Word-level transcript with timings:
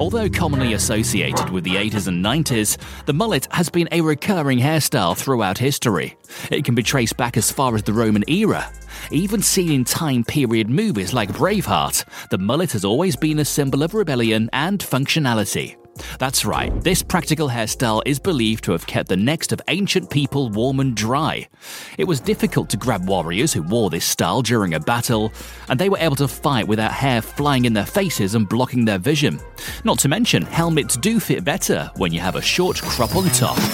Although 0.00 0.30
commonly 0.30 0.74
associated 0.74 1.50
with 1.50 1.64
the 1.64 1.74
80s 1.74 2.06
and 2.06 2.24
90s, 2.24 2.78
the 3.06 3.12
mullet 3.12 3.48
has 3.50 3.68
been 3.68 3.88
a 3.90 4.00
recurring 4.00 4.58
hairstyle 4.58 5.16
throughout 5.16 5.58
history. 5.58 6.16
It 6.50 6.64
can 6.64 6.74
be 6.74 6.82
traced 6.82 7.16
back 7.16 7.36
as 7.36 7.50
far 7.50 7.74
as 7.74 7.82
the 7.82 7.92
Roman 7.92 8.22
era. 8.28 8.70
Even 9.10 9.42
seen 9.42 9.72
in 9.72 9.84
time 9.84 10.22
period 10.22 10.70
movies 10.70 11.12
like 11.12 11.30
Braveheart, 11.32 12.04
the 12.30 12.38
mullet 12.38 12.72
has 12.72 12.84
always 12.84 13.16
been 13.16 13.40
a 13.40 13.44
symbol 13.44 13.82
of 13.82 13.94
rebellion 13.94 14.48
and 14.52 14.78
functionality. 14.78 15.76
That's 16.18 16.44
right, 16.44 16.72
this 16.82 17.02
practical 17.02 17.48
hairstyle 17.48 18.02
is 18.06 18.18
believed 18.18 18.64
to 18.64 18.72
have 18.72 18.86
kept 18.86 19.08
the 19.08 19.16
necks 19.16 19.52
of 19.52 19.60
ancient 19.68 20.10
people 20.10 20.50
warm 20.50 20.80
and 20.80 20.94
dry. 20.94 21.48
It 21.96 22.04
was 22.04 22.20
difficult 22.20 22.68
to 22.70 22.76
grab 22.76 23.08
warriors 23.08 23.52
who 23.52 23.62
wore 23.62 23.90
this 23.90 24.04
style 24.04 24.42
during 24.42 24.74
a 24.74 24.80
battle, 24.80 25.32
and 25.68 25.78
they 25.78 25.88
were 25.88 25.98
able 25.98 26.16
to 26.16 26.28
fight 26.28 26.68
without 26.68 26.92
hair 26.92 27.22
flying 27.22 27.64
in 27.64 27.72
their 27.72 27.86
faces 27.86 28.34
and 28.34 28.48
blocking 28.48 28.84
their 28.84 28.98
vision. 28.98 29.40
Not 29.84 29.98
to 30.00 30.08
mention, 30.08 30.42
helmets 30.42 30.96
do 30.96 31.20
fit 31.20 31.44
better 31.44 31.90
when 31.96 32.12
you 32.12 32.20
have 32.20 32.36
a 32.36 32.42
short 32.42 32.80
crop 32.82 33.16
on 33.16 33.28
top. 33.30 33.56
You 33.58 33.64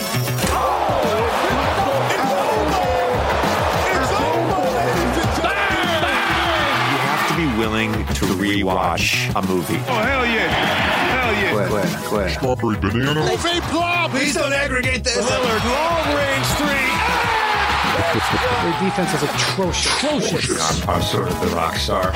have 7.01 7.29
to 7.29 7.37
be 7.37 7.47
willing 7.59 7.93
to 7.93 8.27
rewatch 8.37 9.35
a 9.35 9.43
movie. 9.47 9.77
Oh, 9.77 10.03
hell 10.03 10.27
yeah. 10.27 10.84
Hell 11.35 11.61
yeah. 11.61 11.69
Quit, 11.69 11.83
quit, 11.83 12.05
quit. 12.07 12.31
Strawberry 12.31 12.79
banana. 12.79 13.27
Please 14.11 14.35
don't 14.35 14.53
aggregate 14.53 15.05
this. 15.05 15.17
Lillard, 15.19 15.65
long 15.65 16.17
range 16.17 16.47
three. 16.59 16.94
Their 18.15 18.81
defense 18.81 19.13
is 19.15 19.23
atrocious. 19.25 20.85
I'm, 20.85 20.91
I'm 20.91 21.03
sort 21.03 21.29
of 21.29 21.41
the 21.41 21.49
rock 21.49 21.75
star. 21.77 22.13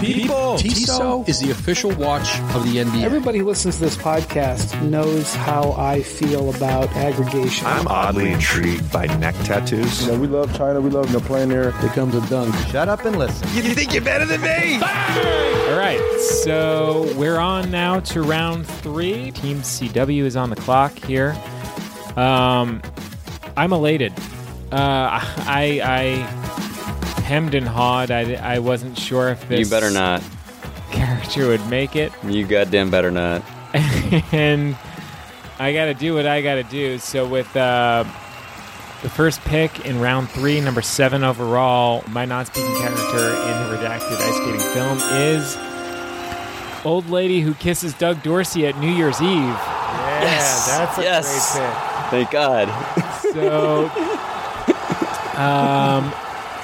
People, 0.00 0.56
Tissot 0.58 1.28
is 1.28 1.40
the 1.40 1.50
official 1.50 1.90
watch 1.96 2.38
of 2.54 2.64
the 2.64 2.76
NBA. 2.76 3.02
Everybody 3.02 3.38
who 3.38 3.46
listens 3.46 3.76
to 3.76 3.80
this 3.80 3.96
podcast 3.96 4.80
knows 4.82 5.34
how 5.34 5.72
I 5.72 6.02
feel 6.02 6.54
about 6.54 6.88
aggregation. 6.94 7.66
I'm 7.66 7.88
oddly 7.88 8.30
intrigued 8.30 8.92
by 8.92 9.06
neck 9.18 9.34
tattoos. 9.44 10.02
You 10.06 10.12
know, 10.12 10.20
we 10.20 10.28
love 10.28 10.54
China. 10.56 10.80
We 10.80 10.90
love 10.90 11.06
you 11.08 11.14
know, 11.14 11.24
playing 11.26 11.48
there. 11.48 11.72
Here 11.72 11.90
comes 11.90 12.14
a 12.14 12.24
dunk. 12.28 12.54
Shut 12.68 12.88
up 12.88 13.04
and 13.04 13.18
listen. 13.18 13.48
You 13.54 13.74
think 13.74 13.92
you're 13.92 14.02
better 14.04 14.24
than 14.24 14.40
me? 14.40 14.74
All 14.74 15.78
right, 15.78 16.00
so 16.44 17.12
we're 17.16 17.38
on 17.38 17.70
now 17.72 18.00
to 18.00 18.22
round 18.22 18.66
three. 18.66 19.32
Team 19.32 19.58
CW 19.58 20.22
is 20.22 20.36
on 20.36 20.50
the 20.50 20.56
clock 20.56 20.96
here. 20.98 21.36
Um, 22.16 22.80
I'm 23.56 23.72
elated. 23.72 24.12
Uh, 24.72 25.20
I 25.46 25.80
I 25.82 27.20
hemmed 27.22 27.54
and 27.54 27.66
hawed. 27.66 28.10
I, 28.10 28.34
I 28.34 28.58
wasn't 28.58 28.98
sure 28.98 29.28
if 29.30 29.46
this 29.48 29.60
You 29.60 29.66
better 29.70 29.90
not. 29.90 30.22
character 30.90 31.48
would 31.48 31.66
make 31.68 31.96
it, 31.96 32.12
You 32.24 32.46
goddamn 32.46 32.90
better 32.90 33.10
not. 33.10 33.42
and 34.32 34.76
I 35.58 35.72
got 35.72 35.86
to 35.86 35.94
do 35.94 36.14
what 36.14 36.26
I 36.26 36.42
got 36.42 36.54
to 36.56 36.62
do. 36.64 36.98
So 36.98 37.26
with 37.26 37.54
uh, 37.56 38.04
the 39.02 39.08
first 39.10 39.40
pick 39.42 39.86
in 39.86 40.00
round 40.00 40.28
three, 40.30 40.60
number 40.60 40.82
seven 40.82 41.24
overall, 41.24 42.04
my 42.08 42.24
non-speaking 42.24 42.74
character 42.76 43.28
in 43.28 43.68
the 43.70 43.76
redacted 43.76 44.16
ice 44.20 44.36
skating 44.36 44.60
film 44.72 44.98
is 45.12 45.56
old 46.84 47.08
lady 47.08 47.40
who 47.40 47.54
kisses 47.54 47.94
Doug 47.94 48.22
Dorsey 48.22 48.66
at 48.66 48.78
New 48.78 48.90
Year's 48.92 49.20
Eve. 49.22 49.28
yes, 50.20 50.68
that's 50.68 50.98
a 50.98 51.02
yes. 51.02 51.54
great 51.56 51.66
pick. 51.66 51.76
Thank 52.10 52.30
God. 52.30 52.68
So, 53.32 53.88
um, 55.36 56.12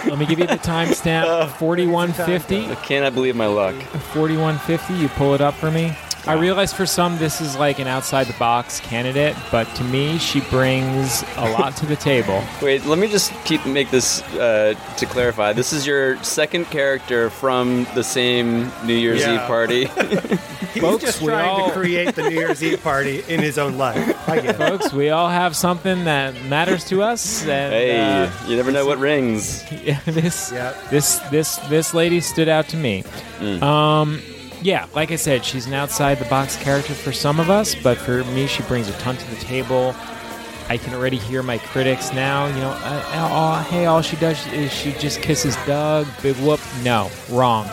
let 0.09 0.19
me 0.19 0.27
give 0.27 0.39
you 0.39 0.47
the 0.47 0.55
timestamp: 0.59 1.51
forty-one 1.59 2.13
fifty. 2.13 2.67
I 2.67 2.75
cannot 2.77 3.15
believe 3.15 3.37
my 3.37 3.47
luck. 3.47 3.75
4150 4.15 4.95
you 4.95 5.09
pull 5.11 5.35
it 5.35 5.41
up 5.41 5.55
for 5.55 5.71
me 5.71 5.93
i 6.27 6.35
realize 6.35 6.71
for 6.71 6.85
some 6.85 7.17
this 7.17 7.41
is 7.41 7.57
like 7.57 7.79
an 7.79 7.87
outside 7.87 8.27
the 8.27 8.39
box 8.39 8.79
candidate 8.81 9.35
but 9.51 9.65
to 9.75 9.83
me 9.85 10.19
she 10.19 10.43
brings 10.51 11.25
a 11.39 11.49
lot 11.53 11.75
to 11.75 11.87
the 11.87 11.97
table 12.11 12.45
Wait, 12.61 12.85
let 12.85 12.99
me 12.99 13.09
just 13.09 13.33
keep 13.47 13.65
make 13.65 13.91
this 13.91 14.21
uh, 14.35 14.75
to 14.99 15.07
clarify. 15.07 15.55
This 15.55 15.73
is 15.73 15.87
your 15.87 16.23
second 16.23 16.67
character 16.67 17.31
from 17.31 17.87
the 17.95 18.05
same 18.05 18.71
New 18.85 18.93
Year's 18.95 19.21
Yeah. 19.23 19.37
Eve 19.37 19.47
party. 19.47 19.85
He's 20.75 20.83
Folks, 20.83 21.03
just 21.05 21.23
we 21.23 21.29
trying 21.29 21.49
all- 21.49 21.69
to 21.69 21.73
create 21.75 22.15
the 22.15 22.23
New 22.29 22.37
Year's 22.39 22.63
Eve 22.63 22.83
party 22.83 23.23
in 23.27 23.41
his 23.41 23.57
own 23.57 23.79
life. 23.79 24.20
I 24.27 24.41
get 24.41 24.45
it. 24.51 24.57
folks 24.57 24.93
we 24.93 25.11
all 25.11 25.29
have 25.29 25.57
something 25.57 26.05
that 26.05 26.35
matters 26.45 26.85
to 26.87 27.03
us 27.03 27.43
and 27.43 27.73
hey, 27.73 27.99
uh, 28.25 28.31
you 28.47 28.57
never 28.57 28.71
know 28.73 28.87
what 28.87 28.99
rings. 28.99 29.65
yeah, 29.85 30.01
this 30.07 30.53
Yep. 30.53 30.91
this 30.91 31.19
this 31.31 31.57
this 31.69 31.95
lady 31.95 32.21
stood 32.21 32.49
out 32.49 32.69
to 32.69 32.77
me 32.77 33.05
um 33.63 34.21
yeah 34.63 34.87
like 34.95 35.11
i 35.11 35.17
said 35.17 35.43
she's 35.45 35.67
an 35.67 35.73
outside 35.73 36.19
the 36.19 36.25
box 36.27 36.57
character 36.57 36.93
for 36.93 37.13
some 37.13 37.41
of 37.41 37.49
us 37.49 37.75
but 37.75 37.97
for 37.97 38.23
me 38.25 38.47
she 38.47 38.63
brings 38.65 38.89
a 38.89 38.93
ton 38.99 39.17
to 39.17 39.31
the 39.31 39.37
table 39.41 39.95
I 40.69 40.77
can 40.79 40.95
already 40.95 41.17
hear 41.17 41.43
my 41.43 41.59
critics 41.59 42.13
now. 42.13 42.47
You 42.47 42.55
know, 42.61 42.71
uh, 42.71 43.29
oh, 43.33 43.67
hey, 43.71 43.87
all 43.87 44.03
she 44.03 44.15
does 44.15 44.47
is 44.53 44.73
she 44.73 44.93
just 44.93 45.21
kisses 45.21 45.57
Doug. 45.67 46.07
Big 46.23 46.37
whoop. 46.37 46.61
No, 46.85 47.11
wrong. 47.29 47.67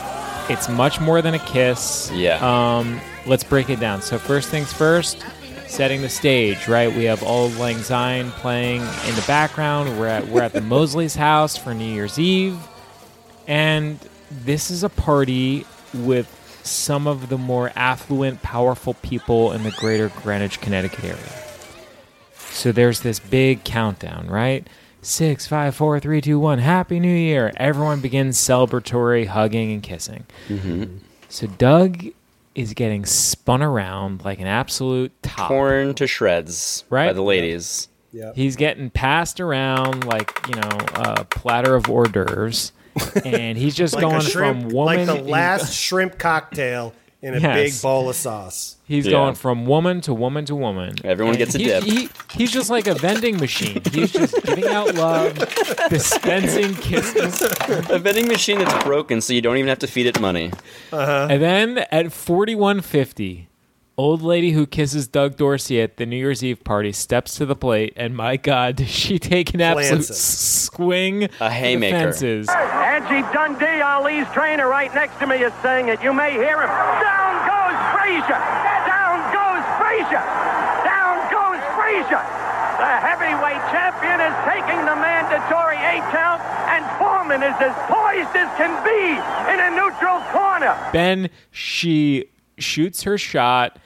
It's 0.49 0.67
much 0.67 0.99
more 0.99 1.21
than 1.21 1.35
a 1.35 1.39
kiss. 1.45 2.09
Yeah. 2.11 2.39
Um, 2.41 2.99
let's 3.27 3.43
break 3.43 3.69
it 3.69 3.79
down. 3.79 4.01
So 4.01 4.17
first 4.17 4.49
things 4.49 4.73
first, 4.73 5.23
setting 5.67 6.01
the 6.01 6.09
stage. 6.09 6.67
Right, 6.67 6.93
we 6.93 7.05
have 7.05 7.23
Auld 7.23 7.55
Lang 7.57 7.77
Syne 7.77 8.31
playing 8.31 8.81
in 8.81 9.15
the 9.15 9.23
background. 9.27 9.99
We're 9.99 10.07
at 10.07 10.27
we're 10.27 10.41
at 10.41 10.53
the 10.53 10.61
Moseley's 10.61 11.15
house 11.15 11.55
for 11.57 11.73
New 11.73 11.85
Year's 11.85 12.17
Eve, 12.17 12.57
and 13.47 13.99
this 14.31 14.71
is 14.71 14.83
a 14.83 14.89
party 14.89 15.65
with 15.93 16.33
some 16.63 17.07
of 17.07 17.29
the 17.29 17.37
more 17.37 17.71
affluent, 17.75 18.41
powerful 18.41 18.93
people 18.95 19.53
in 19.53 19.63
the 19.63 19.71
greater 19.71 20.09
Greenwich, 20.09 20.59
Connecticut 20.59 21.03
area. 21.03 21.43
So 22.33 22.71
there's 22.71 23.01
this 23.01 23.19
big 23.19 23.63
countdown, 23.63 24.27
right? 24.27 24.67
Six, 25.01 25.47
five, 25.47 25.75
four, 25.75 25.99
three, 25.99 26.21
two, 26.21 26.39
one. 26.39 26.59
Happy 26.59 26.99
New 26.99 27.07
Year! 27.07 27.53
Everyone 27.55 28.01
begins 28.01 28.37
celebratory 28.37 29.27
hugging 29.27 29.71
and 29.71 29.81
kissing. 29.81 30.25
Mm-hmm. 30.49 30.97
So 31.29 31.47
Doug 31.47 32.07
is 32.57 32.73
getting 32.73 33.05
spun 33.05 33.61
around 33.61 34.25
like 34.25 34.39
an 34.39 34.47
absolute 34.47 35.13
top. 35.21 35.47
Torn 35.49 35.93
to 35.93 36.07
shreds 36.07 36.83
right? 36.89 37.07
by 37.07 37.13
the 37.13 37.21
ladies. 37.21 37.87
He's 38.33 38.55
getting 38.55 38.89
passed 38.89 39.39
around 39.39 40.03
like 40.05 40.31
you 40.49 40.55
know 40.55 40.69
a 40.95 41.23
platter 41.25 41.75
of 41.75 41.87
hors 41.87 42.07
d'oeuvres, 42.09 42.71
and 43.25 43.57
he's 43.57 43.75
just 43.75 43.93
Like 43.93 44.01
going 44.01 44.21
shrimp, 44.21 44.61
from 44.63 44.69
woman. 44.71 45.05
like 45.05 45.17
the 45.17 45.23
last 45.23 45.73
shrimp 45.79 46.17
cocktail 46.17 46.93
in 47.27 47.35
a 47.35 47.39
Yes. 47.39 47.55
big 47.55 47.81
bowl 47.81 48.09
of 48.09 48.15
sauce. 48.15 48.77
He's 48.87 49.05
Yeah. 49.05 49.11
going 49.11 49.35
from 49.35 49.65
woman 49.65 50.01
to 50.01 50.13
woman 50.13 50.45
to 50.45 50.55
woman. 50.55 50.95
Everyone 51.03 51.31
And 51.35 51.37
gets 51.39 51.55
a 51.55 51.57
he- 51.59 51.65
dip. 51.65 51.83
He, 51.83 52.09
he's 52.37 52.51
just 52.51 52.69
like 52.69 52.87
a 52.87 52.95
vending 52.95 53.37
machine. 53.37 53.81
He's 53.91 54.11
just 54.11 54.33
giving 54.43 54.65
out 54.67 54.95
love, 54.95 55.37
dispensing 55.89 56.73
kisses. 56.75 57.41
A 57.89 57.99
vending 57.99 58.27
machine 58.27 58.59
that's 58.59 58.83
broken, 58.83 59.21
so 59.21 59.33
you 59.33 59.41
don't 59.41 59.57
even 59.57 59.67
have 59.67 59.79
to 59.79 59.87
feed 59.87 60.05
it 60.05 60.19
money. 60.19 60.51
Uh-huh. 60.91 61.27
And 61.29 61.41
then 61.41 61.77
at 61.91 62.11
4150, 62.13 63.47
old 63.97 64.21
lady 64.21 64.51
who 64.51 64.67
kisses 64.67 65.07
Doug 65.07 65.35
Dorsey 65.37 65.81
at 65.81 65.97
the 65.97 66.05
New 66.05 66.17
Year's 66.17 66.43
Eve 66.43 66.63
party 66.63 66.91
steps 66.91 67.35
to 67.35 67.45
the 67.45 67.55
plate, 67.55 67.93
and 67.95 68.15
my 68.15 68.37
God, 68.37 68.75
does 68.77 68.89
she 68.89 69.17
take 69.17 69.53
an 69.53 69.61
absolute 69.61 69.89
Plants 70.05 70.09
it. 70.11 70.13
swing 70.13 71.23
A 71.23 71.27
to 71.27 71.37
the 71.39 71.49
haymaker. 71.49 71.97
fences. 71.97 72.47
Angie 72.49 73.25
Dundee, 73.33 73.81
Ali's 73.81 74.27
trainer, 74.33 74.67
right 74.69 74.93
next 74.93 75.17
to 75.19 75.25
me 75.27 75.37
is 75.37 75.53
saying 75.63 75.89
it. 75.89 76.01
You 76.03 76.13
may 76.13 76.31
hear 76.33 76.61
him. 76.61 76.69
Down 77.01 77.33
goes 77.49 77.77
Frazier. 77.97 78.41
Down 78.85 79.17
goes 79.33 79.65
Frazier. 79.81 80.21
Down 80.85 81.17
goes 81.33 81.61
Frazier. 81.73 82.21
The 82.77 82.93
heavyweight 83.01 83.63
champion 83.73 84.21
is 84.21 84.35
taking 84.45 84.77
the 84.85 84.93
mandatory 84.93 85.77
eight 85.89 86.05
count, 86.13 86.41
and 86.69 86.85
Foreman 87.01 87.41
is 87.41 87.57
as 87.57 87.73
poised 87.89 88.35
as 88.37 88.49
can 88.61 88.77
be 88.85 89.17
in 89.49 89.57
a 89.59 89.69
neutral 89.75 90.21
corner. 90.29 90.77
Then 90.93 91.31
she 91.49 92.25
shoots 92.59 93.01
her 93.03 93.17
shot, 93.17 93.79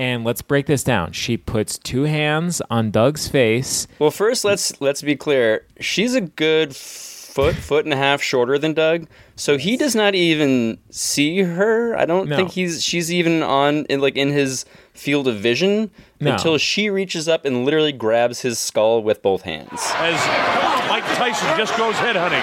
and 0.00 0.24
let's 0.24 0.40
break 0.40 0.64
this 0.64 0.82
down. 0.82 1.12
She 1.12 1.36
puts 1.36 1.76
two 1.76 2.04
hands 2.04 2.62
on 2.70 2.90
Doug's 2.90 3.28
face. 3.28 3.86
Well, 3.98 4.10
first 4.10 4.44
let's 4.46 4.80
let's 4.80 5.02
be 5.02 5.14
clear. 5.14 5.66
She's 5.78 6.14
a 6.14 6.22
good 6.22 6.74
foot, 6.74 7.54
foot 7.54 7.84
and 7.84 7.92
a 7.92 7.96
half 7.98 8.22
shorter 8.22 8.58
than 8.58 8.72
Doug, 8.72 9.06
so 9.36 9.58
he 9.58 9.76
does 9.76 9.94
not 9.94 10.14
even 10.14 10.78
see 10.88 11.42
her. 11.42 11.94
I 11.96 12.06
don't 12.06 12.28
No. 12.30 12.36
think 12.36 12.52
he's 12.52 12.82
she's 12.82 13.12
even 13.12 13.42
on 13.42 13.84
in 13.90 14.00
like 14.00 14.16
in 14.16 14.30
his 14.30 14.64
field 14.94 15.28
of 15.28 15.36
vision 15.36 15.90
No. 16.18 16.32
until 16.32 16.56
she 16.56 16.88
reaches 16.88 17.28
up 17.28 17.44
and 17.44 17.64
literally 17.66 17.92
grabs 17.92 18.40
his 18.40 18.58
skull 18.58 19.02
with 19.02 19.20
both 19.22 19.42
hands. 19.42 19.68
As 19.96 20.16
Mike 20.88 21.04
Tyson 21.16 21.56
just 21.58 21.76
goes 21.76 21.94
headhunting. 21.96 22.42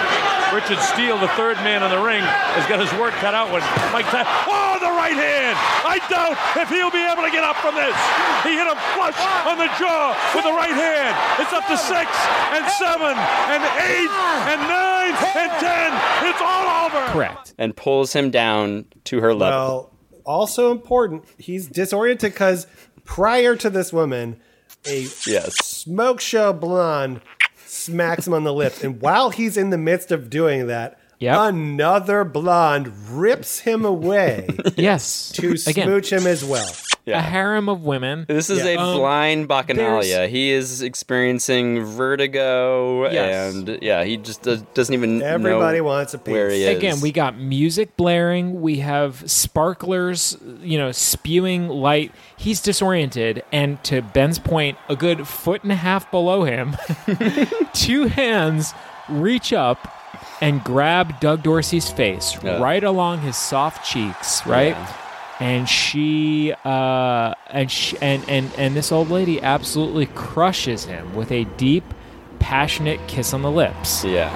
Richard 0.54 0.80
Steele, 0.80 1.18
the 1.18 1.27
third 1.30 1.57
man 1.57 1.81
in 1.83 1.89
the 1.89 2.00
ring, 2.01 2.21
has 2.21 2.65
got 2.69 2.80
his 2.80 2.92
work 3.00 3.13
cut 3.15 3.33
out 3.33 3.51
when 3.51 3.62
Mike 3.92 4.06
Tyson. 4.06 4.31
Oh, 4.48 4.76
the 4.76 4.76
right 5.07 5.18
hand! 5.18 5.56
I 5.88 6.00
doubt 6.09 6.36
if 6.59 6.69
he'll 6.69 6.92
be 6.92 7.04
able 7.04 7.24
to 7.24 7.31
get 7.31 7.44
up 7.44 7.56
from 7.57 7.75
this. 7.75 7.95
He 8.44 8.56
hit 8.56 8.68
him 8.68 8.80
flush 8.95 9.15
on 9.48 9.57
the 9.57 9.71
jaw 9.80 10.12
with 10.36 10.44
the 10.44 10.51
right 10.51 10.75
hand. 10.75 11.15
It's 11.39 11.54
up 11.54 11.65
to 11.68 11.77
six 11.77 12.12
and 12.51 12.63
seven 12.75 13.15
and 13.15 13.63
eight 13.88 14.12
and 14.51 14.59
nine 14.68 15.13
and 15.36 15.51
ten. 15.59 15.89
It's 16.27 16.42
all 16.42 16.86
over. 16.86 17.06
Correct. 17.12 17.54
And 17.57 17.75
pulls 17.75 18.13
him 18.13 18.31
down 18.31 18.86
to 19.06 19.21
her 19.21 19.33
level. 19.33 19.57
Well, 19.59 19.94
also 20.25 20.71
important, 20.71 21.24
he's 21.38 21.68
disoriented 21.68 22.33
because 22.33 22.68
prior 23.06 23.56
to 23.56 23.69
this 23.69 23.94
woman, 23.94 24.39
a 24.86 25.07
yes. 25.25 25.56
smoke 25.65 26.19
show 26.19 26.51
blonde 26.51 27.21
smacks 27.65 28.27
him 28.27 28.33
on 28.33 28.44
the 28.44 28.54
lips. 28.54 28.83
And 28.83 29.01
while 29.01 29.30
he's 29.30 29.56
in 29.56 29.69
the 29.69 29.77
midst 29.77 30.12
of 30.12 30.30
doing 30.30 30.68
that, 30.68 31.00
another 31.21 32.23
blonde 32.23 32.91
rips 33.11 33.59
him 33.59 33.83
away 33.85 34.47
yes. 34.77 35.31
to 35.35 35.51
Again. 35.67 35.85
smooch 35.87 36.11
him 36.11 36.27
as 36.27 36.43
well. 36.45 36.69
A 37.07 37.21
harem 37.21 37.69
of 37.69 37.83
women. 37.85 38.25
This 38.27 38.49
is 38.49 38.59
Yeah. 38.65 38.71
a 38.71 38.77
Um, 38.79 38.97
blind 38.97 39.47
bacchanalia. 39.47 40.09
there's- 40.09 40.29
He 40.29 40.51
is 40.51 40.81
experiencing 40.81 41.85
vertigo, 41.85 43.09
Yes. 43.09 43.53
and 43.55 43.79
yeah, 43.81 44.03
he 44.03 44.17
just 44.17 44.41
does, 44.41 44.61
doesn't 44.73 44.93
even 44.93 45.21
Everybody 45.21 45.77
know 45.77 45.85
wants 45.85 46.13
a 46.13 46.17
piece. 46.17 46.33
where 46.33 46.49
he 46.49 46.63
is. 46.65 46.75
Again, 46.77 46.99
we 46.99 47.13
got 47.13 47.37
music 47.39 47.95
blaring. 47.95 48.61
We 48.61 48.79
have 48.79 49.23
sparklers, 49.25 50.37
you 50.61 50.77
know, 50.77 50.91
spewing 50.91 51.69
light. 51.69 52.11
He's 52.35 52.59
disoriented, 52.61 53.41
and 53.53 53.81
to 53.85 54.01
Ben's 54.01 54.37
point, 54.37 54.77
a 54.89 54.95
good 54.97 55.27
foot 55.29 55.63
and 55.63 55.71
a 55.71 55.75
half 55.75 56.11
below 56.11 56.43
him, 56.43 56.75
two 57.73 58.07
hands 58.07 58.73
reach 59.07 59.53
up 59.53 59.93
and 60.41 60.63
grab 60.63 61.19
Doug 61.19 61.43
Dorsey's 61.43 61.89
face 61.89 62.37
Yeah. 62.43 62.61
right 62.61 62.83
along 62.83 63.21
his 63.21 63.35
soft 63.35 63.85
cheeks, 63.85 64.45
right? 64.45 64.75
And 65.39 65.69
she, 65.69 66.53
uh, 66.65 67.33
and 67.51 67.69
she, 67.71 67.97
and 68.01 68.23
and 68.27 68.51
and 68.57 68.75
this 68.75 68.91
old 68.91 69.09
lady 69.11 69.41
absolutely 69.41 70.07
crushes 70.07 70.85
him 70.85 71.13
with 71.15 71.31
a 71.31 71.43
deep, 71.57 71.83
passionate 72.39 72.99
kiss 73.07 73.33
on 73.33 73.41
the 73.41 73.51
lips 73.51 74.03
yeah. 74.05 74.29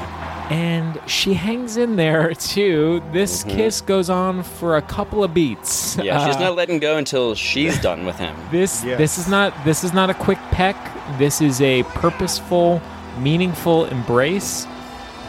and 0.51 0.99
she 1.09 1.33
hangs 1.33 1.77
in 1.77 1.95
there 1.95 2.33
too. 2.53 3.01
This 3.13 3.43
Mhm. 3.43 3.49
kiss 3.55 3.81
goes 3.81 4.09
on 4.09 4.43
for 4.43 4.75
a 4.77 4.81
couple 4.81 5.23
of 5.23 5.33
beats. 5.33 5.97
Yeah, 5.97 6.25
she's 6.27 6.35
Uh, 6.35 6.39
not 6.39 6.55
letting 6.55 6.79
go 6.79 6.97
until 6.97 7.33
she's 7.35 7.79
done 7.79 8.05
with 8.05 8.17
him. 8.17 8.35
This 8.51 8.81
this 8.81 9.17
is 9.17 9.27
not 9.27 9.53
this 9.65 9.83
is 9.83 9.93
not 9.93 10.09
a 10.09 10.13
quick 10.13 10.39
peck. 10.51 10.75
This 11.17 11.41
is 11.41 11.61
a 11.61 11.83
purposeful, 11.95 12.79
meaningful 13.19 13.85
embrace, 13.85 14.67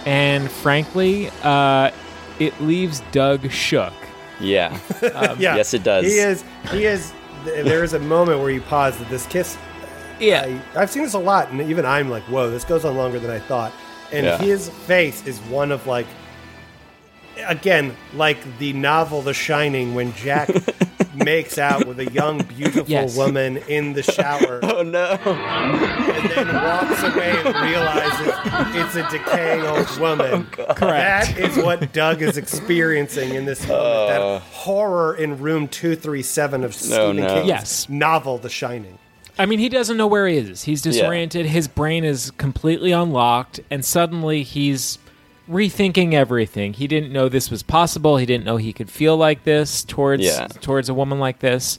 and 0.07 0.51
frankly, 0.51 1.31
uh, 1.43 1.91
it 2.39 2.59
leaves 2.61 3.01
Doug 3.13 3.51
shook. 3.51 3.93
Yeah. 4.41 4.79
Um, 5.15 5.39
yeah. 5.41 5.57
Yes, 5.57 5.75
it 5.75 5.83
does. 5.83 6.07
He 6.07 6.19
is. 6.19 6.45
He 6.71 6.85
is. 6.85 7.13
There 7.45 7.83
is 7.83 7.93
a 7.93 7.99
moment 7.99 8.39
where 8.41 8.51
you 8.51 8.61
pause 8.61 8.97
that 8.99 9.09
this 9.11 9.27
kiss. 9.27 9.59
Yeah. 10.21 10.61
I, 10.77 10.81
have 10.81 10.91
seen 10.91 11.03
this 11.03 11.15
a 11.15 11.19
lot, 11.19 11.51
and 11.51 11.61
even 11.61 11.85
I'm 11.85 12.09
like, 12.09 12.23
"Whoa, 12.25 12.49
this 12.51 12.65
goes 12.65 12.85
on 12.85 12.97
longer 12.97 13.19
than 13.19 13.31
I 13.31 13.41
thought." 13.41 13.73
And 14.13 14.25
Yeah. 14.27 14.39
his 14.39 14.69
face 14.69 15.27
is 15.27 15.41
one 15.41 15.73
of 15.73 15.87
like, 15.89 16.07
again, 17.47 17.97
like 18.15 18.39
the 18.59 18.73
novel 18.73 19.23
The 19.23 19.35
Shining, 19.35 19.95
when 19.95 20.13
Jack 20.15 20.49
makes 21.15 21.59
out 21.59 21.87
with 21.87 21.99
a 22.01 22.11
young, 22.11 22.39
beautiful 22.43 22.87
Yes. 22.89 23.17
woman 23.17 23.59
in 23.69 23.93
the 23.93 24.03
shower. 24.03 24.61
Oh 24.73 24.83
no! 24.83 25.19
And 25.25 26.31
then 26.31 26.55
walks 26.55 27.03
away 27.03 27.31
and 27.45 27.55
realizes 27.55 28.35
it's 28.75 28.97
a 28.97 29.09
decaying 29.11 29.63
old 29.65 29.99
woman. 29.99 30.45
Correct. 30.47 30.79
That 30.81 31.39
is 31.39 31.57
what 31.59 31.93
Doug 31.93 32.23
is 32.23 32.37
experiencing 32.37 33.35
in 33.35 33.45
this 33.45 33.67
moment. 33.67 33.83
Uh. 33.87 34.07
that 34.07 34.43
horror 34.43 35.15
in 35.15 35.39
room 35.39 35.69
237 35.69 36.65
of 36.65 36.75
Stephen 36.75 37.17
no. 37.17 37.35
King's 37.35 37.47
Yes. 37.49 37.89
novel, 37.89 38.39
The 38.39 38.49
Shining. 38.49 38.99
I 39.39 39.47
mean, 39.47 39.59
he 39.59 39.69
doesn't 39.69 39.97
know 39.97 40.07
where 40.07 40.27
he 40.27 40.37
is. 40.37 40.63
He's 40.65 40.85
Yeah. 40.85 40.93
disoriented. 40.93 41.47
His 41.47 41.67
brain 41.69 42.05
is 42.05 42.31
completely 42.33 42.93
unlocked, 42.93 43.61
and 43.71 43.85
suddenly 43.85 44.43
he's 44.43 44.99
rethinking 45.53 46.15
everything. 46.15 46.73
He 46.73 46.87
didn't 46.87 47.13
know 47.13 47.29
this 47.29 47.51
was 47.51 47.63
possible. 47.63 48.17
He 48.17 48.27
didn't 48.27 48.45
know 48.45 48.57
he 48.57 48.73
could 48.73 48.91
feel 48.91 49.17
like 49.17 49.45
this 49.45 49.85
towards 49.85 50.25
Yeah. 50.25 50.47
towards 50.49 50.89
a 50.89 50.95
woman 50.95 51.19
like 51.21 51.39
this. 51.41 51.79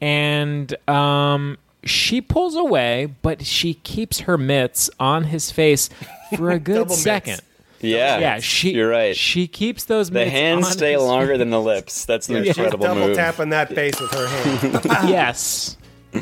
And 0.00 0.74
um, 0.88 1.58
she 1.84 2.20
pulls 2.20 2.54
away, 2.54 3.14
but 3.22 3.44
she 3.44 3.74
keeps 3.74 4.20
her 4.20 4.38
mitts 4.38 4.90
on 5.00 5.24
his 5.24 5.50
face 5.50 5.88
for 6.36 6.50
a 6.50 6.58
good 6.60 6.74
Double 6.74 6.90
mitts. 6.90 7.02
second. 7.02 7.40
Yeah, 7.80 8.18
Yeah, 8.18 8.38
she 8.40 8.72
You're 8.74 8.88
right. 8.90 9.16
She 9.16 9.46
keeps 9.46 9.84
those 9.84 10.10
mitts. 10.10 10.30
The 10.30 10.34
mitts 10.34 10.40
hands 10.40 10.66
on 10.66 10.72
stay 10.72 10.92
his 10.94 11.02
longer 11.02 11.38
than 11.38 11.50
the 11.50 11.60
lips. 11.60 12.04
That's 12.06 12.28
an 12.28 12.34
Yeah, 12.38 12.42
she's 12.42 12.58
incredible 12.58 12.86
double 12.86 13.06
move. 13.08 13.16
tapping 13.16 13.50
that 13.50 13.72
face 13.72 14.00
with 14.00 14.10
her 14.12 14.26
hand. 14.26 14.80
yes. 15.08 15.76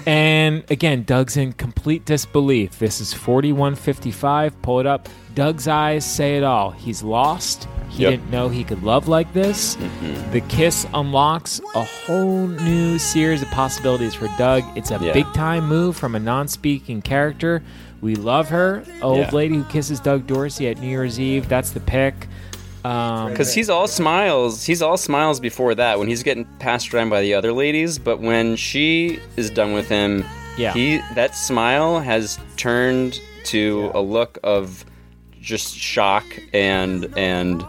And 0.07 0.65
again, 0.71 1.05
Doug's 1.05 1.37
in 1.37 1.53
complete 1.53 2.05
disbelief. 2.05 2.79
This 2.79 3.01
is 3.01 3.13
4155. 3.15 4.61
Pull 4.63 4.81
it 4.81 4.87
up. 4.87 5.09
Doug's 5.35 5.69
eyes 5.69 6.05
say 6.05 6.37
it 6.37 6.45
all. 6.45 6.71
He's 6.71 7.03
lost. 7.03 7.69
He 7.89 8.03
Yep. 8.03 8.11
didn't 8.11 8.31
know 8.31 8.49
he 8.49 8.65
could 8.65 8.83
love 8.83 9.07
like 9.07 9.33
this. 9.33 9.77
Mm-hmm. 9.77 10.33
The 10.33 10.41
kiss 10.43 10.87
unlocks 10.93 11.61
a 11.75 11.83
whole 11.85 12.47
new 12.49 12.99
series 12.99 13.43
of 13.43 13.51
possibilities 13.51 14.15
for 14.15 14.29
Doug. 14.39 14.65
It's 14.75 14.91
a 14.91 14.99
Yeah. 15.01 15.13
big 15.13 15.33
time 15.35 15.69
move 15.69 15.97
from 15.97 16.15
a 16.15 16.19
non 16.19 16.49
speaking 16.49 17.01
character. 17.01 17.63
We 18.01 18.15
love 18.17 18.49
her. 18.49 18.83
Old 19.03 19.19
Yeah. 19.19 19.31
lady 19.33 19.55
who 19.57 19.65
kisses 19.65 20.01
Doug 20.01 20.27
Dorsey 20.27 20.69
at 20.69 20.81
New 20.81 20.89
Year's 20.89 21.19
Eve. 21.21 21.49
That's 21.49 21.71
the 21.71 21.81
pick. 21.81 22.29
Um, 22.87 23.31
Because 23.31 23.53
he's 23.55 23.69
all 23.71 23.89
smiles. 23.89 24.65
He's 24.65 24.83
all 24.83 24.97
smiles 24.97 25.41
before 25.41 25.75
that 25.75 25.99
when 25.99 26.09
he's 26.09 26.23
getting 26.23 26.45
passed 26.59 26.93
around 26.95 27.11
by 27.11 27.21
the 27.23 27.35
other 27.35 27.53
ladies. 27.53 27.99
But 27.99 28.21
when 28.21 28.57
she 28.57 29.19
is 29.37 29.51
done 29.51 29.73
with 29.73 29.89
him, 29.89 30.25
Yeah. 30.57 30.73
he 30.73 31.01
that 31.15 31.35
smile 31.35 32.01
has 32.01 32.39
turned 32.57 33.21
to 33.45 33.91
a 33.95 34.01
look 34.01 34.39
of 34.43 34.85
just 35.41 35.77
shock 35.77 36.25
and 36.53 37.13
and 37.17 37.65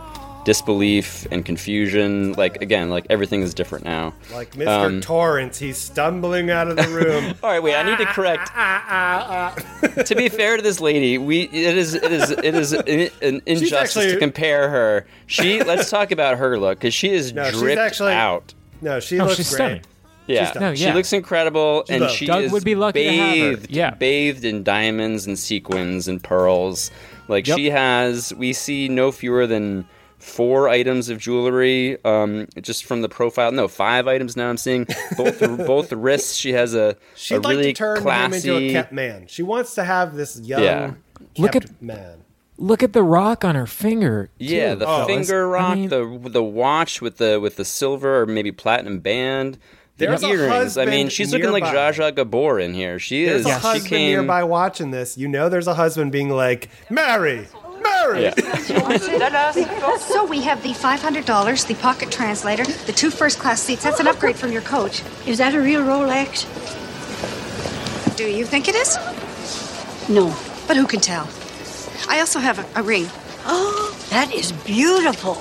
disbelief 0.48 1.28
and 1.30 1.44
confusion. 1.44 2.32
Like 2.34 2.62
again, 2.62 2.90
like 2.90 3.06
everything 3.10 3.42
is 3.42 3.54
different 3.54 3.84
now. 3.84 4.14
Like 4.34 4.52
Mr. 4.54 4.68
Um, 4.68 5.02
Torrance, 5.02 5.60
he's 5.60 5.78
stumbling 5.78 6.50
out 6.50 6.70
of 6.70 6.78
the 6.78 6.88
room. 6.88 7.36
all 7.44 7.50
right, 7.52 7.62
wait. 7.62 7.76
I 7.76 7.84
need 7.84 7.98
to 7.98 8.06
ah, 8.08 8.14
correct. 8.14 8.50
Ah, 8.56 9.54
ah, 9.84 10.02
to 10.04 10.16
be 10.16 10.30
fair 10.30 10.56
to 10.56 10.64
this 10.64 10.80
lady, 10.80 11.18
we 11.18 11.42
it 11.44 11.78
is 11.78 11.94
it 11.96 12.12
is 12.14 12.32
it 12.32 12.56
is 12.56 12.72
an, 12.72 13.10
an 13.22 13.42
injustice 13.46 13.74
actually- 13.98 14.14
to 14.14 14.20
compare 14.20 14.70
her. 14.70 15.06
She 15.28 15.62
let's 15.64 15.90
talk 15.90 16.12
about 16.12 16.38
her 16.38 16.58
look 16.58 16.80
because 16.80 16.94
she 16.94 17.10
is 17.10 17.34
No, 17.34 17.50
she's 17.50 17.60
dripped 17.60 17.80
actually- 17.80 18.14
out. 18.14 18.54
No, 18.82 19.02
she 19.02 19.20
Oh, 19.20 19.26
looks 19.26 19.36
she's 19.36 19.50
great. 19.50 19.56
stunning. 19.58 19.82
Yeah, 20.28 20.46
She's 20.46 20.54
done. 20.60 20.76
she 20.76 20.92
looks 20.92 21.14
incredible, 21.14 21.86
and 21.90 22.02
does. 22.02 22.12
she 22.12 22.26
Doug 22.26 22.44
is 22.44 22.52
would 22.52 22.64
be 22.66 22.76
lucky 22.76 23.04
to 23.06 23.12
have 23.14 23.28
her. 23.30 23.34
bathed, 23.58 23.72
Yeah. 23.72 23.92
bathed 23.92 24.44
in 24.46 24.62
diamonds 24.64 25.26
and 25.26 25.38
sequins 25.40 26.10
and 26.10 26.22
pearls. 26.22 26.92
Like 27.30 27.48
Yep. 27.48 27.58
she 27.58 27.70
has, 27.70 28.34
we 28.34 28.52
see 28.54 28.90
no 28.90 29.12
fewer 29.14 29.48
than 29.48 29.86
four 30.28 30.70
items 30.70 31.10
of 31.10 31.18
jewelry, 31.20 31.98
um, 32.06 32.48
just 32.62 32.86
from 32.86 33.02
the 33.02 33.10
profile. 33.10 33.52
No, 33.52 33.68
five 33.68 34.08
items 34.08 34.36
now. 34.38 34.50
I'm 34.50 34.58
seeing 34.58 34.86
both 35.18 35.40
the, 35.40 35.48
both 35.68 35.90
the 35.90 35.98
wrists. 35.98 36.36
She 36.36 36.54
has 36.54 36.74
a, 36.76 36.96
She'd 37.16 37.36
a 37.36 37.40
like 37.40 37.58
really 37.58 37.74
to 37.74 37.74
turn 37.74 38.02
classy. 38.02 38.50
him 38.50 38.56
into 38.58 38.70
a 38.70 38.72
kept 38.74 38.92
man. 38.94 39.26
She 39.28 39.44
wants 39.44 39.76
to 39.76 39.84
have 39.84 40.16
this 40.16 40.40
young 40.40 40.64
Yeah. 40.64 40.88
kept 40.88 41.40
Look 41.40 41.56
at- 41.56 41.82
man. 41.82 42.24
Look 42.60 42.82
at 42.82 42.94
the 42.94 43.04
rock 43.04 43.46
on 43.46 43.54
her 43.54 43.68
finger. 43.68 44.32
Yeah, 44.40 44.74
the 44.74 44.86
fellas. 44.86 45.06
finger 45.08 45.48
I 45.56 45.60
rock, 45.60 45.76
mean- 45.78 45.90
the 45.90 46.30
the 46.30 46.44
watch 46.44 47.02
with 47.04 47.18
the 47.18 47.40
with 47.40 47.56
the 47.56 47.64
silver 47.66 48.22
or 48.22 48.26
maybe 48.26 48.52
platinum 48.52 49.00
band. 49.00 49.60
There's 49.98 50.24
a 50.24 50.28
earrings. 50.28 50.76
I 50.78 50.86
mean, 50.86 50.92
husband 51.08 51.12
she's 51.12 51.34
looking 51.34 51.52
like 51.52 51.64
nearby. 51.64 51.92
Zsa 51.92 52.12
Zsa 52.12 52.16
Gabor 52.16 52.60
in 52.60 52.74
here. 52.74 52.98
She 53.00 53.26
There's 53.26 53.42
is. 53.42 53.46
a 53.48 53.50
she 53.50 53.54
husband 53.60 53.86
came. 53.90 54.10
nearby 54.12 54.44
watching 54.44 54.90
this. 54.92 55.18
You 55.20 55.28
know, 55.28 55.50
there's 55.50 55.68
a 55.68 55.74
husband 55.76 56.12
being 56.12 56.30
like, 56.30 56.70
"Mary, 56.90 57.48
Mary." 57.98 58.24
Yeah. 58.24 58.34
So 59.98 60.26
we 60.26 60.42
have 60.42 60.62
the 60.64 60.70
$500, 60.70 61.68
the 61.68 61.76
pocket 61.76 62.12
translator, 62.12 62.64
the 62.64 62.94
two 62.94 63.12
first 63.12 63.40
class 63.40 63.62
seats. 63.62 63.84
That's 63.84 64.00
an 64.00 64.08
upgrade 64.08 64.36
from 64.36 64.52
your 64.52 64.62
coach. 64.62 65.04
Is 65.26 65.38
that 65.38 65.54
a 65.54 65.60
real 65.62 65.82
Rolex? 65.82 66.46
Do 68.16 68.24
you 68.26 68.46
think 68.46 68.68
it 68.68 68.76
is? 68.76 68.98
No. 70.10 70.36
But 70.68 70.78
who 70.78 70.88
can 70.88 71.00
tell? 71.00 71.28
I 72.10 72.20
also 72.20 72.40
have 72.40 72.60
a, 72.60 72.80
a 72.80 72.84
ring. 72.84 73.08
Oh, 73.46 73.96
that 74.10 74.34
is 74.34 74.52
beautiful. 74.52 75.36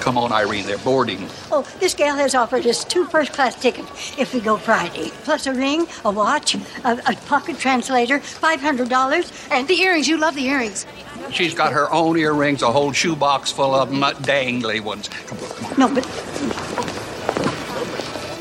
Come 0.00 0.18
on, 0.18 0.30
Irene, 0.30 0.64
they're 0.66 0.78
boarding. 0.78 1.26
Oh, 1.50 1.66
this 1.80 1.92
gal 1.94 2.16
has 2.16 2.34
offered 2.34 2.64
us 2.66 2.84
two 2.84 3.06
first 3.06 3.32
class 3.32 3.60
tickets 3.60 4.16
if 4.16 4.32
we 4.32 4.40
go 4.40 4.56
Friday, 4.56 5.10
plus 5.24 5.46
a 5.48 5.52
ring, 5.52 5.86
a 6.04 6.10
watch, 6.12 6.54
a, 6.54 6.92
a 7.06 7.16
pocket 7.26 7.58
translator, 7.58 8.20
$500, 8.20 9.50
and 9.50 9.66
The 9.66 9.80
earrings, 9.80 10.06
you 10.06 10.16
love 10.16 10.36
the 10.36 10.46
earrings. 10.46 10.86
She's 11.32 11.54
got 11.54 11.72
her 11.72 11.92
own 11.92 12.16
earrings, 12.18 12.62
a 12.62 12.70
whole 12.72 12.92
shoebox 12.92 13.50
full 13.52 13.74
of 13.74 13.90
them, 13.90 14.00
not 14.00 14.16
dangly 14.16 14.80
ones. 14.80 15.08
Come 15.08 15.38
on, 15.38 15.48
come 15.50 15.66
on. 15.72 15.78
No, 15.78 15.94
but 15.94 16.06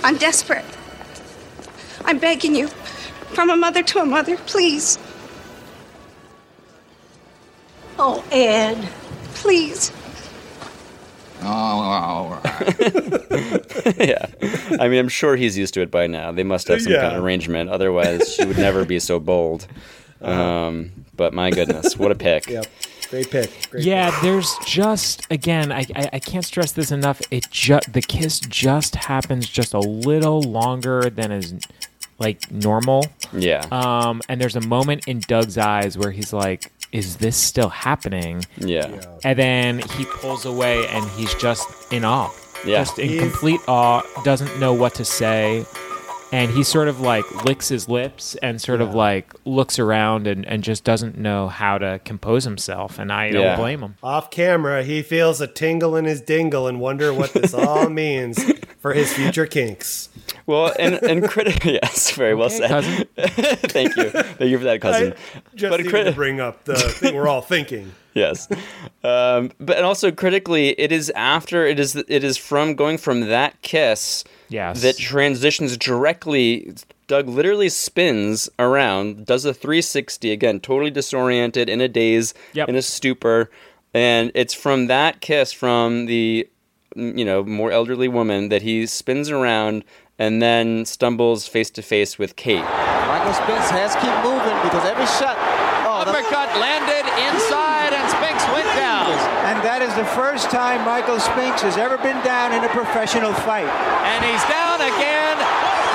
I'm 0.03 0.17
desperate. 0.17 0.65
I'm 2.05 2.19
begging 2.19 2.55
you. 2.55 2.67
From 2.67 3.49
a 3.49 3.55
mother 3.55 3.83
to 3.83 3.99
a 3.99 4.05
mother, 4.05 4.37
please. 4.37 4.97
Oh, 7.97 8.23
Ed, 8.31 8.87
please. 9.35 9.91
Oh, 11.41 11.47
all 11.47 12.29
right. 12.43 13.97
yeah. 13.97 14.25
I 14.79 14.87
mean, 14.87 14.99
I'm 14.99 15.09
sure 15.09 15.35
he's 15.35 15.57
used 15.57 15.73
to 15.75 15.81
it 15.81 15.91
by 15.91 16.07
now. 16.07 16.31
They 16.31 16.43
must 16.43 16.67
have 16.69 16.81
some 16.81 16.93
Yeah. 16.93 17.01
kind 17.01 17.15
of 17.17 17.23
arrangement. 17.23 17.69
Otherwise, 17.69 18.33
she 18.33 18.45
would 18.45 18.57
never 18.57 18.85
be 18.85 18.99
so 18.99 19.19
bold. 19.19 19.67
Um, 20.21 20.91
but 21.15 21.33
my 21.33 21.49
goodness, 21.51 21.97
what 21.97 22.11
a 22.11 22.15
pick. 22.15 22.47
Yep. 22.55 22.65
Great 23.09 23.29
pick. 23.29 23.69
Great 23.69 23.83
yeah, 23.83 24.17
there's 24.23 24.55
just 24.65 25.27
again, 25.31 25.71
I, 25.71 25.85
I 25.95 26.09
I 26.13 26.19
can't 26.19 26.43
stress 26.43 26.71
this 26.71 26.91
enough. 26.91 27.21
It 27.29 27.45
just 27.51 27.93
the 27.93 28.01
kiss 28.01 28.39
just 28.39 28.95
happens 28.95 29.47
just 29.47 29.73
a 29.75 29.79
little 29.79 30.41
longer 30.41 31.09
than 31.11 31.31
is 31.31 31.53
like 32.17 32.49
normal. 32.51 33.05
Yeah. 33.31 33.63
Um, 33.71 34.21
and 34.27 34.41
there's 34.41 34.55
a 34.55 34.61
moment 34.61 35.07
in 35.07 35.19
Doug's 35.19 35.57
eyes 35.57 35.97
where 35.99 36.09
he's 36.11 36.33
like, 36.33 36.71
"Is 36.91 37.17
this 37.17 37.37
still 37.37 37.69
happening?" 37.69 38.43
Yeah. 38.57 38.87
And 39.23 39.37
then 39.37 39.79
he 39.97 40.05
pulls 40.05 40.45
away, 40.45 40.87
and 40.87 41.07
he's 41.11 41.33
just 41.35 41.67
in 41.93 42.03
awe. 42.05 42.31
Yeah. 42.65 42.83
Just 42.83 42.97
in 42.97 43.09
He's- 43.09 43.21
complete 43.21 43.59
awe. 43.67 44.01
Doesn't 44.23 44.59
know 44.59 44.73
what 44.73 44.95
to 44.95 45.05
say. 45.05 45.63
And 46.31 46.51
he 46.51 46.63
sort 46.63 46.87
of 46.87 46.99
like 46.99 47.45
licks 47.45 47.69
his 47.69 47.87
lips 47.87 48.35
and 48.35 48.59
sort 48.61 48.81
of 48.81 48.93
like 48.93 49.31
looks 49.45 49.79
around 49.79 50.27
and, 50.27 50.45
and 50.45 50.63
just 50.63 50.83
doesn't 50.83 51.17
know 51.17 51.47
how 51.47 51.77
to 51.77 51.99
compose 52.03 52.43
himself. 52.43 52.99
And 52.99 53.11
I 53.11 53.27
Yeah. 53.27 53.31
don't 53.33 53.57
blame 53.57 53.81
him. 53.81 53.95
Off 54.03 54.31
camera, 54.31 54.83
he 54.83 55.01
feels 55.01 55.39
a 55.39 55.47
tingle 55.47 55.95
in 55.95 56.05
his 56.05 56.21
dingle 56.21 56.67
and 56.67 56.79
wonder 56.79 57.13
what 57.13 57.31
this 57.33 57.53
all 57.53 57.89
means 57.89 58.43
for 58.79 58.93
his 58.93 59.13
future 59.13 59.45
kinks. 59.45 60.09
Well, 60.47 60.73
and 60.77 60.95
and 61.03 61.27
crit- 61.27 61.65
yes, 61.65 62.11
very 62.11 62.35
well 62.35 62.47
Okay, 62.47 62.57
said. 62.57 62.69
cousin. 62.69 63.07
Thank 63.69 63.95
you, 63.97 64.09
thank 64.11 64.41
you 64.51 64.57
for 64.59 64.65
that, 64.65 64.79
cousin. 64.81 65.13
I 65.13 65.39
just 65.55 65.71
But 65.71 65.77
needed 65.77 65.89
crit- 65.89 66.05
to 66.07 66.11
bring 66.11 66.39
up 66.39 66.65
the 66.65 66.75
thing 66.75 67.15
we're 67.15 67.27
all 67.27 67.41
thinking. 67.41 67.91
yes, 68.13 68.47
um, 69.03 69.51
but 69.59 69.77
and 69.77 69.85
also 69.85 70.11
critically, 70.11 70.69
it 70.79 70.91
is 70.91 71.09
after 71.15 71.65
it 71.65 71.79
is 71.79 71.95
it 71.95 72.23
is 72.23 72.37
from 72.37 72.75
going 72.75 72.97
from 72.97 73.21
that 73.21 73.59
kiss 73.63 74.23
Yes. 74.49 74.81
that 74.83 74.97
transitions 74.97 75.77
directly. 75.77 76.73
Doug 77.07 77.27
literally 77.27 77.69
spins 77.69 78.49
around, 78.57 79.25
does 79.27 79.45
a 79.45 79.53
360 79.53 80.31
again, 80.31 80.59
totally 80.59 80.89
disoriented, 80.89 81.69
in 81.69 81.79
a 81.81 81.87
daze, 81.87 82.33
Yep. 82.53 82.69
in 82.69 82.75
a 82.75 82.81
stupor, 82.81 83.51
and 83.93 84.31
it's 84.33 84.53
from 84.55 84.87
that 84.87 85.21
kiss 85.21 85.51
from 85.51 86.05
the 86.07 86.47
you 86.95 87.25
know 87.25 87.43
more 87.43 87.71
elderly 87.71 88.07
woman 88.07 88.49
that 88.49 88.61
he 88.61 88.85
spins 88.85 89.29
around 89.29 89.83
and 90.17 90.41
then 90.41 90.85
stumbles 90.85 91.47
face 91.47 91.69
to 91.71 91.81
face 91.81 92.17
with 92.17 92.35
Kate. 92.35 92.63
Michael 93.07 93.33
Spinks 93.33 93.69
has 93.71 93.93
to 93.95 93.99
keep 94.01 94.15
moving 94.23 94.55
because 94.63 94.83
every 94.87 95.05
shot. 95.19 95.35
Oh, 95.87 96.03
the- 96.03 96.11
Uppercut 96.11 96.49
landed 96.59 97.03
inside, 97.29 97.91
and 97.93 98.05
Spinks 98.11 98.43
went 98.55 98.67
down. 98.79 99.07
and 99.49 99.59
that 99.63 99.81
is 99.81 99.93
the 99.95 100.05
first 100.17 100.49
time 100.49 100.83
Michael 100.85 101.19
Spinks 101.19 101.61
has 101.61 101.77
ever 101.77 101.97
been 101.97 102.17
down 102.23 102.51
in 102.53 102.63
a 102.63 102.69
professional 102.69 103.33
fight. 103.45 103.67
And 104.07 104.19
he's 104.25 104.43
down 104.49 104.81
again 104.81 105.35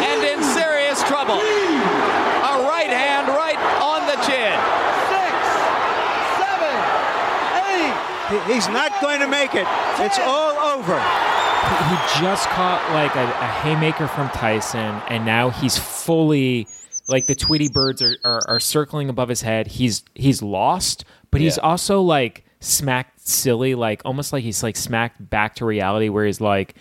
and 0.05 0.21
in 0.25 0.39
serious 0.55 1.03
trouble. 1.09 1.37
A 1.41 2.55
right 2.69 2.91
hand 2.93 3.29
right 3.29 3.59
on 3.83 4.05
the 4.07 4.17
chin. 4.29 4.57
He- 8.31 8.55
He's 8.55 8.69
not 8.69 8.93
going 9.01 9.19
to 9.21 9.27
make 9.27 9.55
it. 9.57 9.67
It's 9.99 10.19
all 10.21 10.55
over. 10.79 10.95
He 11.61 12.21
just 12.21 12.49
caught 12.49 12.83
like 12.93 13.15
a, 13.17 13.25
a 13.25 13.47
haymaker 13.63 14.07
from 14.09 14.29
Tyson, 14.31 15.01
and 15.09 15.25
now 15.25 15.51
he's 15.51 15.77
fully 15.79 16.67
like 17.09 17.27
the 17.27 17.35
Tweety 17.35 17.69
birds 17.69 18.03
are, 18.03 18.17
are, 18.25 18.41
are 18.49 18.61
circling 18.61 19.09
above 19.09 19.29
his 19.29 19.43
head. 19.43 19.67
He's 19.67 20.03
he's 20.15 20.43
lost, 20.43 21.05
but 21.31 21.41
he's 21.41 21.57
Yeah. 21.57 21.63
also 21.65 22.01
like 22.03 22.45
smacked 22.61 23.21
silly, 23.27 23.75
like 23.75 24.03
almost 24.05 24.33
like 24.33 24.43
he's 24.45 24.63
like 24.63 24.77
smacked 24.77 25.29
back 25.31 25.55
to 25.57 25.65
reality, 25.67 26.09
where 26.09 26.25
he's 26.27 26.41
like, 26.41 26.75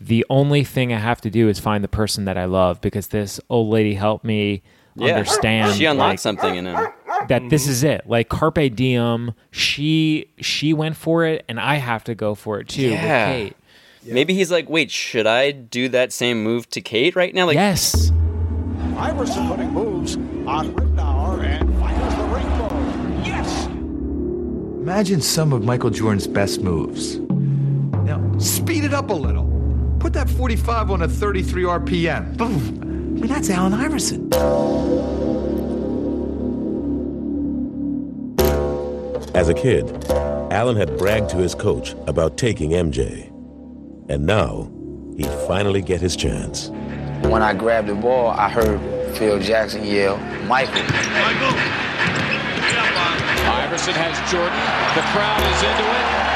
the 0.00 0.24
only 0.30 0.62
thing 0.64 0.92
I 0.92 0.98
have 0.98 1.20
to 1.22 1.30
do 1.30 1.48
is 1.48 1.58
find 1.58 1.82
the 1.82 1.88
person 1.88 2.24
that 2.26 2.36
I 2.38 2.44
love 2.44 2.80
because 2.80 3.08
this 3.08 3.40
old 3.50 3.68
lady 3.70 3.94
helped 3.94 4.24
me 4.24 4.62
Yeah, 4.94 5.14
understand. 5.14 5.74
She 5.74 5.84
unlocked 5.86 6.10
like, 6.10 6.18
something 6.18 6.54
in 6.56 6.66
him. 6.66 6.86
that 7.28 7.48
this 7.50 7.62
mm-hmm. 7.64 7.70
is 7.72 7.84
it. 7.84 8.02
Like 8.06 8.28
carpe 8.28 8.74
diem. 8.74 9.32
She 9.50 10.30
she 10.40 10.72
went 10.72 10.96
for 10.96 11.24
it, 11.24 11.44
and 11.48 11.58
I 11.58 11.76
have 11.76 12.04
to 12.04 12.14
go 12.14 12.34
for 12.34 12.60
it 12.60 12.68
too. 12.68 12.90
with 12.90 13.54
Yeah. 14.02 14.14
Maybe 14.14 14.34
he's 14.34 14.50
like, 14.50 14.68
wait, 14.68 14.90
should 14.90 15.26
I 15.26 15.50
do 15.50 15.88
that 15.90 16.12
same 16.12 16.42
move 16.42 16.68
to 16.70 16.80
Kate 16.80 17.16
right 17.16 17.34
now? 17.34 17.46
Like, 17.46 17.54
yes. 17.54 18.12
Iverson 18.96 19.48
putting 19.48 19.70
moves 19.70 20.16
on 20.46 20.72
Rittenauer 20.74 21.44
and 21.44 21.78
finds 21.78 22.16
the 22.16 22.24
rainbow. 22.24 23.24
Yes! 23.24 23.66
Imagine 23.66 25.20
some 25.20 25.52
of 25.52 25.64
Michael 25.64 25.90
Jordan's 25.90 26.26
best 26.26 26.62
moves. 26.62 27.18
Now, 27.18 28.38
speed 28.38 28.84
it 28.84 28.94
up 28.94 29.10
a 29.10 29.14
little. 29.14 29.46
Put 30.00 30.12
that 30.14 30.28
45 30.30 30.90
on 30.90 31.02
a 31.02 31.08
33 31.08 31.62
RPM. 31.64 32.36
Boom. 32.36 32.54
I 32.82 33.20
mean, 33.20 33.26
that's 33.26 33.50
Allen 33.50 33.74
Iverson. 33.74 34.32
As 39.34 39.48
a 39.48 39.54
kid, 39.54 40.04
Allen 40.50 40.76
had 40.76 40.96
bragged 40.98 41.30
to 41.30 41.36
his 41.36 41.54
coach 41.54 41.94
about 42.06 42.36
taking 42.36 42.70
MJ. 42.70 43.30
And 44.10 44.24
now, 44.24 44.70
he'd 45.18 45.30
finally 45.46 45.82
get 45.82 46.00
his 46.00 46.16
chance. 46.16 46.70
When 47.28 47.42
I 47.42 47.52
grabbed 47.52 47.88
the 47.88 47.94
ball, 47.94 48.28
I 48.30 48.48
heard 48.48 48.80
Phil 49.16 49.38
Jackson 49.38 49.84
yell, 49.84 50.16
Michael. 50.46 50.82
Michael. 50.82 51.58
Iverson 53.48 53.92
has 53.92 54.16
Jordan. 54.30 54.56
The 54.96 55.04
crowd 55.12 55.42
is 55.44 55.62
into 55.62 55.84
it. 55.84 56.28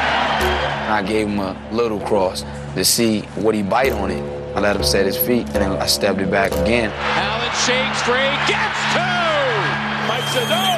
I 0.90 1.02
gave 1.02 1.28
him 1.28 1.38
a 1.38 1.56
little 1.72 2.00
cross 2.00 2.44
to 2.74 2.84
see 2.84 3.20
what 3.40 3.54
he 3.54 3.62
bite 3.62 3.92
on 3.92 4.10
it. 4.10 4.22
I 4.54 4.60
let 4.60 4.76
him 4.76 4.84
set 4.84 5.06
his 5.06 5.16
feet, 5.16 5.46
and 5.46 5.54
then 5.54 5.72
I 5.72 5.86
stepped 5.86 6.20
it 6.20 6.30
back 6.30 6.52
again. 6.52 6.92
Allen 6.92 7.52
shakes 7.64 8.02
free, 8.02 8.36
gets 8.44 8.80
two. 8.92 9.00
Mike 10.08 10.28
said 10.28 10.48
no. 10.52 10.76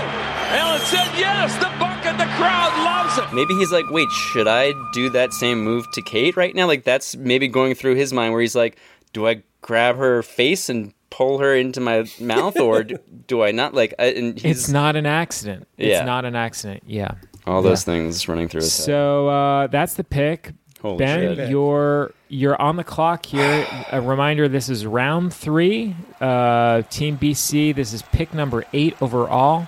Allen 0.54 0.80
said 0.82 1.10
yes. 1.18 1.56
The 1.58 1.70
bucket, 2.16 2.28
the 2.28 2.34
crowd 2.36 2.84
loves 2.84 3.18
it. 3.18 3.34
maybe 3.34 3.54
he's 3.54 3.72
like, 3.72 3.84
wait, 3.90 4.10
should 4.10 4.48
I 4.48 4.72
do 4.92 5.10
that 5.10 5.32
same 5.32 5.62
move 5.62 5.90
to 5.92 6.02
Kate 6.02 6.36
right 6.36 6.54
now? 6.54 6.66
Like, 6.66 6.84
that's 6.84 7.16
maybe 7.16 7.48
going 7.48 7.74
through 7.74 7.94
his 7.96 8.12
mind 8.12 8.32
where 8.32 8.40
he's 8.40 8.54
like, 8.56 8.76
do 9.12 9.26
I 9.26 9.42
grab 9.62 9.96
her 9.96 10.22
face 10.22 10.68
and 10.68 10.92
pull 11.10 11.38
her 11.38 11.54
into 11.54 11.80
my 11.80 12.04
mouth, 12.20 12.58
or 12.58 12.82
do, 12.82 12.98
do 13.28 13.42
I 13.42 13.52
not? 13.52 13.72
Like, 13.74 13.94
I, 13.98 14.06
and 14.06 14.38
he's 14.38 14.62
It's 14.62 14.68
not 14.68 14.96
an 14.96 15.06
accident. 15.06 15.68
Yeah. 15.76 15.98
It's 15.98 16.06
not 16.06 16.24
an 16.24 16.34
accident. 16.34 16.82
Yeah. 16.86 17.12
all 17.46 17.62
those 17.62 17.82
Yeah. 17.86 17.92
things 17.94 18.26
running 18.28 18.48
through 18.48 18.62
his 18.62 18.76
head. 18.76 18.84
So 18.86 19.28
uh, 19.28 19.66
that's 19.68 19.94
the 19.94 20.04
pick. 20.04 20.52
Holy 20.82 20.98
ben, 20.98 21.36
shit. 21.36 21.48
you're 21.48 22.12
you're 22.28 22.60
on 22.60 22.76
the 22.76 22.84
clock 22.84 23.24
here. 23.24 23.66
A 23.90 24.02
reminder: 24.02 24.48
this 24.48 24.68
is 24.68 24.84
round 24.84 25.32
three. 25.32 25.96
Uh, 26.20 26.82
Team 26.90 27.16
BC. 27.16 27.74
This 27.74 27.94
is 27.94 28.02
pick 28.02 28.34
number 28.34 28.64
eight 28.74 28.94
overall. 29.00 29.66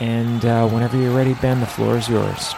And 0.00 0.44
uh, 0.44 0.68
whenever 0.68 0.96
you're 0.96 1.14
ready, 1.14 1.34
Ben, 1.34 1.60
the 1.60 1.66
floor 1.66 1.96
is 1.96 2.08
yours. 2.08 2.54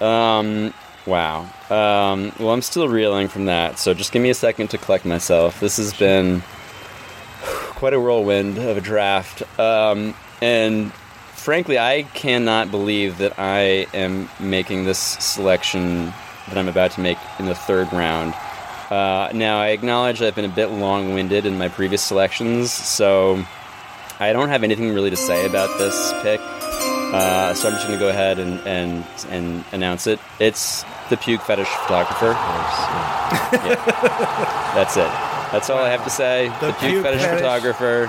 Um, 0.00 0.74
wow. 1.06 1.42
Um, 1.70 2.32
well, 2.38 2.50
I'm 2.50 2.62
still 2.62 2.88
reeling 2.88 3.28
from 3.28 3.44
that, 3.46 3.78
so 3.78 3.94
just 3.94 4.12
give 4.12 4.22
me 4.22 4.30
a 4.30 4.34
second 4.34 4.68
to 4.70 4.78
collect 4.78 5.04
myself. 5.04 5.60
This 5.60 5.76
has 5.76 5.92
been 5.92 6.42
quite 7.42 7.94
a 7.94 8.00
whirlwind 8.00 8.58
of 8.58 8.76
a 8.76 8.80
draft. 8.80 9.42
Um, 9.58 10.14
and 10.42 10.92
frankly, 10.92 11.78
I 11.78 12.02
cannot 12.14 12.70
believe 12.70 13.18
that 13.18 13.38
I 13.38 13.86
am 13.94 14.28
making 14.40 14.84
this 14.84 14.98
selection 14.98 16.06
that 16.48 16.58
I'm 16.58 16.68
about 16.68 16.90
to 16.92 17.00
make 17.00 17.18
in 17.38 17.46
the 17.46 17.54
third 17.54 17.92
round. 17.92 18.34
Uh, 18.90 19.30
now, 19.32 19.60
I 19.60 19.68
acknowledge 19.68 20.20
I've 20.20 20.34
been 20.34 20.44
a 20.44 20.54
bit 20.54 20.66
long 20.66 21.14
winded 21.14 21.46
in 21.46 21.56
my 21.56 21.68
previous 21.68 22.02
selections, 22.02 22.70
so 22.70 23.42
I 24.20 24.32
don't 24.32 24.48
have 24.48 24.62
anything 24.62 24.92
really 24.92 25.10
to 25.10 25.16
say 25.16 25.46
about 25.46 25.78
this 25.78 26.12
pick. 26.22 26.40
Uh, 27.14 27.54
so 27.54 27.68
I'm 27.68 27.74
just 27.74 27.86
going 27.86 27.98
to 27.98 28.04
go 28.04 28.08
ahead 28.10 28.38
and, 28.38 28.58
and 28.66 29.04
and 29.30 29.64
announce 29.72 30.06
it. 30.06 30.18
It's 30.40 30.84
the 31.10 31.16
puke 31.16 31.42
fetish 31.42 31.68
photographer. 31.68 32.34
Yeah. 33.54 33.74
That's 34.74 34.96
it. 34.96 35.08
That's 35.52 35.70
all 35.70 35.78
I 35.78 35.88
have 35.88 36.02
to 36.04 36.10
say. 36.10 36.48
The, 36.60 36.72
puke, 36.72 36.78
puke 36.90 37.02
fetish, 37.04 37.20
fetish. 37.22 37.40
photographer 37.40 38.06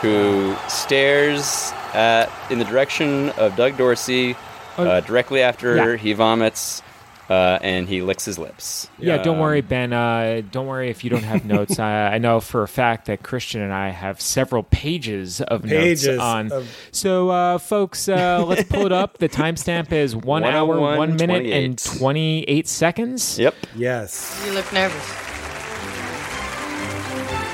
who 0.00 0.54
stares 0.68 1.72
at 1.94 2.28
in 2.50 2.58
the 2.58 2.64
direction 2.64 3.30
of 3.30 3.56
Doug 3.56 3.76
Dorsey 3.76 4.36
uh, 4.76 5.00
directly 5.00 5.40
after 5.42 5.76
Yeah. 5.76 5.96
he 5.96 6.12
vomits 6.12 6.82
uh, 7.30 7.58
and 7.62 7.88
he 7.88 8.02
licks 8.02 8.24
his 8.24 8.38
lips. 8.38 8.88
Yeah, 8.98 9.18
don't 9.18 9.36
Um, 9.36 9.40
worry, 9.40 9.60
Ben. 9.62 9.92
Uh, 9.92 10.42
don't 10.50 10.66
worry 10.66 10.90
if 10.90 11.02
you 11.04 11.10
don't 11.10 11.22
have 11.22 11.44
notes. 11.44 11.78
I, 11.80 12.14
I 12.14 12.18
know 12.18 12.40
for 12.40 12.62
a 12.62 12.68
fact 12.68 13.06
that 13.06 13.22
Christian 13.22 13.60
and 13.62 13.72
I 13.72 13.88
have 13.90 14.20
several 14.20 14.62
pages 14.64 15.40
of 15.40 15.62
Pages 15.62 16.06
notes 16.06 16.20
on. 16.20 16.52
of- 16.52 16.76
So, 16.90 17.30
uh, 17.30 17.58
folks, 17.58 18.08
uh, 18.08 18.44
let's 18.46 18.64
pull 18.64 18.84
it 18.86 18.92
up. 18.92 19.18
The 19.18 19.28
timestamp 19.28 19.92
is 19.92 20.14
one 20.34 20.44
hour, 20.44 20.78
one 20.78 21.16
minute, 21.16 21.46
and 21.46 21.78
28. 21.78 21.98
28 21.98 22.68
seconds. 22.68 23.38
Yep. 23.38 23.54
Yes. 23.76 24.42
You 24.46 24.52
look 24.52 24.70
nervous. 24.72 25.08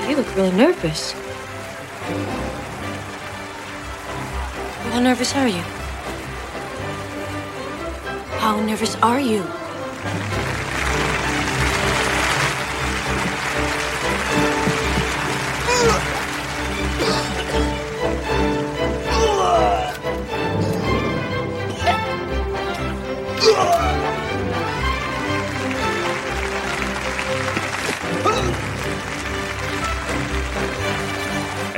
You 0.09 0.15
look 0.15 0.35
really 0.35 0.51
nervous. 0.57 1.13
How 4.91 4.99
nervous 4.99 5.35
are 5.35 5.47
you? 5.47 5.63
How 8.39 8.59
nervous 8.61 8.95
are 9.03 9.19
you? 9.19 9.43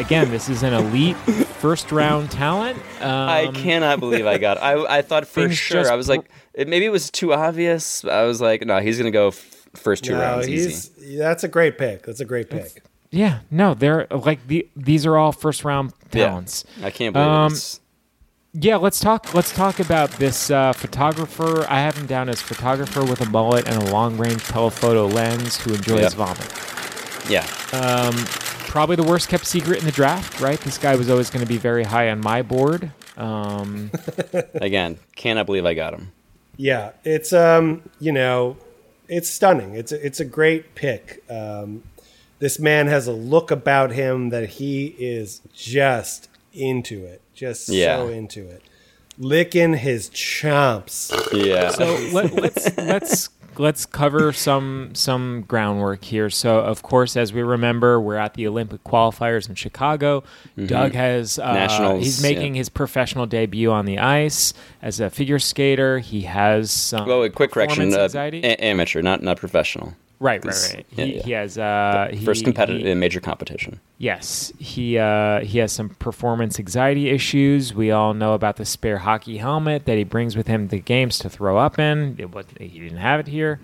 Again, 0.05 0.29
this 0.31 0.49
is 0.49 0.63
an 0.63 0.73
elite 0.73 1.15
first 1.15 1.91
round 1.91 2.31
talent. 2.31 2.77
Um, 3.01 3.07
I 3.29 3.51
cannot 3.53 3.99
believe 3.99 4.25
I 4.25 4.37
got. 4.37 4.57
I 4.61 4.97
I 4.97 5.01
thought 5.01 5.27
for 5.27 5.49
sure. 5.51 5.89
I 5.91 5.95
was 5.95 6.09
like, 6.09 6.29
it, 6.53 6.67
maybe 6.67 6.85
it 6.85 6.89
was 6.91 7.09
too 7.11 7.33
obvious. 7.33 8.03
I 8.03 8.23
was 8.23 8.41
like, 8.41 8.65
no, 8.65 8.79
he's 8.79 8.97
gonna 8.97 9.11
go 9.11 9.27
f- 9.29 9.67
first 9.75 10.03
two 10.03 10.13
No, 10.13 10.19
rounds 10.19 10.47
he's 10.47 10.91
easy. 10.97 11.17
that's 11.17 11.43
a 11.43 11.47
great 11.47 11.77
pick. 11.77 12.03
That's 12.03 12.19
a 12.19 12.25
great 12.25 12.49
pick. 12.49 12.83
Yeah, 13.11 13.39
no, 13.51 13.73
they're 13.73 14.07
like 14.09 14.45
the, 14.47 14.67
these 14.75 15.05
are 15.05 15.17
all 15.17 15.31
first 15.31 15.63
round 15.63 15.93
Yeah. 16.13 16.25
talents. 16.27 16.65
I 16.83 16.89
can't 16.89 17.13
believe 17.13 17.27
Um, 17.29 17.51
it's. 17.53 17.79
Yeah, 18.53 18.75
let's 18.77 18.99
talk. 18.99 19.33
Let's 19.33 19.53
talk 19.53 19.79
about 19.79 20.09
this 20.11 20.49
uh, 20.51 20.73
photographer. 20.73 21.65
I 21.69 21.79
have 21.79 21.95
him 21.95 22.05
down 22.05 22.27
as 22.27 22.41
photographer 22.41 23.01
with 23.05 23.21
a 23.21 23.29
mullet 23.29 23.65
and 23.69 23.81
a 23.81 23.91
long 23.93 24.17
range 24.17 24.43
telephoto 24.43 25.07
lens 25.07 25.57
who 25.61 25.73
enjoys 25.73 26.01
Yep. 26.01 26.13
vomit. 26.13 27.29
Yeah. 27.29 27.45
Um, 27.71 28.15
probably 28.71 28.95
the 28.95 29.03
worst 29.03 29.27
kept 29.29 29.45
secret 29.45 29.79
in 29.79 29.85
the 29.85 29.91
draft, 29.91 30.39
right? 30.39 30.59
This 30.61 30.77
guy 30.77 30.95
was 30.95 31.09
always 31.09 31.29
going 31.29 31.45
to 31.45 31.47
be 31.47 31.57
very 31.57 31.83
high 31.83 32.09
on 32.09 32.21
my 32.21 32.41
board. 32.41 32.91
Um, 33.17 33.91
Again, 34.55 34.97
cannot 35.15 35.45
believe 35.45 35.65
I 35.65 35.73
got 35.73 35.93
him. 35.93 36.11
Yeah, 36.57 36.91
it's 37.03 37.33
um, 37.33 37.89
you 37.99 38.11
know, 38.11 38.57
it's 39.07 39.29
stunning. 39.29 39.75
It's 39.75 39.91
a, 39.91 40.05
it's 40.05 40.19
a 40.19 40.25
great 40.25 40.73
pick. 40.75 41.23
Um, 41.29 41.83
this 42.39 42.59
man 42.59 42.87
has 42.87 43.07
a 43.07 43.11
look 43.13 43.51
about 43.51 43.91
him 43.91 44.29
that 44.29 44.49
he 44.49 44.95
is 44.97 45.41
just 45.53 46.29
into 46.53 47.03
it, 47.05 47.21
just 47.35 47.67
Yeah. 47.69 47.97
so 47.97 48.07
into 48.07 48.47
it, 48.47 48.63
licking 49.17 49.73
his 49.75 50.09
chomps. 50.09 51.11
Yeah. 51.33 51.69
So 51.71 51.93
let, 52.13 52.33
let's 52.33 52.77
let's 52.77 53.29
let's 53.57 53.85
cover 53.85 54.31
some 54.31 54.91
some 54.93 55.43
groundwork 55.47 56.03
here. 56.03 56.29
So 56.29 56.59
of 56.59 56.81
course, 56.83 57.15
as 57.17 57.33
we 57.33 57.41
remember, 57.41 57.99
we're 57.99 58.15
at 58.17 58.33
the 58.33 58.47
Olympic 58.47 58.83
qualifiers 58.83 59.47
in 59.49 59.55
Chicago. 59.55 60.23
Mhm. 60.57 60.67
Doug 60.67 60.93
has 60.93 61.39
uh, 61.39 61.53
Nationals, 61.53 62.03
He's 62.03 62.21
making 62.23 62.55
yeah. 62.55 62.59
his 62.59 62.69
professional 62.69 63.25
debut 63.25 63.71
on 63.71 63.85
the 63.85 63.99
ice 63.99 64.53
as 64.81 64.99
a 64.99 65.09
figure 65.09 65.39
skater. 65.39 65.99
He 65.99 66.21
has 66.21 66.71
some. 66.71 67.09
Oh, 67.09 67.21
wait, 67.21 67.35
quick 67.35 67.51
correction. 67.51 67.93
Uh, 67.93 68.07
a- 68.13 68.63
amateur, 68.63 69.01
not 69.01 69.21
not 69.21 69.37
professional. 69.37 69.93
Right, 70.21 70.45
right, 70.45 70.73
right. 70.75 70.85
yeah, 70.91 71.05
he, 71.05 71.15
yeah. 71.15 71.23
he 71.23 71.31
has 71.31 71.57
uh, 71.57 72.09
he, 72.13 72.23
First 72.23 72.43
competitive 72.43 72.95
major 72.95 73.19
competition. 73.19 73.79
Yes, 73.97 74.53
he 74.59 74.99
uh, 74.99 75.39
he 75.39 75.57
has 75.57 75.71
some 75.71 75.89
performance 75.89 76.59
anxiety 76.59 77.09
issues. 77.09 77.73
We 77.73 77.89
all 77.89 78.13
know 78.13 78.35
about 78.35 78.57
the 78.57 78.65
spare 78.65 78.99
hockey 78.99 79.37
helmet 79.37 79.85
that 79.85 79.97
he 79.97 80.03
brings 80.03 80.37
with 80.37 80.45
him 80.45 80.69
to 80.69 80.77
games 80.77 81.17
to 81.19 81.29
throw 81.29 81.57
up 81.57 81.79
in. 81.79 82.17
It 82.19 82.31
was, 82.31 82.45
he 82.59 82.67
didn't 82.67 82.99
have 82.99 83.19
it 83.19 83.27
here. 83.27 83.59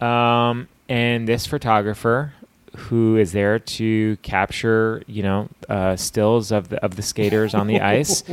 Um, 0.00 0.66
and 0.88 1.28
this 1.28 1.46
photographer, 1.46 2.32
who 2.74 3.18
is 3.18 3.32
there 3.32 3.58
to 3.58 4.16
capture, 4.22 5.02
you 5.06 5.22
know, 5.22 5.50
uh, 5.68 5.96
stills 5.96 6.52
of 6.52 6.70
the 6.70 6.82
of 6.82 6.96
the 6.96 7.02
skaters 7.02 7.54
on 7.54 7.66
the 7.66 7.80
ice, 7.82 8.24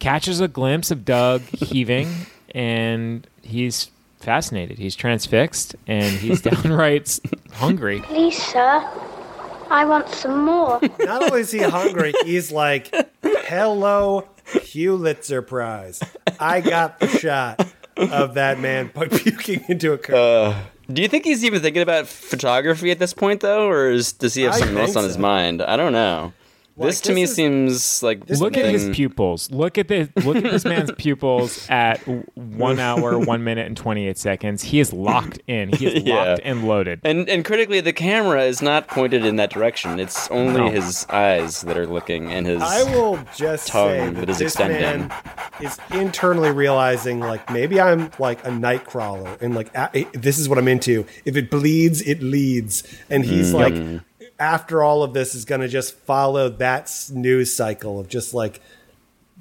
catches 0.00 0.40
a 0.40 0.48
glimpse 0.48 0.90
of 0.90 1.04
Doug 1.04 1.42
heaving, 1.42 2.08
and 2.52 3.24
he's 3.42 3.92
fascinated. 4.24 4.78
He's 4.78 4.96
transfixed, 4.96 5.76
and 5.86 6.16
he's 6.16 6.40
downright 6.42 7.18
hungry. 7.52 8.00
Please, 8.00 8.42
sir. 8.42 8.88
I 9.70 9.84
want 9.84 10.08
some 10.08 10.44
more. 10.44 10.80
Not 10.98 11.22
only 11.22 11.40
is 11.40 11.50
he 11.50 11.60
hungry, 11.60 12.12
he's 12.24 12.50
like, 12.52 12.94
"Hello, 13.22 14.28
Pulitzer 14.44 15.42
Prize! 15.42 16.02
I 16.38 16.60
got 16.60 17.00
the 17.00 17.08
shot 17.08 17.66
of 17.96 18.34
that 18.34 18.60
man 18.60 18.88
puking 19.10 19.64
into 19.68 19.92
a 19.92 19.98
cup." 19.98 20.14
Uh, 20.14 20.62
do 20.92 21.00
you 21.00 21.08
think 21.08 21.24
he's 21.24 21.44
even 21.44 21.62
thinking 21.62 21.82
about 21.82 22.06
photography 22.06 22.90
at 22.90 22.98
this 22.98 23.14
point, 23.14 23.40
though, 23.40 23.68
or 23.68 23.90
is, 23.90 24.12
does 24.12 24.34
he 24.34 24.42
have 24.42 24.54
I 24.54 24.58
something 24.58 24.76
else 24.76 24.88
think 24.88 24.98
on 24.98 25.04
his 25.04 25.16
mind? 25.18 25.62
I 25.62 25.76
don't 25.76 25.92
know. 25.92 26.32
This 26.76 27.00
to 27.02 27.08
this 27.08 27.14
me 27.14 27.22
is- 27.22 27.34
seems 27.34 28.02
like 28.02 28.28
look 28.28 28.56
at 28.56 28.64
his 28.66 28.94
pupils. 28.94 29.50
Look 29.50 29.78
at 29.78 29.88
the 29.88 30.08
look 30.24 30.36
at 30.36 30.42
this 30.42 30.64
man's 30.64 30.90
pupils 30.98 31.66
at 31.70 31.98
one 32.34 32.80
hour, 32.80 33.18
one 33.18 33.44
minute, 33.44 33.66
and 33.66 33.76
twenty 33.76 34.08
eight 34.08 34.18
seconds. 34.18 34.62
He 34.62 34.80
is 34.80 34.92
locked 34.92 35.38
in. 35.46 35.72
He 35.72 35.86
is 35.86 36.02
Yeah. 36.04 36.14
locked 36.30 36.40
and 36.44 36.66
loaded. 36.66 37.00
And 37.04 37.28
and 37.28 37.44
critically, 37.44 37.80
the 37.80 37.92
camera 37.92 38.42
is 38.44 38.60
not 38.62 38.88
pointed 38.88 39.24
in 39.24 39.36
that 39.36 39.50
direction. 39.50 40.00
It's 40.00 40.28
only 40.30 40.60
No. 40.60 40.70
his 40.70 41.06
eyes 41.10 41.62
that 41.62 41.76
are 41.78 41.86
looking 41.86 42.32
and 42.32 42.46
his 42.46 42.62
I 42.62 42.82
will 42.84 43.18
just 43.36 43.68
tongue 43.68 43.88
say 43.90 44.04
that 44.10 44.14
that 44.20 44.28
is 44.30 44.38
this 44.38 44.52
extending. 44.54 44.80
man 45.08 45.12
is 45.60 45.78
internally 45.92 46.50
realizing, 46.50 47.20
like, 47.20 47.50
maybe 47.52 47.80
I'm 47.80 48.10
like 48.18 48.44
a 48.44 48.50
night 48.50 48.84
crawler, 48.84 49.36
and 49.40 49.54
like 49.54 49.70
a- 49.76 50.06
this 50.12 50.38
is 50.38 50.48
what 50.48 50.58
I'm 50.58 50.66
into. 50.68 51.06
If 51.24 51.36
it 51.36 51.50
bleeds, 51.50 52.02
it 52.02 52.22
leads, 52.22 52.82
and 53.08 53.24
he's 53.24 53.52
Mm. 53.52 53.54
like, 53.54 53.74
Yep. 53.74 54.00
After 54.38 54.82
all 54.82 55.02
of 55.02 55.12
this, 55.14 55.34
is 55.34 55.44
going 55.44 55.60
to 55.60 55.68
just 55.68 55.94
follow 55.94 56.48
that 56.48 56.90
news 57.12 57.54
cycle 57.54 57.98
of 58.00 58.08
just 58.08 58.34
like 58.34 58.60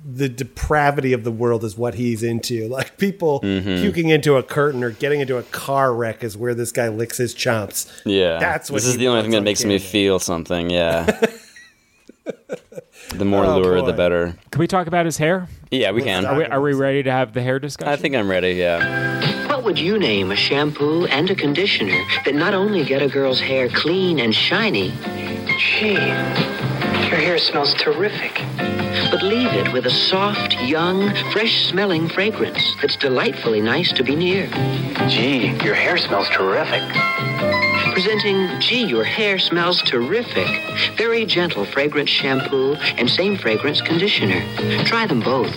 the 0.05 0.27
depravity 0.27 1.13
of 1.13 1.23
the 1.23 1.31
world 1.31 1.63
is 1.63 1.77
what 1.77 1.93
he's 1.95 2.23
into. 2.23 2.67
Like 2.73 2.97
people 2.97 3.39
Mhm. 3.41 3.81
puking 3.81 4.09
into 4.09 4.35
a 4.35 4.43
curtain 4.43 4.83
or 4.83 4.89
getting 4.91 5.21
into 5.21 5.37
a 5.37 5.43
car 5.43 5.93
wreck 5.93 6.23
is 6.23 6.35
where 6.35 6.53
this 6.53 6.71
guy 6.71 6.89
licks 6.89 7.17
his 7.17 7.33
chomps. 7.33 7.89
Yeah, 8.05 8.37
That's 8.39 8.69
what 8.69 8.77
this 8.81 8.85
is 8.87 8.97
the 8.97 9.07
only 9.07 9.21
thing 9.21 9.31
that 9.31 9.43
makes 9.43 9.63
me 9.63 9.77
feel 9.79 10.19
something. 10.19 10.69
Yeah. 10.69 11.19
the 13.15 13.25
more 13.25 13.45
Oh, 13.45 13.57
lure, 13.59 13.81
the 13.81 13.93
better. 13.93 14.35
Can 14.51 14.59
we 14.59 14.67
talk 14.67 14.87
about 14.87 15.05
his 15.05 15.17
hair? 15.17 15.47
Yeah, 15.71 15.91
we 15.91 16.01
can. 16.01 16.25
Are 16.25 16.37
we, 16.37 16.45
are 16.45 16.61
we 16.61 16.73
ready 16.73 17.03
to 17.03 17.11
have 17.11 17.33
the 17.33 17.41
hair 17.41 17.59
discussion? 17.59 17.91
I 17.91 17.95
think 17.97 18.15
I'm 18.15 18.29
ready. 18.29 18.51
Yeah. 18.51 19.47
What 19.47 19.63
would 19.63 19.79
you 19.79 19.97
name 19.97 20.31
a 20.31 20.35
shampoo 20.35 21.05
and 21.07 21.29
a 21.29 21.35
conditioner 21.35 21.99
that 22.25 22.35
not 22.35 22.53
only 22.53 22.83
get 22.83 23.01
a 23.01 23.07
girl's 23.09 23.39
hair 23.39 23.69
clean 23.69 24.19
and 24.19 24.33
shiny, 24.33 24.91
Gee, 25.57 25.93
your 25.93 27.19
hair 27.21 27.37
smells 27.37 27.73
terrific. 27.75 28.33
but 29.11 29.21
leave 29.21 29.51
it 29.53 29.71
with 29.71 29.85
a 29.85 29.89
soft, 29.91 30.53
young, 30.61 31.13
fresh 31.31 31.65
smelling 31.67 32.09
fragrance 32.09 32.59
that's 32.81 32.95
delightfully 32.97 33.61
nice 33.61 33.91
to 33.93 34.03
be 34.03 34.15
near? 34.15 34.47
Gee, 35.07 35.47
your 35.63 35.75
hair 35.75 35.97
smells 35.97 36.27
terrific. 36.29 36.81
Presenting 37.93 38.59
Gee, 38.59 38.83
Your 38.85 39.03
Hair 39.03 39.37
Smells 39.39 39.81
Terrific. 39.83 40.47
Very 40.97 41.25
gentle 41.25 41.63
fragrance 41.63 42.09
shampoo 42.09 42.73
and 42.97 43.07
same 43.09 43.37
fragrance 43.37 43.81
conditioner. 43.81 44.41
Try 44.85 45.05
them 45.05 45.19
both. 45.19 45.53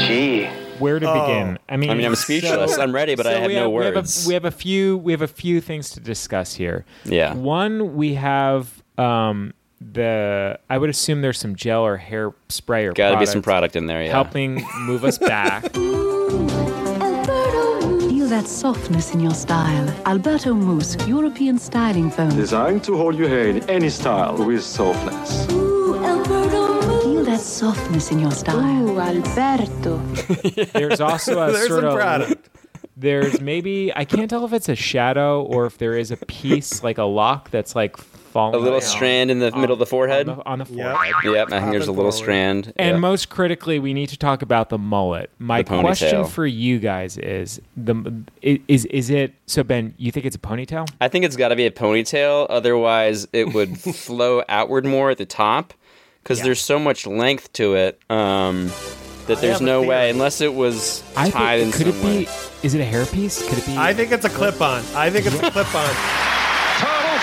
Gee. 0.00 0.46
Where 0.80 0.98
to 0.98 1.08
Oh. 1.08 1.26
begin? 1.26 1.58
I 1.68 1.76
mean, 1.76 1.90
I 1.90 1.94
mean, 1.94 2.06
I'm 2.06 2.16
speechless. 2.16 2.76
I'm 2.78 2.92
ready, 2.92 3.14
but 3.14 3.28
I 3.28 3.34
have 3.34 3.46
we 3.46 3.54
no 3.54 3.70
we 3.70 3.76
words. 3.76 4.26
a, 4.26 4.28
we 4.28 4.34
have 4.34 4.44
a 4.44 4.50
few. 4.50 4.96
We 4.98 5.12
have 5.12 5.22
a 5.22 5.28
few 5.28 5.60
things 5.60 5.90
to 5.90 6.00
discuss 6.00 6.54
here. 6.54 6.84
Yeah. 7.04 7.34
One, 7.34 7.94
we 7.94 8.14
have 8.14 8.82
um, 8.98 9.54
the. 9.80 10.58
I 10.68 10.78
would 10.78 10.90
assume 10.90 11.22
there's 11.22 11.38
some 11.38 11.54
gel 11.54 11.82
or 11.86 11.96
hair 11.96 12.32
spray 12.48 12.86
or 12.86 12.92
Got 12.92 13.12
to 13.12 13.18
be 13.18 13.26
some 13.26 13.40
product 13.40 13.74
product 13.74 13.76
in 13.76 13.86
there. 13.86 14.02
Yeah. 14.02 14.10
helping 14.10 14.64
move 14.80 15.04
us 15.04 15.18
back. 15.18 15.72
Feel 18.42 18.48
that 18.48 18.74
softness 18.74 19.14
in 19.14 19.20
your 19.20 19.34
style. 19.34 19.88
Alberto 20.04 20.52
Mousse 20.52 20.96
European 21.06 21.58
styling 21.58 22.10
foam. 22.10 22.30
Designed 22.30 22.82
to 22.84 22.96
hold 22.96 23.14
your 23.14 23.28
hair 23.28 23.46
in 23.48 23.70
any 23.70 23.88
style 23.88 24.36
with 24.44 24.64
softness. 24.64 25.46
Ooh, 25.52 25.94
Feel 25.94 27.24
that 27.24 27.38
softness 27.40 28.10
in 28.10 28.18
your 28.18 28.32
style. 28.32 28.88
Ooh, 28.88 28.98
Alberto. 28.98 29.98
There's 30.72 31.00
also 31.00 31.40
a 31.40 31.52
There's 31.52 31.68
sort 31.68 31.84
a 31.84 31.88
of. 31.90 31.94
product. 31.94 32.48
There's 32.96 33.40
maybe 33.40 33.92
I 33.94 34.04
can't 34.04 34.28
tell 34.28 34.44
if 34.44 34.52
it's 34.52 34.68
a 34.68 34.74
shadow 34.76 35.42
or 35.44 35.66
if 35.66 35.78
there 35.78 35.96
is 35.96 36.10
a 36.10 36.16
piece 36.16 36.82
like 36.82 36.98
a 36.98 37.04
lock 37.04 37.50
that's 37.50 37.76
like 37.76 37.96
falling. 38.32 38.54
a 38.54 38.58
little 38.58 38.80
down 38.80 38.88
strand 38.88 39.30
in 39.30 39.38
the 39.38 39.50
middle 39.52 39.72
of 39.74 39.78
the 39.78 39.86
forehead. 39.86 40.28
on 40.28 40.36
the, 40.38 40.46
on 40.46 40.58
the 40.60 40.64
Yep. 40.72 40.92
forehead. 40.96 41.14
Yep, 41.24 41.52
I 41.52 41.60
think 41.60 41.70
there's 41.72 41.86
a 41.88 41.92
little 41.92 42.10
strand. 42.12 42.72
And 42.76 42.92
Yep. 42.94 43.00
most 43.00 43.28
critically, 43.28 43.78
we 43.78 43.92
need 43.94 44.08
to 44.08 44.16
talk 44.16 44.42
about 44.42 44.68
the 44.70 44.78
mullet. 44.78 45.30
My 45.38 45.62
The 45.62 45.78
question 45.80 46.24
for 46.24 46.46
you 46.46 46.78
guys 46.78 47.16
is 47.18 47.60
the 47.76 48.22
is 48.42 48.84
is 48.86 49.10
it 49.10 49.34
so 49.46 49.62
Ben? 49.62 49.94
You 49.98 50.10
think 50.10 50.26
it's 50.26 50.36
a 50.36 50.40
ponytail? 50.40 50.88
I 51.00 51.08
think 51.08 51.24
it's 51.24 51.36
got 51.36 51.48
to 51.48 51.56
be 51.56 51.66
a 51.66 51.70
ponytail. 51.70 52.46
Otherwise, 52.50 53.26
it 53.32 53.52
would 53.54 53.78
flow 53.80 54.42
outward 54.48 54.84
more 54.84 55.10
at 55.10 55.18
the 55.18 55.26
top 55.26 55.74
because 56.22 56.40
there's 56.42 56.60
so 56.60 56.78
much 56.78 57.06
length 57.06 57.52
to 57.54 57.74
it 57.74 57.98
um, 58.10 58.70
that 59.26 59.40
there's 59.40 59.60
no 59.60 59.80
theory. 59.80 59.88
way, 59.88 60.10
unless 60.10 60.40
it 60.40 60.54
was 60.54 61.02
I 61.16 61.30
tied 61.30 61.60
think, 61.60 61.74
in 61.74 61.84
could 61.86 61.94
some 61.94 62.00
it 62.00 62.04
way. 62.04 62.24
be? 62.24 62.28
Is 62.66 62.74
it 62.74 62.80
a 62.80 62.84
hairpiece? 62.84 63.48
Could 63.48 63.58
it 63.58 63.66
be? 63.66 63.76
I 63.76 63.92
think 63.92 64.12
it's 64.12 64.24
a 64.24 64.28
clip-on. 64.30 64.84
I 64.94 65.10
think 65.10 65.26
it's 65.26 65.34
a 65.36 65.50
clip-on. 65.50 65.94
Total 65.94 66.41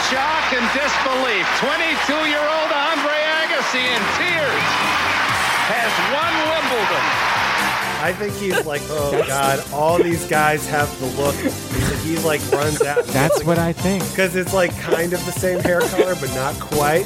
shock 0.09 0.53
and 0.53 0.65
disbelief. 0.73 1.45
22-year-old 1.61 2.71
Andre 2.71 3.17
Agassi 3.41 3.83
in 3.85 4.01
tears 4.17 4.65
has 5.69 5.91
won 6.13 6.33
Wimbledon. 6.49 7.05
I 8.01 8.13
think 8.13 8.33
he's 8.35 8.65
like, 8.65 8.81
oh 8.89 9.11
god, 9.27 9.63
all 9.73 10.01
these 10.01 10.25
guys 10.27 10.65
have 10.69 10.89
the 10.99 11.05
look. 11.21 11.35
He 12.03 12.17
like 12.19 12.41
runs 12.51 12.81
out. 12.81 13.03
That's 13.05 13.43
what 13.43 13.59
I 13.59 13.73
think. 13.73 14.07
Because 14.09 14.35
it's 14.35 14.53
like 14.53 14.75
kind 14.79 15.11
of 15.13 15.23
the 15.25 15.31
same 15.33 15.59
hair 15.59 15.81
color, 15.81 16.15
but 16.15 16.33
not 16.33 16.55
quite. 16.59 17.05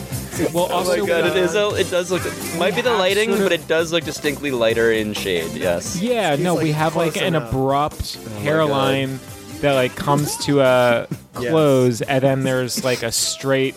Well, 0.54 0.68
Oh 0.72 0.84
my 0.88 1.06
god, 1.06 1.26
it 1.26 1.36
is. 1.36 1.56
A, 1.56 1.70
it 1.76 1.90
does 1.90 2.10
look. 2.12 2.22
It 2.26 2.58
might 2.60 2.76
be 2.76 2.82
the 2.82 2.92
lighting, 2.94 3.30
sort 3.30 3.40
of- 3.42 3.46
but 3.46 3.52
it 3.54 3.68
does 3.68 3.92
look 3.92 4.04
distinctly 4.04 4.52
lighter 4.52 4.92
in 4.92 5.14
shade. 5.14 5.52
Yes. 5.54 6.00
Yeah, 6.00 6.36
no, 6.36 6.56
we 6.56 6.72
have 6.72 6.96
like 6.96 7.14
close 7.14 7.24
an 7.24 7.36
enough. 7.36 7.50
abrupt 7.50 8.18
Oh 8.20 8.30
my 8.30 8.40
hairline 8.42 9.20
that 9.64 9.74
like 9.74 9.96
comes 9.96 10.38
to 10.46 10.62
a 10.62 11.08
Yes. 11.40 11.50
close, 11.50 12.02
and 12.02 12.24
then 12.24 12.44
there's 12.44 12.84
like 12.84 13.02
a 13.02 13.12
straight 13.12 13.76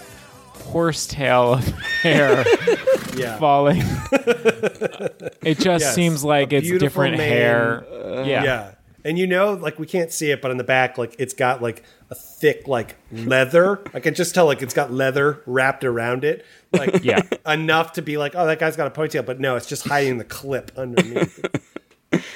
horsetail 0.52 1.54
of 1.54 1.66
hair 2.02 2.44
Yeah. 3.16 3.38
falling. 3.38 3.82
it 5.42 5.58
just 5.58 5.84
Yes. 5.84 5.94
seems 5.94 6.22
like 6.24 6.52
A 6.52 6.56
it's 6.56 6.70
different 6.78 7.16
mane. 7.16 7.28
hair. 7.28 7.84
Uh, 7.90 8.22
yeah. 8.24 8.44
yeah. 8.44 8.70
And 9.04 9.16
you 9.18 9.26
know, 9.26 9.52
like 9.54 9.78
we 9.78 9.86
can't 9.86 10.10
see 10.12 10.30
it, 10.32 10.42
but 10.42 10.50
on 10.50 10.56
the 10.56 10.64
back, 10.64 10.98
like 10.98 11.14
it's 11.18 11.32
got 11.32 11.62
like 11.62 11.82
a 12.10 12.14
thick 12.14 12.66
like 12.66 12.96
leather. 13.12 13.80
I 13.94 14.00
can 14.00 14.14
just 14.14 14.34
tell 14.34 14.46
like 14.46 14.62
it's 14.62 14.74
got 14.74 14.92
leather 14.92 15.42
wrapped 15.46 15.84
around 15.84 16.24
it. 16.24 16.44
Like 16.72 17.00
Yeah. 17.04 17.22
enough 17.46 17.92
to 17.94 18.02
be 18.02 18.16
like, 18.18 18.34
oh, 18.34 18.46
that 18.46 18.58
guy's 18.58 18.76
got 18.76 18.86
a 18.88 18.90
ponytail, 18.90 19.24
but 19.24 19.38
no, 19.40 19.54
it's 19.56 19.66
just 19.66 19.86
hiding 19.86 20.18
the 20.18 20.24
clip 20.24 20.72
underneath. 20.76 21.40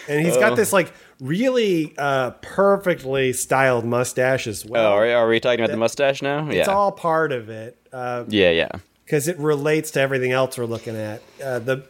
and 0.08 0.24
he's 0.24 0.36
got 0.36 0.52
Oh. 0.52 0.56
this 0.56 0.72
like 0.72 0.92
really 1.20 1.94
uh 1.98 2.30
perfectly 2.42 3.32
styled 3.32 3.84
mustache 3.84 4.46
as 4.46 4.64
well. 4.64 4.92
Oh, 4.92 4.96
are, 4.96 5.10
are 5.10 5.28
we 5.28 5.40
talking 5.40 5.60
about 5.60 5.68
That- 5.68 5.74
the 5.74 5.78
mustache 5.80 6.22
now? 6.22 6.50
Yeah. 6.50 6.60
It's 6.60 6.68
all 6.68 6.92
part 6.92 7.32
of 7.32 7.48
it. 7.48 7.76
Uh, 7.92 8.24
yeah, 8.28 8.50
yeah. 8.50 8.68
because 9.04 9.26
it 9.28 9.38
relates 9.38 9.90
to 9.92 10.00
everything 10.00 10.32
else 10.32 10.56
we're 10.56 10.64
looking 10.64 10.96
at. 10.96 11.22
Uh, 11.42 11.58
the 11.58 11.84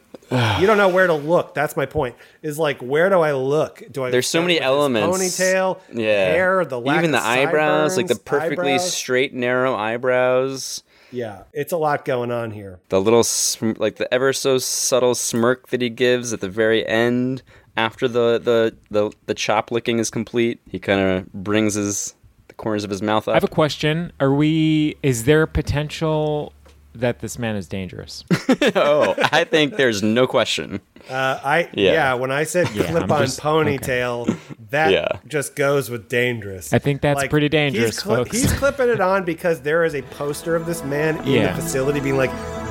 you 0.60 0.66
don't 0.66 0.76
know 0.76 0.88
where 0.88 1.08
to 1.08 1.14
look. 1.14 1.54
That's 1.54 1.76
my 1.76 1.86
point. 1.86 2.14
Is 2.40 2.56
like 2.58 2.80
where 2.80 3.10
do 3.10 3.20
I 3.20 3.32
look? 3.32 3.82
Do 3.90 4.04
I? 4.04 4.10
There's 4.10 4.28
so 4.28 4.40
many 4.40 4.60
elements. 4.60 5.18
Ponytail, 5.40 5.80
yeah. 5.92 6.26
hair, 6.26 6.64
the 6.64 6.80
even 6.80 7.10
the 7.10 7.20
eyebrows, 7.22 7.96
like 7.96 8.06
the 8.06 8.14
perfectly 8.14 8.74
eyebrows. 8.74 8.92
straight, 8.92 9.34
narrow 9.34 9.74
eyebrows. 9.74 10.82
Yeah, 11.12 11.42
it's 11.52 11.72
a 11.72 11.76
lot 11.76 12.04
going 12.04 12.30
on 12.30 12.52
here. 12.52 12.78
The 12.88 13.00
little, 13.00 13.24
sm- 13.24 13.72
like 13.78 13.96
the 13.96 14.12
ever 14.14 14.32
so 14.32 14.58
subtle 14.58 15.16
smirk 15.16 15.66
that 15.70 15.82
he 15.82 15.88
gives 15.90 16.32
at 16.32 16.40
the 16.40 16.48
very 16.48 16.86
end 16.86 17.42
after 17.76 18.08
the 18.08 18.38
the 18.38 18.74
the, 18.90 19.10
the 19.26 19.34
chop 19.34 19.70
licking 19.70 19.98
is 19.98 20.10
complete. 20.10 20.60
He 20.68 20.78
kind 20.78 21.00
of 21.00 21.32
brings 21.32 21.74
his 21.74 22.14
the 22.48 22.54
corners 22.54 22.84
of 22.84 22.90
his 22.90 23.02
mouth 23.02 23.28
I 23.28 23.34
have 23.34 23.44
a 23.44 23.48
question. 23.48 24.12
Are 24.20 24.32
we? 24.32 24.96
Is 25.02 25.24
there 25.24 25.46
potential 25.46 26.52
that 26.94 27.20
this 27.20 27.38
man 27.38 27.54
is 27.56 27.68
dangerous? 27.68 28.24
oh, 28.74 29.14
I 29.32 29.44
think 29.44 29.76
there's 29.76 30.02
no 30.02 30.26
question. 30.26 30.80
Uh, 31.08 31.40
I 31.42 31.68
yeah. 31.72 31.92
Yeah. 31.92 32.14
when 32.14 32.30
I 32.32 32.42
said 32.44 32.68
Yeah, 32.74 32.90
clip 32.90 33.04
I'm 33.04 33.12
on 33.12 33.22
just- 33.26 33.40
ponytail, 33.40 34.36
that 34.70 34.90
Yeah. 34.92 35.06
just 35.28 35.54
goes 35.56 35.88
with 35.88 36.08
dangerous. 36.08 36.72
I 36.72 36.78
think 36.80 37.00
that's 37.00 37.26
pretty 37.28 37.48
dangerous, 37.48 37.86
he's, 37.96 38.00
cli- 38.00 38.16
folks. 38.16 38.30
he's 38.32 38.52
clipping 38.54 38.88
it 38.88 39.00
on 39.00 39.24
because 39.24 39.60
there 39.62 39.84
is 39.84 39.94
a 39.94 40.02
poster 40.02 40.56
of 40.56 40.66
this 40.66 40.82
man 40.84 41.18
in 41.18 41.26
Yeah. 41.26 41.52
the 41.54 41.62
facility 41.62 42.00
being 42.00 42.16
like, 42.16 42.30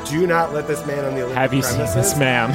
"Do 0.10 0.28
not 0.28 0.54
let 0.54 0.68
this 0.68 0.86
man 0.86 1.00
on 1.06 1.16
the 1.16 1.22
Olympic 1.22 1.38
Have 1.38 1.54
you 1.54 1.62
seen 1.64 1.80
this 1.80 2.18
man? 2.18 2.50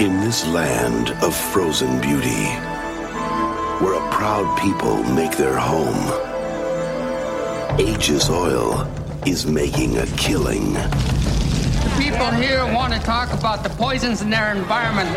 In 0.00 0.20
this 0.20 0.46
land 0.46 1.10
of 1.24 1.34
frozen 1.34 2.00
beauty, 2.00 2.46
where 3.82 3.94
a 3.94 4.10
proud 4.12 4.56
people 4.60 5.02
make 5.02 5.36
their 5.36 5.56
home, 5.56 6.06
Aegis 7.80 8.30
Oil 8.30 8.88
is 9.26 9.44
making 9.44 9.98
a 9.98 10.06
killing. 10.16 10.74
The 10.74 11.94
people 11.98 12.30
here 12.30 12.64
want 12.72 12.92
to 12.92 13.00
talk 13.00 13.32
about 13.32 13.64
the 13.64 13.70
poisons 13.70 14.22
in 14.22 14.30
their 14.30 14.54
environment. 14.54 15.10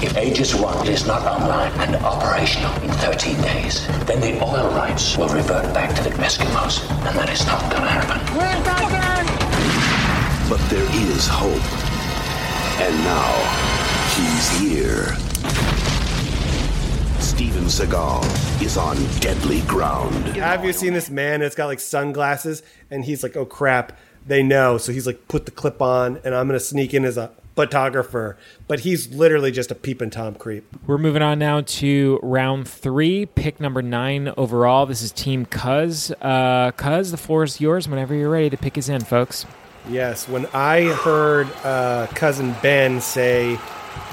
If 0.00 0.16
Aegis 0.16 0.54
1 0.54 0.86
is 0.86 1.04
not 1.08 1.22
online 1.22 1.72
and 1.80 1.96
operational 2.04 2.72
in 2.84 2.90
13 2.98 3.34
days, 3.42 3.84
then 4.06 4.20
the 4.20 4.40
oil 4.44 4.72
rights 4.76 5.16
will 5.16 5.28
revert 5.28 5.74
back 5.74 5.92
to 5.96 6.04
the 6.04 6.10
Eskimos, 6.10 6.88
and 6.88 7.18
that 7.18 7.28
is 7.28 7.44
not 7.46 7.60
going 7.62 7.82
to 7.82 7.88
happen. 7.88 8.20
Where's 8.36 8.64
that 8.64 10.46
But 10.48 10.60
there 10.70 10.86
is 11.10 11.26
hope. 11.26 11.89
And 12.82 12.96
now, 13.04 13.32
he's 14.16 14.58
here. 14.58 15.14
Steven 17.20 17.64
Seagal 17.64 18.62
is 18.62 18.78
on 18.78 18.96
deadly 19.20 19.60
ground. 19.62 20.14
Have 20.28 20.64
you 20.64 20.72
seen 20.72 20.94
this 20.94 21.10
man? 21.10 21.42
It's 21.42 21.54
got 21.54 21.66
like 21.66 21.78
sunglasses, 21.78 22.62
and 22.90 23.04
he's 23.04 23.22
like, 23.22 23.36
"Oh 23.36 23.44
crap!" 23.44 23.98
They 24.26 24.42
know, 24.42 24.78
so 24.78 24.92
he's 24.92 25.06
like, 25.06 25.28
"Put 25.28 25.44
the 25.44 25.50
clip 25.50 25.82
on, 25.82 26.20
and 26.24 26.34
I'm 26.34 26.46
gonna 26.46 26.58
sneak 26.58 26.94
in 26.94 27.04
as 27.04 27.18
a 27.18 27.30
photographer." 27.54 28.38
But 28.66 28.80
he's 28.80 29.14
literally 29.14 29.52
just 29.52 29.70
a 29.70 29.74
peeping 29.74 30.08
tom 30.08 30.34
creep. 30.34 30.64
We're 30.86 30.96
moving 30.96 31.20
on 31.20 31.38
now 31.38 31.60
to 31.60 32.18
round 32.22 32.66
three, 32.66 33.26
pick 33.26 33.60
number 33.60 33.82
nine 33.82 34.32
overall. 34.38 34.86
This 34.86 35.02
is 35.02 35.12
Team 35.12 35.44
Cuz. 35.44 36.12
Uh, 36.22 36.70
Cuz, 36.78 37.10
the 37.10 37.18
floor 37.18 37.42
is 37.42 37.60
yours 37.60 37.86
whenever 37.86 38.14
you're 38.14 38.30
ready. 38.30 38.48
The 38.48 38.56
pick 38.56 38.78
is 38.78 38.88
in, 38.88 39.02
folks. 39.02 39.44
Yes, 39.88 40.28
when 40.28 40.46
I 40.52 40.82
heard 40.84 41.48
uh, 41.64 42.06
cousin 42.14 42.54
Ben 42.62 43.00
say 43.00 43.58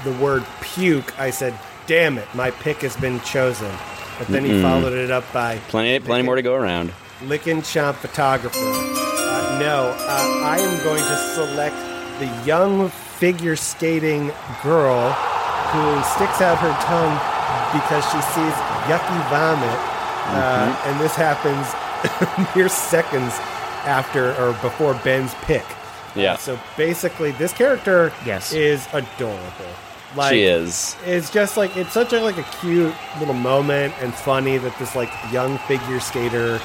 the 0.04 0.12
word 0.14 0.44
puke, 0.60 1.18
I 1.20 1.30
said, 1.30 1.54
"Damn 1.86 2.18
it, 2.18 2.26
my 2.34 2.50
pick 2.50 2.78
has 2.78 2.96
been 2.96 3.20
chosen." 3.20 3.70
But 4.18 4.26
then 4.28 4.44
he 4.44 4.50
Mm-mm. 4.50 4.62
followed 4.62 4.92
it 4.94 5.10
up 5.12 5.24
by 5.32 5.58
Plenty, 5.68 6.00
plenty 6.00 6.24
more 6.24 6.34
to 6.34 6.42
go 6.42 6.54
around. 6.54 6.92
Lickin' 7.22 7.58
Chomp 7.62 7.94
photographer. 7.96 8.58
Uh, 8.58 9.58
no, 9.60 9.94
uh, 9.96 10.40
I 10.44 10.58
am 10.58 10.84
going 10.84 11.02
to 11.02 11.16
select 11.34 11.76
the 12.18 12.26
young 12.46 12.88
figure 12.88 13.54
skating 13.54 14.32
girl 14.64 15.12
who 15.70 16.02
sticks 16.16 16.40
out 16.40 16.58
her 16.58 16.74
tongue 16.82 17.14
because 17.72 18.02
she 18.10 18.20
sees 18.34 18.54
yucky 18.90 19.30
vomit. 19.30 19.78
Uh, 20.28 20.74
Mhm. 20.74 20.90
and 20.90 21.00
this 21.00 21.14
happens 21.14 21.66
mere 22.56 22.68
seconds 22.68 23.34
after 23.84 24.34
or 24.36 24.52
before 24.62 24.94
Ben's 25.04 25.34
pick. 25.42 25.64
Yeah. 26.14 26.36
So 26.36 26.58
basically, 26.76 27.30
this 27.32 27.52
character 27.52 28.12
Yes. 28.24 28.52
is 28.52 28.86
adorable. 28.92 29.72
She 30.30 30.42
is. 30.44 30.96
It's 31.04 31.28
just 31.30 31.56
like 31.58 31.76
it's 31.76 31.92
such 31.92 32.12
a 32.14 32.20
like 32.20 32.38
a 32.38 32.42
cute 32.60 32.94
little 33.18 33.34
moment 33.34 33.92
and 34.00 34.12
funny 34.14 34.56
that 34.56 34.76
this 34.78 34.96
like 34.96 35.10
young 35.30 35.58
figure 35.58 36.00
skater 36.00 36.58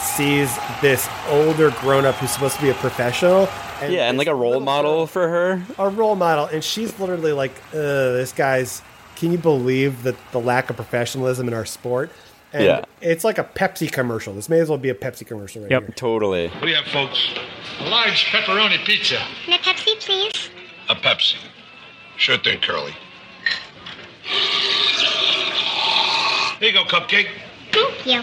sees 0.00 0.54
this 0.82 1.08
older 1.28 1.70
grown 1.80 2.04
up 2.04 2.14
who's 2.16 2.30
supposed 2.30 2.56
to 2.56 2.62
be 2.62 2.68
a 2.70 2.74
professional. 2.74 3.48
yeah, 3.88 4.08
and 4.08 4.18
like 4.18 4.26
a 4.28 4.34
role 4.34 4.60
model 4.60 5.06
for 5.06 5.26
her. 5.28 5.62
a 5.78 5.88
role 5.88 6.16
model, 6.16 6.44
and 6.46 6.62
she's 6.62 6.98
literally 7.00 7.32
like, 7.32 7.52
uh, 7.72 7.78
"This 8.18 8.32
guy's." 8.32 8.82
Can 9.16 9.30
you 9.32 9.38
believe 9.38 10.02
that 10.02 10.16
the 10.32 10.40
lack 10.40 10.68
of 10.68 10.74
professionalism 10.76 11.46
in 11.48 11.54
our 11.54 11.64
sport? 11.64 12.10
And 12.52 12.64
Yeah. 12.64 12.84
it's 13.00 13.24
like 13.24 13.38
a 13.38 13.44
Pepsi 13.44 13.90
commercial. 13.90 14.34
This 14.34 14.48
may 14.48 14.60
as 14.60 14.68
well 14.68 14.78
be 14.78 14.90
a 14.90 14.94
Pepsi 14.94 15.26
commercial 15.26 15.62
right 15.62 15.70
here. 15.70 15.80
Yep, 15.80 15.96
totally. 15.96 16.48
What 16.48 16.60
do 16.62 16.68
you 16.68 16.74
have, 16.76 16.86
folks? 16.86 17.18
A 17.80 17.88
large 17.88 18.26
pepperoni 18.26 18.84
pizza. 18.84 19.18
And 19.46 19.54
a 19.54 19.58
Pepsi, 19.58 19.98
please. 20.00 20.50
A 20.88 20.94
Pepsi. 20.94 21.36
Sure 22.18 22.36
thing, 22.38 22.60
Curly. 22.60 22.94
Here 26.60 26.68
you 26.68 26.72
go, 26.74 26.84
cupcake. 26.84 27.28
Thank 27.72 28.06
you. 28.06 28.22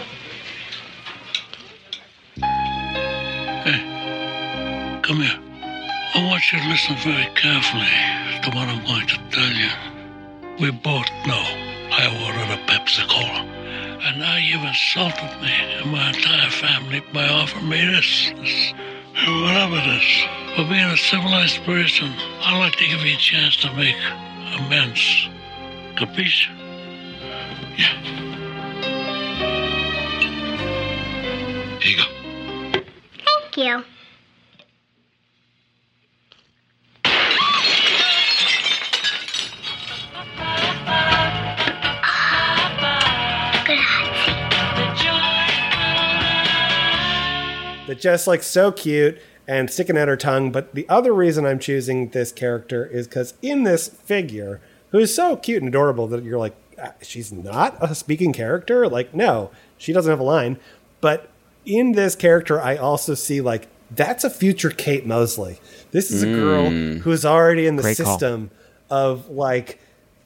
Hey, 3.64 3.80
come 5.02 5.16
here. 5.16 5.38
I 6.14 6.24
want 6.26 6.52
you 6.52 6.58
to 6.60 6.68
listen 6.68 6.96
very 6.96 7.26
carefully 7.34 7.84
to 8.42 8.50
what 8.56 8.68
I'm 8.68 8.82
going 8.86 9.06
to 9.08 9.18
tell 9.30 9.52
you. 9.52 9.70
We 10.60 10.70
both 10.70 11.06
know 11.26 11.42
I 11.92 12.06
ordered 12.24 12.54
a 12.54 12.66
Pepsi 12.66 13.06
Cola. 13.08 13.44
And 14.02 14.18
now 14.18 14.36
you've 14.36 14.62
insulted 14.62 15.42
me 15.42 15.52
and 15.52 15.92
my 15.92 16.08
entire 16.08 16.50
family 16.50 17.02
by 17.12 17.28
offering 17.28 17.68
me 17.68 17.84
this, 17.84 18.32
this 18.36 18.72
whatever 19.26 19.76
this. 19.76 20.26
For 20.56 20.64
being 20.64 20.90
a 20.90 20.96
civilized 20.96 21.62
person, 21.64 22.08
I'd 22.40 22.58
like 22.58 22.76
to 22.76 22.86
give 22.86 23.02
you 23.02 23.14
a 23.14 23.18
chance 23.18 23.56
to 23.58 23.72
make 23.74 23.96
amends. 24.56 25.28
Capiche? 25.96 26.48
Yeah. 27.76 27.94
Here 31.80 31.92
you 31.92 31.96
go. 31.98 32.82
Thank 33.52 33.56
you. 33.56 33.99
Just 48.00 48.26
like 48.26 48.42
so 48.42 48.72
cute 48.72 49.20
and 49.46 49.70
sticking 49.70 49.96
out 49.98 50.08
her 50.08 50.16
tongue. 50.16 50.50
But 50.52 50.74
the 50.74 50.88
other 50.88 51.12
reason 51.12 51.44
I'm 51.46 51.58
choosing 51.58 52.08
this 52.10 52.32
character 52.32 52.86
is 52.86 53.06
because 53.06 53.34
in 53.42 53.64
this 53.64 53.88
figure, 53.88 54.60
who's 54.90 55.14
so 55.14 55.36
cute 55.36 55.62
and 55.62 55.68
adorable 55.68 56.06
that 56.08 56.24
you're 56.24 56.38
like, 56.38 56.54
"Ah, 56.80 56.92
she's 57.02 57.30
not 57.32 57.76
a 57.80 57.94
speaking 57.94 58.32
character. 58.32 58.88
Like, 58.88 59.14
no, 59.14 59.50
she 59.78 59.92
doesn't 59.92 60.10
have 60.10 60.20
a 60.20 60.24
line. 60.24 60.58
But 61.00 61.28
in 61.66 61.92
this 61.92 62.14
character, 62.16 62.60
I 62.60 62.76
also 62.76 63.14
see 63.14 63.40
like 63.40 63.68
that's 63.90 64.22
a 64.24 64.30
future 64.30 64.70
Kate 64.70 65.04
Moseley. 65.06 65.58
This 65.90 66.10
is 66.12 66.22
a 66.22 66.26
girl 66.26 66.66
Mm. 66.68 66.98
who's 67.00 67.24
already 67.24 67.66
in 67.66 67.74
the 67.76 67.82
Great 67.82 67.96
call. 67.98 68.06
system 68.18 68.50
of 68.88 69.28
like 69.30 69.78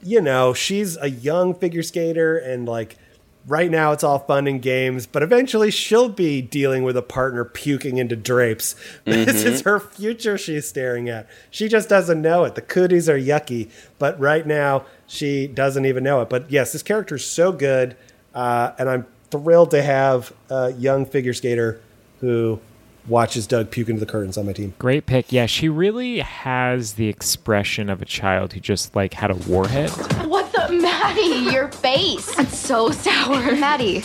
you 0.06 0.20
know, 0.20 0.52
she's 0.52 0.98
a 0.98 1.08
young 1.08 1.54
figure 1.54 1.82
skater 1.82 2.36
and 2.36 2.66
like 2.68 2.96
right 3.46 3.70
now 3.70 3.92
it's 3.92 4.02
all 4.04 4.18
fun 4.20 4.46
and 4.46 4.62
games, 4.62 5.06
but 5.06 5.22
eventually 5.22 5.70
she'll 5.70 6.08
be 6.08 6.40
dealing 6.40 6.82
with 6.82 6.96
a 6.96 7.02
partner 7.02 7.44
puking 7.44 7.98
into 7.98 8.16
drapes. 8.16 8.74
This 9.04 9.42
Mhm. 9.44 9.46
is 9.46 9.60
her 9.62 9.78
future 9.80 10.38
she's 10.38 10.66
staring 10.66 11.08
at. 11.08 11.26
She 11.50 11.68
just 11.68 11.88
doesn't 11.88 12.22
know 12.22 12.44
it. 12.44 12.54
The 12.54 12.62
cooties 12.62 13.08
are 13.08 13.18
yucky, 13.18 13.68
but 13.98 14.18
right 14.18 14.46
now 14.46 14.84
she 15.06 15.46
doesn't 15.46 15.84
even 15.84 16.02
know 16.04 16.20
it. 16.22 16.28
But 16.30 16.50
yes, 16.50 16.72
this 16.72 16.82
character 16.82 17.16
is 17.16 17.24
so 17.24 17.52
good, 17.52 17.96
uh, 18.34 18.70
and 18.78 18.88
I'm 18.88 19.06
thrilled 19.30 19.70
to 19.72 19.82
have 19.82 20.32
a 20.48 20.72
young 20.72 21.04
figure 21.04 21.34
skater 21.34 21.80
who 22.20 22.60
watches 23.06 23.46
Doug 23.46 23.70
puke 23.70 23.88
into 23.90 24.00
the 24.00 24.06
curtains 24.10 24.38
on 24.38 24.46
my 24.46 24.52
team. 24.54 24.72
Great 24.78 25.04
pick. 25.04 25.30
Yeah, 25.30 25.44
she 25.44 25.68
really 25.68 26.20
has 26.20 26.94
the 26.94 27.08
expression 27.08 27.90
of 27.90 28.00
a 28.00 28.06
child 28.06 28.54
who 28.54 28.60
just 28.60 28.96
like 28.96 29.12
had 29.12 29.30
a 29.30 29.34
warhead. 29.34 29.90
What's 30.26 30.53
up, 30.53 30.53
Maddie? 30.82 31.50
Your 31.52 31.68
face. 31.68 32.38
It's 32.38 32.58
so 32.58 32.90
sour. 32.90 33.54
Maddie. 33.56 34.02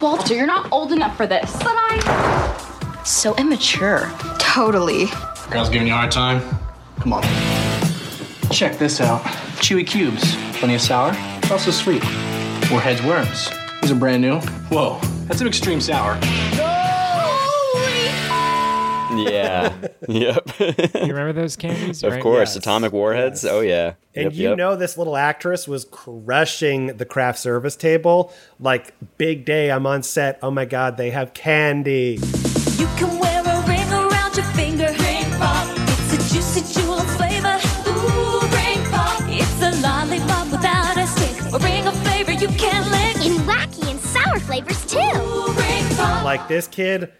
Walter, 0.00 0.34
you're 0.34 0.46
not 0.46 0.70
old 0.72 0.92
enough 0.92 1.16
for 1.16 1.26
this. 1.26 1.52
But 1.58 1.74
I. 1.76 3.02
So 3.04 3.34
immature. 3.36 4.10
Totally. 4.38 5.06
Girls 5.50 5.68
giving 5.68 5.86
you 5.88 5.94
a 5.94 5.96
hard 5.96 6.10
time? 6.10 6.40
Come 7.00 7.12
on. 7.14 7.22
Check 8.50 8.78
this 8.78 9.00
out. 9.00 9.22
Chewy 9.60 9.86
cubes. 9.86 10.36
Plenty 10.58 10.74
of 10.74 10.80
sour. 10.80 11.14
Also 11.50 11.70
sweet. 11.70 12.02
Warhead's 12.70 13.02
worms. 13.02 13.50
These 13.82 13.92
are 13.92 13.96
brand 13.96 14.22
new. 14.22 14.38
Whoa, 14.70 14.98
that's 15.26 15.40
an 15.40 15.46
extreme 15.46 15.80
sour. 15.80 16.18
Yeah. 19.18 19.74
yep. 20.08 20.50
You 20.58 20.74
remember 20.94 21.32
those 21.32 21.56
candies? 21.56 22.02
Of 22.02 22.12
right? 22.12 22.22
course, 22.22 22.56
atomic 22.56 22.92
warheads. 22.92 23.44
Oh 23.44 23.60
yeah. 23.60 23.94
And 24.14 24.24
Yep, 24.26 24.34
you 24.34 24.48
yep. 24.50 24.58
know 24.58 24.76
this 24.76 24.96
little 24.96 25.16
actress 25.16 25.66
was 25.66 25.84
crushing 25.86 26.96
the 26.96 27.04
craft 27.04 27.38
service 27.38 27.76
table. 27.76 28.32
Like 28.60 28.94
big 29.18 29.44
day, 29.44 29.70
I'm 29.70 29.86
on 29.86 30.02
set. 30.02 30.38
Oh 30.42 30.50
my 30.50 30.64
god, 30.64 30.96
they 30.96 31.10
have 31.10 31.34
candy. 31.34 32.18
You 32.76 32.86
can 32.96 33.18
wear 33.18 33.40
a 33.40 33.66
ring 33.66 33.90
around 33.92 34.36
your 34.36 34.46
finger. 34.46 34.86
Ring 34.86 35.24
pop. 35.38 35.66
It's 35.88 36.12
a 36.12 36.34
juicy 36.34 36.80
jewel 36.80 37.00
flavor. 37.00 37.58
Ooh, 37.88 38.40
ring 38.54 38.82
pop. 38.90 39.20
It's 39.26 39.62
a 39.62 39.70
lollipop 39.82 40.50
without 40.50 40.96
a 40.96 41.06
stick. 41.06 41.52
A 41.52 41.58
ring 41.58 41.86
of 41.86 41.96
flavor 42.02 42.32
you 42.32 42.48
can't 42.48 42.88
lick. 42.90 43.26
In 43.26 43.38
wacky 43.46 43.90
and 43.90 44.00
sour 44.00 44.38
flavors 44.40 44.84
too. 44.86 44.98
Ooh, 44.98 45.46
ring 45.54 45.84
pop. 45.96 46.24
Like 46.24 46.46
this 46.48 46.66
kid 46.68 47.12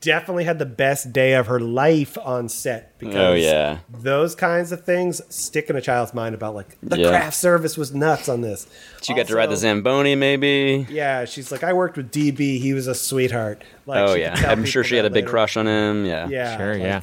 definitely 0.00 0.44
had 0.44 0.58
the 0.58 0.66
best 0.66 1.12
day 1.12 1.34
of 1.34 1.46
her 1.46 1.60
life 1.60 2.16
on 2.22 2.48
set 2.48 2.90
oh, 2.92 2.96
because 2.98 3.14
Oh, 3.16 3.34
yeah. 3.34 3.78
those 3.90 4.34
kinds 4.34 4.72
of 4.72 4.84
things 4.84 5.20
stick 5.34 5.68
in 5.68 5.76
a 5.76 5.80
child's 5.80 6.14
mind 6.14 6.34
about 6.34 6.54
like 6.54 6.76
the 6.82 6.98
Yeah. 6.98 7.08
craft 7.08 7.36
service 7.36 7.76
was 7.76 7.92
nuts 7.94 8.28
on 8.28 8.40
this. 8.40 8.66
She 9.02 9.14
got 9.14 9.26
to 9.26 9.34
ride 9.36 9.50
the 9.50 9.56
Zamboni, 9.56 10.14
maybe. 10.14 10.86
Yeah, 10.90 11.24
she's 11.26 11.52
like, 11.52 11.62
I 11.62 11.72
worked 11.74 11.96
with 11.96 12.10
DB. 12.10 12.58
He 12.60 12.72
was 12.72 12.86
a 12.86 12.94
sweetheart. 12.94 13.62
Like, 13.86 14.08
oh 14.08 14.14
yeah, 14.14 14.34
I'm 14.48 14.64
sure 14.64 14.84
she 14.84 14.96
had 14.96 15.04
a 15.04 15.08
that 15.08 15.14
big 15.14 15.26
crush 15.26 15.56
on 15.56 15.66
him. 15.66 16.04
Yeah. 16.06 16.28
Yeah, 16.28 16.56
Sure, 16.56 16.72
like, 16.74 16.82
yeah. 16.82 17.00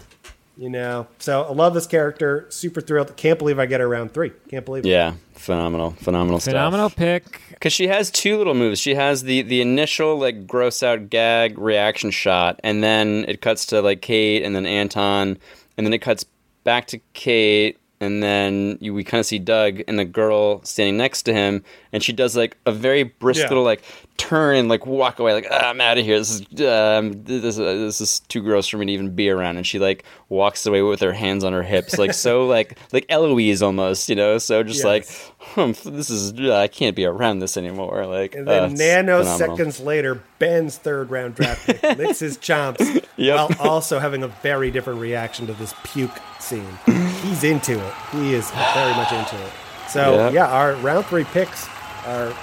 You 0.60 0.72
know, 0.72 1.06
so 1.20 1.44
I 1.44 1.52
love 1.54 1.76
this 1.76 1.86
character. 1.86 2.48
Super 2.50 2.82
thrilled. 2.82 3.16
Can't 3.16 3.38
believe 3.38 3.60
I 3.60 3.68
get 3.68 3.80
her 3.80 3.88
round 3.88 4.12
three. 4.12 4.32
Can't 4.50 4.66
believe 4.66 4.86
it. 4.86 4.90
Yeah, 4.90 5.14
phenomenal, 5.34 5.92
phenomenal 5.92 6.40
stuff. 6.40 6.54
Phenomenal 6.54 6.90
pick. 6.90 7.42
Because 7.52 7.74
she 7.74 7.88
has 7.88 8.10
two 8.10 8.38
little 8.40 8.56
moves. 8.56 8.80
She 8.80 8.96
has 8.96 9.22
the 9.24 9.44
the 9.44 9.62
initial 9.62 10.18
like 10.18 10.48
gross 10.48 10.82
out 10.82 11.12
gag 11.12 11.60
reaction 11.60 12.10
shot, 12.10 12.60
and 12.64 12.84
then 12.84 13.26
it 13.28 13.40
cuts 13.42 13.68
to 13.68 13.82
like 13.84 14.02
Kate 14.02 14.42
and 14.42 14.56
then 14.56 14.66
Anton, 14.66 15.38
and 15.78 15.86
then 15.86 15.94
it 15.94 16.00
cuts 16.00 16.26
back 16.64 16.88
to 16.88 16.98
Kate, 17.14 17.78
and 18.02 18.24
then 18.24 18.80
you, 18.82 18.96
we 18.96 19.04
kind 19.04 19.20
of 19.20 19.28
see 19.28 19.38
Doug 19.40 19.82
and 19.88 20.00
the 20.00 20.06
girl 20.06 20.64
standing 20.64 20.98
next 20.98 21.22
to 21.24 21.34
him, 21.34 21.64
and 21.94 22.02
she 22.02 22.14
does 22.14 22.36
like 22.36 22.58
a 22.66 22.72
very 22.72 23.04
brisk 23.04 23.42
Yeah. 23.44 23.50
little 23.50 23.64
like 23.64 23.84
turn 24.18 24.56
and 24.58 24.68
like 24.70 24.86
walk 24.86 25.20
away, 25.20 25.34
like 25.34 25.48
ah, 25.52 25.70
I'm 25.70 25.80
out 25.80 25.98
of 25.98 26.06
here. 26.06 26.18
This 26.18 26.32
is 26.42 26.42
um, 26.62 27.24
this 27.24 27.58
uh, 27.60 27.64
this 27.64 28.02
is 28.02 28.20
too 28.22 28.42
gross 28.42 28.68
for 28.68 28.78
me 28.78 28.86
to 28.88 28.92
even 28.92 29.14
be 29.16 29.30
around, 29.30 29.58
and 29.58 29.66
she 29.66 29.80
like 29.80 30.04
walks 30.30 30.66
away 30.66 30.82
with 30.82 31.00
her 31.02 31.14
hands 31.14 31.44
on 31.44 31.54
her 31.54 31.64
hips, 31.64 31.98
like 31.98 32.14
so 32.14 32.46
like 32.48 32.78
like 32.92 33.06
Eloise 33.10 33.62
almost, 33.62 34.10
you 34.10 34.16
know. 34.16 34.38
So 34.38 34.64
just 34.64 34.80
Yes. 34.80 34.86
like 34.86 35.08
humph, 35.40 35.84
this 35.84 36.10
is 36.10 36.34
uh, 36.40 36.56
I 36.56 36.68
can't 36.68 36.96
be 36.96 37.06
around 37.06 37.40
this 37.40 37.58
anymore. 37.58 38.06
Like 38.06 38.36
And 38.36 38.48
then 38.48 38.64
uh, 38.64 38.68
nanoseconds 38.70 39.84
later, 39.84 40.22
Ben's 40.40 40.78
third 40.78 41.10
round 41.12 41.36
draft 41.36 41.66
pick 41.66 41.82
licks 41.98 42.20
his 42.20 42.38
chomps 42.38 43.06
Yep. 43.18 43.36
while 43.60 43.70
also 43.70 44.00
having 44.00 44.24
a 44.24 44.28
very 44.28 44.70
different 44.72 45.00
reaction 45.00 45.48
to 45.48 45.54
this 45.54 45.74
puke 45.84 46.20
scene. 46.40 46.68
He's 47.22 47.44
into 47.44 47.74
it. 47.84 47.94
He 48.12 48.34
is 48.34 48.50
very 48.52 48.94
much 48.94 49.12
into 49.12 49.36
it. 49.44 49.52
So 49.90 50.14
Yep. 50.26 50.34
yeah, 50.34 50.48
our 50.48 50.74
round 50.76 51.06
three 51.06 51.24
picks 51.24 51.68
are 52.06 52.34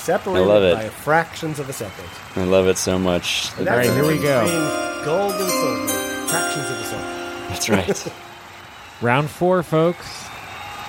separated 0.00 0.42
I 0.42 0.46
love 0.46 0.62
it. 0.62 0.74
by 0.74 0.88
fractions 0.88 1.58
of 1.58 1.68
a 1.68 1.72
second. 1.72 2.04
I 2.36 2.44
love 2.44 2.66
it 2.66 2.76
so 2.78 2.98
much. 2.98 3.50
And 3.58 3.66
that's 3.66 3.88
we 3.88 4.18
go. 4.22 4.44
between 4.44 5.04
Gold 5.04 5.32
and 5.34 5.50
silver. 5.50 5.88
Fractions 6.28 6.70
of 6.70 6.78
a 6.80 6.84
second. 6.84 7.48
That's 7.48 7.68
right. 7.70 8.12
Round 9.02 9.28
four, 9.30 9.62
folks. 9.62 10.26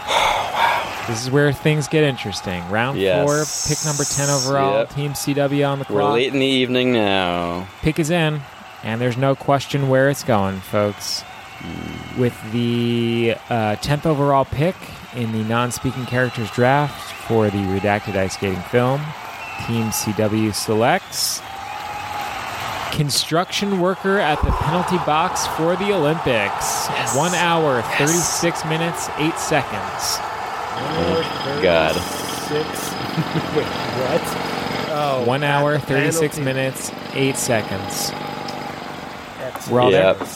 This 1.07 1.23
is 1.23 1.31
where 1.31 1.51
things 1.51 1.87
get 1.87 2.03
interesting. 2.03 2.63
Round 2.69 2.97
Yes. 2.97 3.25
four, 3.25 3.43
pick 3.75 3.83
number 3.85 4.03
10 4.03 4.29
overall, 4.29 4.77
Yep. 4.81 4.89
Team 4.93 5.11
CW 5.13 5.67
on 5.67 5.79
the 5.79 5.85
We're 5.89 6.03
late 6.03 6.31
in 6.31 6.39
the 6.39 6.45
evening 6.45 6.93
now. 6.93 7.67
Pick 7.81 7.97
is 7.99 8.11
in, 8.11 8.39
and 8.83 9.01
there's 9.01 9.17
no 9.17 9.35
question 9.35 9.89
where 9.89 10.09
it's 10.09 10.23
going, 10.23 10.59
folks. 10.59 11.23
With 12.17 12.35
the 12.51 13.35
uh, 13.49 13.75
10th 13.77 14.05
overall 14.05 14.45
pick 14.45 14.75
in 15.15 15.31
the 15.31 15.43
non 15.43 15.71
speaking 15.71 16.05
characters 16.05 16.49
draft 16.51 17.13
for 17.27 17.49
the 17.49 17.57
redacted 17.57 18.15
ice 18.15 18.33
skating 18.33 18.61
film, 18.63 19.01
Team 19.67 19.87
CW 19.91 20.53
selects 20.53 21.41
construction 22.95 23.79
worker 23.79 24.19
at 24.19 24.41
the 24.43 24.51
penalty 24.51 24.97
box 25.05 25.47
for 25.47 25.75
the 25.77 25.93
Olympics. 25.93 26.87
One 27.15 27.33
hour, 27.35 27.81
36 27.97 28.65
minutes, 28.65 29.09
8 29.17 29.33
seconds. 29.37 30.17
God. 31.63 31.95
Six. 31.95 32.67
Wait, 33.55 33.65
what? 33.97 34.21
Oh, 34.93 35.23
One 35.25 35.41
at 35.43 35.61
hour, 35.61 35.79
36 35.79 36.35
penalty. 36.35 36.41
minutes, 36.43 36.91
8 37.13 37.37
seconds. 37.37 38.11
Excellent. 39.39 39.71
We're 39.71 39.79
all 39.81 39.91
Yep. 39.91 40.19
there? 40.19 40.27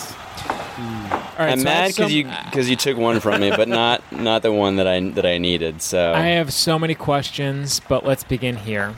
All 1.11 1.24
right, 1.39 1.51
I'm 1.51 1.59
so 1.59 1.63
mad 1.63 1.87
because 1.89 2.13
you 2.13 2.23
because 2.45 2.69
you 2.69 2.75
took 2.75 2.97
one 2.97 3.19
from 3.19 3.41
me, 3.41 3.49
but 3.49 3.67
not 3.67 4.01
not 4.11 4.41
the 4.41 4.51
one 4.51 4.77
that 4.77 4.87
I 4.87 4.99
that 5.11 5.25
I 5.25 5.37
needed. 5.37 5.81
So 5.81 6.13
I 6.13 6.21
have 6.21 6.53
so 6.53 6.79
many 6.79 6.95
questions, 6.95 7.81
but 7.87 8.05
let's 8.05 8.23
begin 8.23 8.55
here. 8.55 8.93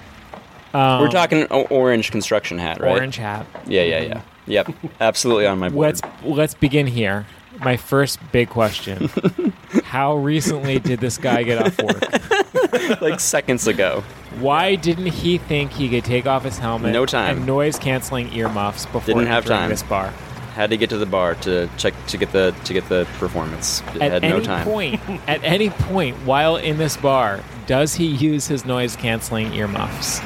Um, 0.73 1.02
we're 1.02 1.10
talking 1.10 1.45
orange 1.45 2.12
construction 2.12 2.58
hat, 2.60 2.80
right? 2.80 2.91
Orange 2.91 3.17
hat. 3.17 3.45
Yeah, 3.65 3.84
yeah, 3.84 4.02
yeah. 4.02 4.21
Yep, 4.47 4.71
absolutely 5.02 5.47
on 5.47 5.60
my 5.60 5.69
board. 5.69 5.82
Let's 5.82 6.02
let's 6.23 6.54
begin 6.54 6.88
here. 6.88 7.26
My 7.60 7.78
first 7.78 8.19
big 8.32 8.50
question: 8.50 9.10
How 9.84 10.15
recently 10.15 10.80
did 10.80 11.00
this 11.00 11.17
guy 11.17 11.43
get 11.43 11.58
off 11.60 11.78
work? 11.82 13.02
like 13.02 13.19
seconds 13.19 13.67
ago. 13.67 14.04
Why 14.39 14.76
didn't 14.76 15.08
he 15.08 15.38
think 15.39 15.71
he 15.71 15.89
could 15.89 16.06
take 16.06 16.28
off 16.28 16.43
his 16.43 16.60
helmet? 16.60 16.93
No 16.93 17.06
time. 17.06 17.38
And 17.38 17.45
noise 17.47 17.80
canceling 17.80 18.32
earmuffs 18.34 18.86
before 18.86 19.15
Didn't 19.15 19.28
have 19.28 19.45
entering 19.45 19.60
time. 19.60 19.69
this 19.69 19.84
bar. 19.84 20.13
Had 20.57 20.71
to 20.71 20.77
get 20.77 20.89
to 20.89 20.97
the 20.97 21.05
bar 21.05 21.35
to 21.35 21.69
check 21.77 21.93
to 22.07 22.17
get 22.17 22.31
the 22.31 22.51
to 22.63 22.73
get 22.73 22.89
the 22.89 23.07
performance. 23.19 23.83
At 24.01 24.01
Had 24.11 24.23
any 24.23 24.33
no 24.39 24.43
time. 24.43 24.65
point, 24.65 24.99
at 25.27 25.43
any 25.43 25.69
point 25.69 26.15
while 26.25 26.55
in 26.55 26.77
this 26.79 26.97
bar, 26.97 27.41
does 27.67 27.93
he 27.93 28.07
use 28.07 28.47
his 28.47 28.65
noise 28.65 28.95
canceling 28.95 29.53
earmuffs? 29.53 30.19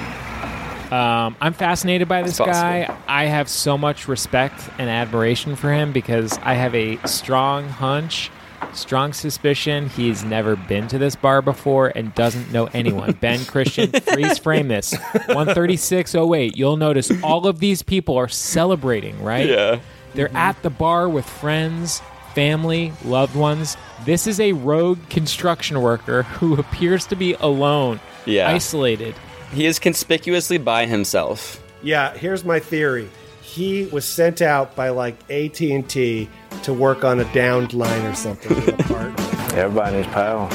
Um, 0.90 1.36
I'm 1.42 1.52
fascinated 1.52 2.08
by 2.08 2.22
this 2.24 2.40
guy. 2.40 2.96
I 3.10 3.26
have 3.26 3.50
so 3.50 3.78
much 3.78 4.08
respect 4.08 4.70
and 4.78 4.90
admiration 4.90 5.58
for 5.58 5.72
him 5.74 5.92
because 5.92 6.38
I 6.42 6.54
have 6.54 6.74
a 6.76 6.98
strong 7.08 7.68
hunch, 7.68 8.30
strong 8.74 9.12
suspicion 9.14 9.90
he's 9.90 10.24
never 10.24 10.56
been 10.56 10.88
to 10.90 10.98
this 10.98 11.16
bar 11.18 11.42
before 11.42 11.92
and 11.94 12.16
doesn't 12.16 12.54
know 12.54 12.68
anyone. 12.74 13.12
ben 13.14 13.44
Christian, 13.46 13.92
freeze 13.92 14.38
frame 14.38 14.70
this. 14.70 14.92
13608. 15.28 16.56
You'll 16.58 16.78
notice 16.78 17.12
all 17.24 17.48
of 17.48 17.60
these 17.60 17.84
people 17.84 18.18
are 18.18 18.30
celebrating, 18.30 19.22
right? 19.22 19.48
Yeah. 19.50 19.80
They're 20.14 20.28
mm-hmm. 20.28 20.38
at 20.38 20.62
the 20.64 20.70
bar 20.70 21.10
with 21.10 21.26
friends, 21.26 22.02
family, 22.34 22.94
loved 23.06 23.36
ones. 23.36 23.78
This 24.06 24.28
is 24.28 24.40
a 24.40 24.54
rogue 24.54 25.00
construction 25.10 25.82
worker 25.82 26.24
who 26.24 26.56
appears 26.56 27.06
to 27.08 27.16
be 27.16 27.34
alone, 27.36 28.00
Yeah. 28.26 28.50
isolated. 28.50 29.16
He 29.54 29.66
is 29.66 29.80
conspicuously 29.80 30.58
by 30.58 30.86
himself. 30.86 31.62
Yeah, 31.84 32.14
here's 32.14 32.46
my 32.46 32.60
theory. 32.60 33.10
He 33.42 33.86
was 33.88 34.06
sent 34.06 34.42
out 34.42 34.76
by 34.76 34.90
like 34.90 35.16
AT 35.30 35.60
and 35.60 35.88
T 35.90 36.30
to 36.64 36.74
work 36.74 37.04
on 37.04 37.20
a 37.20 37.34
downed 37.34 37.74
line 37.74 38.06
or 38.06 38.16
something. 38.16 38.52
Everybody's 38.52 38.86
a 38.86 38.94
partner. 38.94 39.58
Everybody 39.58 39.98
needs 39.98 40.08
power. 40.08 40.50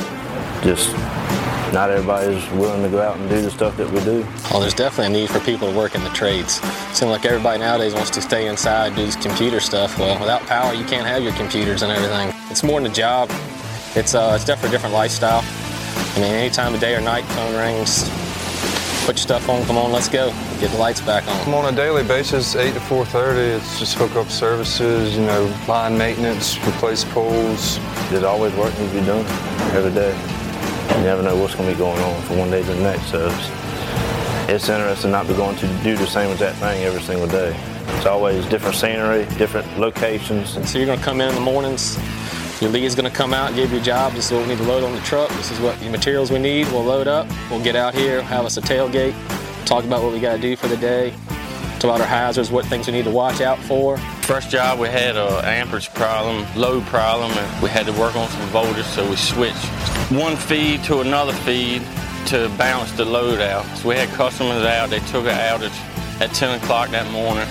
Just 0.63 0.95
not 1.77 1.91
everybody's 1.91 2.43
willing 2.53 2.83
to 2.83 2.89
go 2.89 3.03
out 3.03 3.19
and 3.19 3.29
do 3.29 3.43
the 3.43 3.51
stuff 3.51 3.77
that 3.77 3.87
we 3.91 4.01
do. 4.01 4.27
Well, 4.51 4.61
there's 4.61 4.73
definitely 4.73 5.15
a 5.15 5.21
need 5.21 5.29
for 5.29 5.41
people 5.41 5.71
to 5.71 5.77
work 5.77 5.95
in 5.95 6.03
the 6.03 6.09
trades. 6.09 6.59
It 6.63 6.97
Seems 6.97 7.11
like 7.11 7.27
everybody 7.27 7.59
nowadays 7.59 7.93
wants 7.93 8.09
to 8.13 8.23
stay 8.23 8.49
inside, 8.49 8.97
do 8.97 9.05
this 9.05 9.15
computer 9.17 9.61
stuff. 9.61 9.99
Well, 9.99 10.19
without 10.19 10.41
power, 10.47 10.73
you 10.73 10.87
can't 10.87 11.07
have 11.07 11.23
your 11.23 11.35
computers 11.35 11.83
and 11.83 11.93
everything. 11.93 12.33
It's 12.51 12.63
more 12.63 12.81
than 12.81 12.91
a 12.91 12.95
job. 12.95 13.29
It's 13.95 14.15
uh, 14.15 14.33
it's 14.35 14.47
definitely 14.47 14.71
a 14.71 14.73
different 14.73 14.95
lifestyle. 14.95 15.45
I 15.45 16.19
mean, 16.19 16.33
any 16.33 16.49
time 16.49 16.73
of 16.73 16.81
day 16.81 16.95
or 16.95 17.03
night, 17.03 17.25
phone 17.37 17.55
rings. 17.55 18.09
Put 19.05 19.17
your 19.17 19.29
stuff 19.29 19.47
on. 19.51 19.63
Come 19.67 19.77
on, 19.77 19.93
let's 19.93 20.09
go. 20.09 20.31
Get 20.59 20.71
the 20.71 20.79
lights 20.79 21.03
back 21.03 21.29
on. 21.29 21.47
I'm 21.47 21.53
on 21.53 21.75
a 21.75 21.77
daily 21.77 22.05
basis, 22.05 22.57
8 22.57 22.73
to 22.73 22.81
4.30. 22.81 23.59
It's 23.59 23.79
just 23.79 23.99
hook 23.99 24.17
up 24.17 24.31
services, 24.31 25.15
you 25.15 25.27
know, 25.27 25.55
line 25.69 25.99
maintenance, 25.99 26.57
replace 26.67 27.05
poles. 27.05 27.79
There's 28.09 28.25
always 28.25 28.55
work 28.55 28.73
needs 28.79 28.93
to 28.93 29.01
be 29.01 29.07
done 29.07 29.27
every 29.77 29.93
day. 29.93 30.46
You 30.95 31.03
never 31.03 31.23
know 31.23 31.37
what's 31.37 31.55
going 31.55 31.69
to 31.69 31.75
be 31.75 31.79
going 31.79 32.01
on 32.01 32.23
from 32.23 32.39
one 32.39 32.51
day 32.51 32.63
to 32.63 32.73
the 32.73 32.81
next. 32.81 33.11
So 33.11 33.27
it's, 33.27 34.51
it's 34.51 34.69
interesting 34.69 35.11
not 35.11 35.23
to 35.25 35.29
be 35.29 35.35
going 35.37 35.57
to 35.57 35.67
do 35.83 35.97
the 35.97 36.07
same 36.07 36.31
exact 36.31 36.59
thing 36.59 36.85
every 36.85 37.03
single 37.03 37.27
day. 37.27 37.55
It's 37.97 38.07
always 38.07 38.47
different 38.47 38.77
scenery, 38.77 39.25
different 39.37 39.79
locations. 39.79 40.51
So 40.69 40.79
you're 40.79 40.87
going 40.87 40.99
to 40.99 41.05
come 41.05 41.21
in 41.21 41.29
in 41.29 41.35
the 41.35 41.41
mornings. 41.41 41.99
Your 42.61 42.71
lead's 42.71 42.95
going 42.95 43.11
to 43.11 43.15
come 43.15 43.35
out, 43.35 43.55
give 43.55 43.71
you 43.73 43.79
a 43.79 43.83
job. 43.83 44.15
This 44.15 44.27
is 44.27 44.33
what 44.33 44.43
we 44.43 44.49
need 44.55 44.59
to 44.59 44.65
load 44.65 44.83
on 44.83 44.93
the 44.95 45.01
truck. 45.01 45.29
This 45.31 45.51
is 45.51 45.61
what 45.61 45.79
the 45.81 45.91
materials 45.91 46.31
we 46.31 46.39
need. 46.39 46.67
We'll 46.69 46.85
load 46.85 47.07
up. 47.07 47.27
We'll 47.51 47.63
get 47.63 47.77
out 47.77 47.95
here, 47.95 48.23
have 48.23 48.47
us 48.47 48.57
a 48.57 48.63
tailgate, 48.63 49.15
talk 49.67 49.85
about 49.85 50.03
what 50.03 50.13
we 50.13 50.21
got 50.21 50.37
to 50.37 50.41
do 50.41 50.57
for 50.57 50.67
the 50.69 50.77
day, 50.79 51.13
about 51.85 52.01
our 52.01 52.07
hazards, 52.07 52.51
what 52.51 52.65
things 52.67 52.87
we 52.87 52.93
need 52.93 53.05
to 53.05 53.11
watch 53.11 53.41
out 53.41 53.59
for. 53.59 53.99
First 54.23 54.51
job, 54.51 54.79
we 54.79 54.89
had 54.89 55.17
a 55.17 55.47
amperage 55.47 55.93
problem, 55.95 56.47
load 56.57 56.85
problem, 56.87 57.31
and 57.33 57.63
we 57.63 57.69
had 57.69 57.87
to 57.87 57.93
work 57.93 58.17
on 58.17 58.29
some 58.29 58.49
voltage, 58.49 58.85
so 58.87 59.09
we 59.09 59.17
switched 59.17 59.67
one 60.11 60.37
feed 60.37 60.83
to 60.85 61.01
another 61.01 61.33
feed 61.33 61.83
to 62.27 62.49
balance 62.59 62.93
the 62.93 63.05
load 63.05 63.41
out. 63.41 63.65
So 63.79 63.89
we 63.89 63.97
had 63.97 64.09
customers 64.11 64.65
out, 64.65 64.91
they 64.91 65.01
took 65.01 65.27
an 65.27 65.37
outage 65.37 65.77
at 66.21 66.33
10 66.35 66.63
o'clock 66.63 66.91
that 66.91 67.11
morning, 67.13 67.47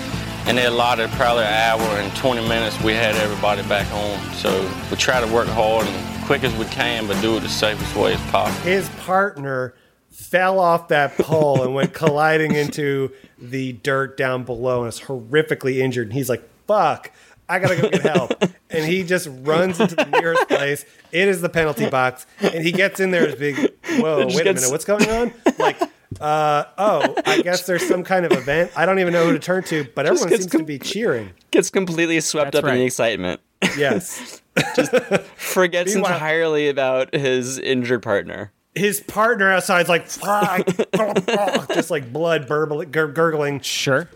and 0.46 0.58
they 0.58 0.66
allotted 0.66 1.10
probably 1.10 1.44
an 1.44 1.52
hour 1.52 1.82
and 2.00 2.14
20 2.16 2.46
minutes, 2.48 2.80
we 2.82 2.92
had 2.92 3.14
everybody 3.16 3.62
back 3.68 3.86
home. 3.86 4.20
So 4.34 4.62
we 4.90 4.96
try 4.96 5.20
to 5.20 5.32
work 5.32 5.48
hard 5.48 5.86
and 5.86 6.24
quick 6.24 6.44
as 6.44 6.54
we 6.56 6.64
can, 6.66 7.06
but 7.06 7.20
do 7.20 7.36
it 7.36 7.40
the 7.40 7.48
safest 7.48 7.94
way 7.96 8.14
as 8.14 8.20
possible. 8.30 8.60
His 8.62 8.88
partner 9.00 9.74
fell 10.16 10.58
off 10.58 10.88
that 10.88 11.16
pole 11.18 11.62
and 11.62 11.74
went 11.74 11.92
colliding 11.92 12.52
into 12.54 13.12
the 13.38 13.72
dirt 13.74 14.16
down 14.16 14.44
below 14.44 14.80
and 14.84 14.88
is 14.92 15.00
horrifically 15.00 15.76
injured. 15.78 16.06
And 16.08 16.14
he's 16.14 16.28
like, 16.30 16.42
fuck, 16.66 17.12
I 17.48 17.58
gotta 17.58 17.76
go 17.80 17.90
get 17.90 18.00
help. 18.02 18.32
and 18.70 18.84
he 18.84 19.02
just 19.04 19.28
runs 19.42 19.78
into 19.78 19.94
the 19.94 20.06
nearest 20.06 20.48
place. 20.48 20.84
It 21.12 21.28
is 21.28 21.42
the 21.42 21.48
penalty 21.50 21.88
box. 21.90 22.26
And 22.40 22.64
he 22.64 22.72
gets 22.72 22.98
in 22.98 23.10
there 23.10 23.28
as 23.28 23.34
big, 23.34 23.56
whoa, 23.98 24.20
wait 24.20 24.28
Just 24.30 24.40
a 24.40 24.44
gets- 24.44 24.60
minute, 24.62 24.72
what's 24.72 24.84
going 24.86 25.08
on? 25.08 25.32
Like, 25.58 25.80
uh, 26.20 26.64
oh, 26.78 27.14
I 27.26 27.42
guess 27.42 27.66
there's 27.66 27.86
some 27.86 28.02
kind 28.02 28.24
of 28.24 28.32
event. 28.32 28.72
I 28.74 28.86
don't 28.86 28.98
even 29.00 29.12
know 29.12 29.26
who 29.26 29.32
to 29.32 29.38
turn 29.38 29.64
to, 29.64 29.84
but 29.94 30.06
Just 30.06 30.22
everyone 30.22 30.28
gets 30.30 30.42
seems 30.44 30.52
to 30.52 30.64
be 30.64 30.78
cheering. 30.78 31.30
Gets 31.50 31.68
completely 31.70 32.20
swept 32.20 32.52
That's 32.52 32.64
up 32.64 32.70
in 32.70 32.78
the 32.78 32.84
excitement. 32.84 33.40
Yes. 33.76 34.40
Just 34.74 34.92
forgets 35.36 35.92
Meanwhile- 35.94 36.14
entirely 36.14 36.68
about 36.68 37.14
his 37.14 37.58
injured 37.58 38.02
partner. 38.02 38.50
His 38.76 39.00
partner 39.00 39.50
outside's 39.50 39.88
like, 39.88 40.06
fuck, 40.06 40.66
just 41.74 41.90
like 41.90 42.12
blood 42.12 42.46
burbling, 42.46 42.90
gur- 42.90 43.08
gurgling. 43.08 43.60
Sure. 43.60 44.08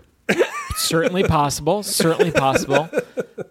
Certainly 0.76 1.24
possible. 1.24 1.82
Certainly 1.82 2.32
possible. 2.32 2.88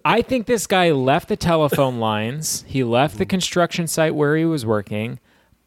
I 0.06 0.22
think 0.22 0.46
this 0.46 0.68
guy 0.68 0.92
left 0.92 1.28
the 1.28 1.36
telephone 1.36 2.00
lines. 2.00 2.64
He 2.68 2.84
left 2.84 3.18
the 3.18 3.26
construction 3.26 3.88
site 3.88 4.16
where 4.16 4.38
he 4.38 4.46
was 4.46 4.66
working 4.66 5.20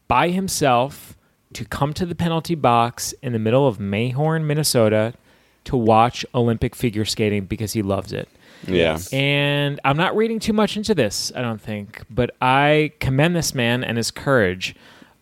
by 0.07 0.29
himself 0.29 1.15
to 1.53 1.65
come 1.65 1.93
to 1.93 2.05
the 2.05 2.15
penalty 2.15 2.55
box 2.55 3.13
in 3.21 3.33
the 3.33 3.39
middle 3.39 3.67
of 3.67 3.77
Mayhorn, 3.77 4.45
Minnesota 4.45 5.13
to 5.65 5.77
watch 5.77 6.25
Olympic 6.33 6.75
figure 6.75 7.05
skating 7.05 7.45
because 7.45 7.73
he 7.73 7.81
loves 7.81 8.11
it. 8.11 8.27
Yeah. 8.67 8.97
And 9.11 9.79
I'm 9.83 9.97
not 9.97 10.15
reading 10.15 10.39
too 10.39 10.53
much 10.53 10.77
into 10.77 10.95
this, 10.95 11.31
I 11.35 11.41
don't 11.41 11.61
think, 11.61 12.01
but 12.09 12.31
I 12.41 12.93
commend 12.99 13.35
this 13.35 13.53
man 13.53 13.83
and 13.83 13.97
his 13.97 14.11
courage. 14.11 14.75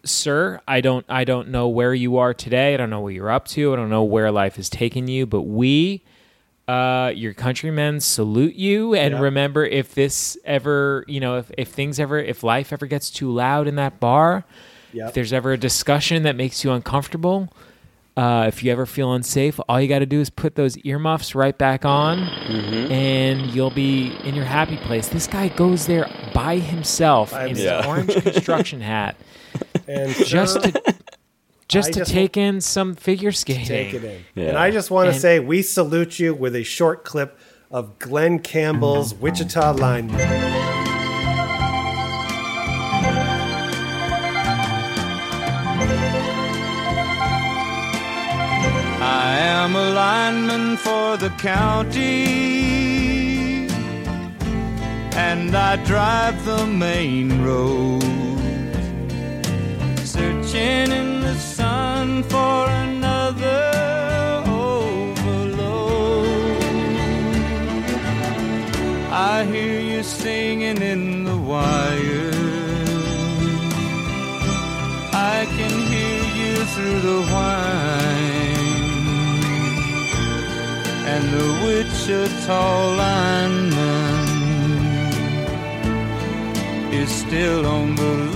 Sir, 0.04 0.60
I 0.68 0.82
don't 0.82 1.06
I 1.10 1.24
don't 1.24 1.50
know 1.50 1.68
where 1.68 1.94
you 1.94 2.18
are 2.18 2.34
today. 2.34 2.74
I 2.74 2.78
don't 2.78 2.90
know 2.90 3.02
what 3.02 3.14
you're 3.14 3.30
up 3.30 3.48
to. 3.50 3.74
I 3.74 3.76
don't 3.76 3.90
know 3.90 4.04
where 4.04 4.32
life 4.32 4.56
has 4.56 4.70
taken 4.70 5.08
you, 5.08 5.26
but 5.26 5.44
we 5.44 6.04
uh, 6.68 7.12
your 7.16 7.34
countrymen 7.34 8.00
salute 8.00 8.56
you 8.56 8.94
and 8.96 9.16
Yeah. 9.16 9.20
remember 9.20 9.66
if 9.66 9.94
this 9.94 10.38
ever, 10.46 11.04
you 11.08 11.20
know, 11.20 11.38
if, 11.38 11.52
if 11.58 11.68
things 11.70 12.00
ever 12.00 12.18
if 12.20 12.44
life 12.44 12.72
ever 12.74 12.86
gets 12.86 13.10
too 13.10 13.32
loud 13.32 13.68
in 13.68 13.76
that 13.76 14.00
bar, 14.00 14.46
Yep. 14.94 15.10
if 15.10 15.14
there's 15.14 15.34
ever 15.34 15.52
a 15.54 15.58
discussion 15.58 16.24
that 16.24 16.36
makes 16.36 16.64
you 16.64 16.72
uncomfortable, 16.72 17.52
uh, 18.18 18.46
if 18.48 18.64
you 18.64 18.72
ever 18.72 18.86
feel 18.86 19.14
unsafe, 19.14 19.60
all 19.70 19.80
you 19.80 19.88
got 19.88 20.00
to 20.00 20.06
do 20.06 20.20
is 20.20 20.30
put 20.30 20.56
those 20.56 20.78
earmuffs 20.80 21.34
right 21.36 21.58
back 21.58 21.86
on, 21.86 22.20
and 22.92 23.42
you'll 23.54 23.70
be 23.72 24.14
in 24.26 24.36
your 24.36 24.44
happy 24.46 24.76
place. 24.78 25.08
This 25.08 25.28
guy 25.28 25.48
goes 25.50 25.86
there 25.88 26.10
by 26.34 26.58
himself 26.58 27.32
By 27.32 27.44
in 27.46 27.50
his 27.52 27.60
himself. 27.60 27.86
orange 27.86 28.14
construction 28.22 28.82
hat, 28.82 29.16
And 29.88 30.14
just 30.26 30.62
to 30.64 30.96
just 31.68 31.90
I 31.90 31.92
to 31.92 32.00
just 32.00 32.12
take 32.12 32.36
in 32.38 32.60
some 32.62 32.96
figure 32.96 33.32
skating. 33.32 33.66
take 33.66 33.94
it 33.94 34.04
in. 34.04 34.22
Yeah. 34.36 34.50
And 34.50 34.58
I 34.58 34.72
just 34.72 34.92
want 34.92 35.14
to 35.14 35.20
say 35.20 35.40
we 35.40 35.62
salute 35.62 36.20
you 36.20 36.34
with 36.34 36.56
a 36.56 36.64
short 36.64 37.06
clip 37.06 37.38
of 37.70 37.98
Glen 38.00 38.40
Campbell's 38.40 39.14
Wichita 39.14 39.72
lineman. 39.74 40.20
I 49.04 49.38
am 49.40 49.76
a 49.76 49.90
lineman 49.92 50.78
for 50.78 51.18
the 51.18 51.30
county, 51.32 52.26
and 55.16 55.56
I 55.56 55.76
drive 55.86 56.46
the 56.46 56.68
main 56.68 57.42
road, 57.42 58.04
searching 60.14 60.92
in 60.92 61.22
the 61.22 61.36
sun 61.36 62.24
for 62.24 62.66
another 62.88 63.64
overload. 64.66 65.88
I 69.10 69.46
hear 69.46 69.80
you 69.80 70.04
singing 70.04 70.82
in 70.82 71.24
the 71.24 71.38
wire. 71.38 72.34
I 75.34 75.46
can 75.58 75.74
hear 75.94 76.24
you 76.42 76.54
through 76.74 77.00
the 77.10 77.22
whine 77.32 78.32
and 81.14 81.24
the 81.38 81.48
Wichita 81.64 82.64
lineman 83.02 84.32
is 86.94 87.10
still 87.10 87.66
on 87.66 87.96
the 87.96 88.31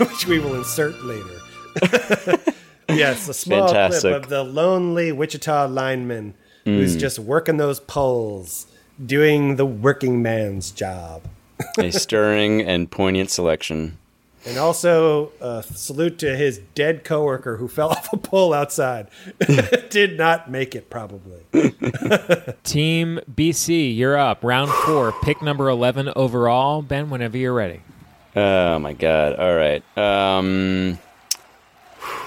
which 0.08 0.26
we 0.26 0.38
will 0.38 0.54
insert 0.56 1.02
later. 1.04 1.40
yes, 2.88 3.28
a 3.28 3.34
small 3.34 3.66
Fantastic. 3.68 4.00
clip 4.10 4.22
of 4.24 4.28
the 4.28 4.42
lonely 4.42 5.12
Wichita 5.12 5.66
lineman 5.66 6.34
who's 6.64 6.96
Mm. 6.96 7.00
just 7.00 7.18
working 7.18 7.56
those 7.56 7.80
poles, 7.80 8.66
doing 9.04 9.56
the 9.56 9.64
working 9.66 10.20
man's 10.22 10.70
job. 10.70 11.22
A 11.78 11.90
stirring 11.90 12.60
and 12.62 12.90
poignant 12.90 13.30
selection. 13.30 13.96
And 14.46 14.56
also, 14.58 15.32
a 15.40 15.62
salute 15.62 16.18
to 16.20 16.34
his 16.36 16.58
dead 16.74 17.04
coworker 17.04 17.58
who 17.58 17.68
fell 17.68 17.90
off 17.90 18.10
a 18.12 18.16
pole 18.16 18.54
outside. 18.54 19.08
Did 19.90 20.16
not 20.16 20.50
make 20.50 20.74
it, 20.74 20.88
probably. 20.88 21.40
Team 22.64 23.20
BC, 23.30 23.94
you're 23.96 24.16
up. 24.16 24.42
Round 24.42 24.70
four, 24.70 25.12
pick 25.22 25.42
number 25.42 25.68
11 25.68 26.10
overall. 26.16 26.80
Ben, 26.82 27.10
whenever 27.10 27.36
you're 27.36 27.52
ready. 27.52 27.82
Oh 28.36 28.78
my 28.78 28.92
god. 28.92 29.34
All 29.36 29.54
right. 29.54 29.82
Um 29.98 30.98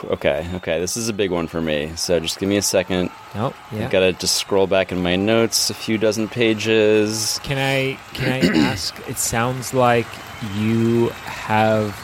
Okay, 0.06 0.48
okay. 0.56 0.80
This 0.80 0.98
is 0.98 1.08
a 1.08 1.14
big 1.14 1.32
one 1.32 1.48
for 1.48 1.62
me. 1.62 1.94
So 1.96 2.20
just 2.20 2.40
give 2.40 2.50
me 2.50 2.58
a 2.58 2.62
second. 2.62 3.10
Nope. 3.36 3.56
Yeah. 3.72 3.88
I 3.88 3.90
gotta 3.90 4.14
just 4.14 4.36
scroll 4.36 4.68
back 4.68 4.92
in 4.92 5.02
my 5.02 5.16
notes 5.16 5.70
a 5.70 5.74
few 5.74 5.98
dozen 5.98 6.28
pages. 6.28 7.40
Can 7.44 7.58
I 7.58 7.98
can 8.14 8.32
I 8.32 8.58
ask? 8.72 8.96
It 9.08 9.18
sounds 9.18 9.74
like 9.74 10.08
you 10.56 11.10
have 11.10 11.96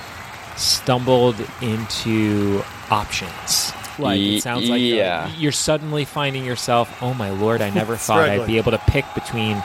stumbled 0.56 1.36
into 1.62 2.64
options. 2.90 3.74
Like 3.98 4.20
it 4.20 4.42
sounds 4.42 4.70
like 4.70 4.82
yeah. 4.82 5.28
you're, 5.28 5.38
you're 5.38 5.52
suddenly 5.52 6.06
finding 6.06 6.46
yourself. 6.46 7.04
Oh 7.04 7.14
my 7.14 7.32
lord! 7.32 7.62
I 7.62 7.70
never 7.70 7.98
thought 7.98 8.30
I'd 8.30 8.48
be 8.48 8.58
able 8.58 8.72
to 8.72 8.78
pick 8.78 9.06
between 9.14 9.62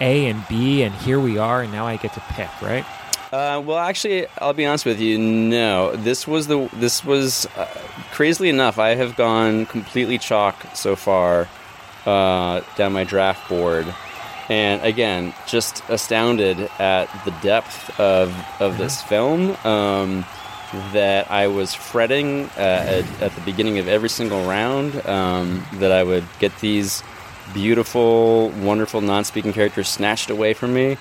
A 0.00 0.26
and 0.26 0.46
B, 0.48 0.82
and 0.82 0.92
here 0.94 1.20
we 1.20 1.38
are, 1.38 1.62
and 1.62 1.72
now 1.72 1.86
I 1.86 1.96
get 1.96 2.12
to 2.14 2.20
pick. 2.30 2.50
Right? 2.60 2.84
Uh, 3.32 3.62
well, 3.64 3.78
actually, 3.78 4.26
I'll 4.38 4.52
be 4.52 4.66
honest 4.66 4.84
with 4.84 5.00
you. 5.00 5.16
No, 5.18 5.96
this 5.96 6.28
was 6.28 6.48
the 6.48 6.68
this 6.74 7.02
was 7.02 7.46
uh, 7.56 7.64
crazily 8.10 8.50
enough. 8.50 8.78
I 8.78 8.94
have 8.94 9.16
gone 9.16 9.64
completely 9.64 10.18
chalk 10.18 10.54
so 10.74 10.96
far 10.96 11.48
uh, 12.04 12.60
down 12.76 12.92
my 12.92 13.04
draft 13.04 13.48
board, 13.48 13.86
and 14.50 14.82
again, 14.82 15.32
just 15.46 15.82
astounded 15.88 16.58
at 16.78 17.06
the 17.24 17.30
depth 17.42 17.98
of 17.98 18.36
of 18.60 18.76
this 18.76 19.00
film. 19.00 19.56
Um, 19.64 20.26
that 20.92 21.30
I 21.30 21.46
was 21.48 21.74
fretting 21.74 22.44
uh, 22.56 22.60
at, 22.60 23.22
at 23.22 23.34
the 23.34 23.40
beginning 23.42 23.78
of 23.78 23.88
every 23.88 24.08
single 24.10 24.46
round. 24.46 24.94
Um, 25.06 25.66
that 25.74 25.90
I 25.92 26.02
would 26.02 26.24
get 26.38 26.58
these 26.60 27.02
beautiful, 27.54 28.50
wonderful 28.50 29.00
non-speaking 29.00 29.52
characters 29.52 29.88
snatched 29.88 30.28
away 30.28 30.52
from 30.52 30.74
me. 30.74 30.98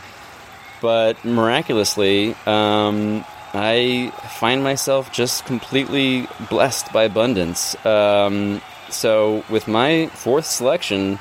But 0.81 1.23
miraculously, 1.23 2.35
um, 2.45 3.23
I 3.53 4.11
find 4.39 4.63
myself 4.63 5.11
just 5.11 5.45
completely 5.45 6.27
blessed 6.49 6.91
by 6.91 7.03
abundance. 7.03 7.75
Um, 7.85 8.61
so, 8.89 9.43
with 9.49 9.67
my 9.67 10.07
fourth 10.07 10.45
selection, 10.45 11.19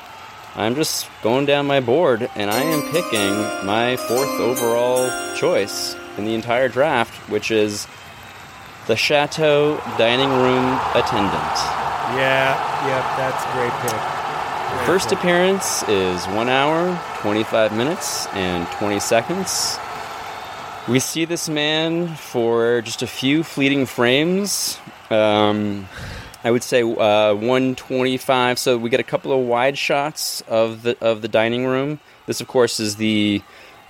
I'm 0.56 0.74
just 0.74 1.08
going 1.22 1.46
down 1.46 1.66
my 1.66 1.80
board 1.80 2.28
and 2.34 2.50
I 2.50 2.62
am 2.62 2.82
picking 2.90 3.66
my 3.66 3.96
fourth 3.96 4.40
overall 4.40 5.08
choice 5.36 5.94
in 6.18 6.24
the 6.24 6.34
entire 6.34 6.68
draft, 6.68 7.14
which 7.30 7.50
is 7.50 7.86
the 8.86 8.96
Chateau 8.96 9.76
Dining 9.98 10.30
Room 10.30 10.78
Attendant. 10.94 11.56
Yeah, 12.16 12.56
yep, 12.86 13.04
that's 13.16 13.44
a 13.44 13.52
great 13.52 13.72
pick. 13.82 14.19
First 14.86 15.12
appearance 15.12 15.82
is 15.88 16.26
1 16.26 16.48
hour, 16.48 17.00
25 17.20 17.76
minutes, 17.76 18.26
and 18.28 18.66
20 18.78 18.98
seconds. 19.00 19.78
We 20.88 20.98
see 20.98 21.24
this 21.24 21.48
man 21.48 22.08
for 22.16 22.80
just 22.80 23.02
a 23.02 23.06
few 23.06 23.44
fleeting 23.44 23.86
frames. 23.86 24.78
Um, 25.10 25.88
I 26.42 26.50
would 26.50 26.62
say 26.62 26.82
uh, 26.82 27.34
125. 27.34 28.58
So 28.58 28.78
we 28.78 28.90
get 28.90 29.00
a 29.00 29.04
couple 29.04 29.32
of 29.32 29.46
wide 29.46 29.76
shots 29.76 30.40
of 30.48 30.82
the 30.82 30.96
of 31.00 31.22
the 31.22 31.28
dining 31.28 31.66
room. 31.66 32.00
This, 32.26 32.40
of 32.40 32.48
course, 32.48 32.80
is 32.80 32.96
the 32.96 33.42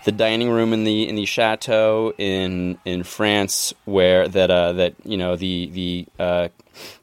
the 0.05 0.13
dining 0.13 0.51
room 0.51 0.73
in 0.73 0.85
the 0.85 1.09
in 1.09 1.15
the 1.15 1.25
chateau 1.25 2.13
in 2.19 2.79
in 2.85 3.03
France, 3.03 3.75
where 3.85 4.29
that 4.29 4.51
uh, 4.51 4.73
that 4.75 4.95
you 5.05 5.17
know 5.17 5.37
the 5.37 5.67
the 5.73 6.07
uh, 6.19 6.49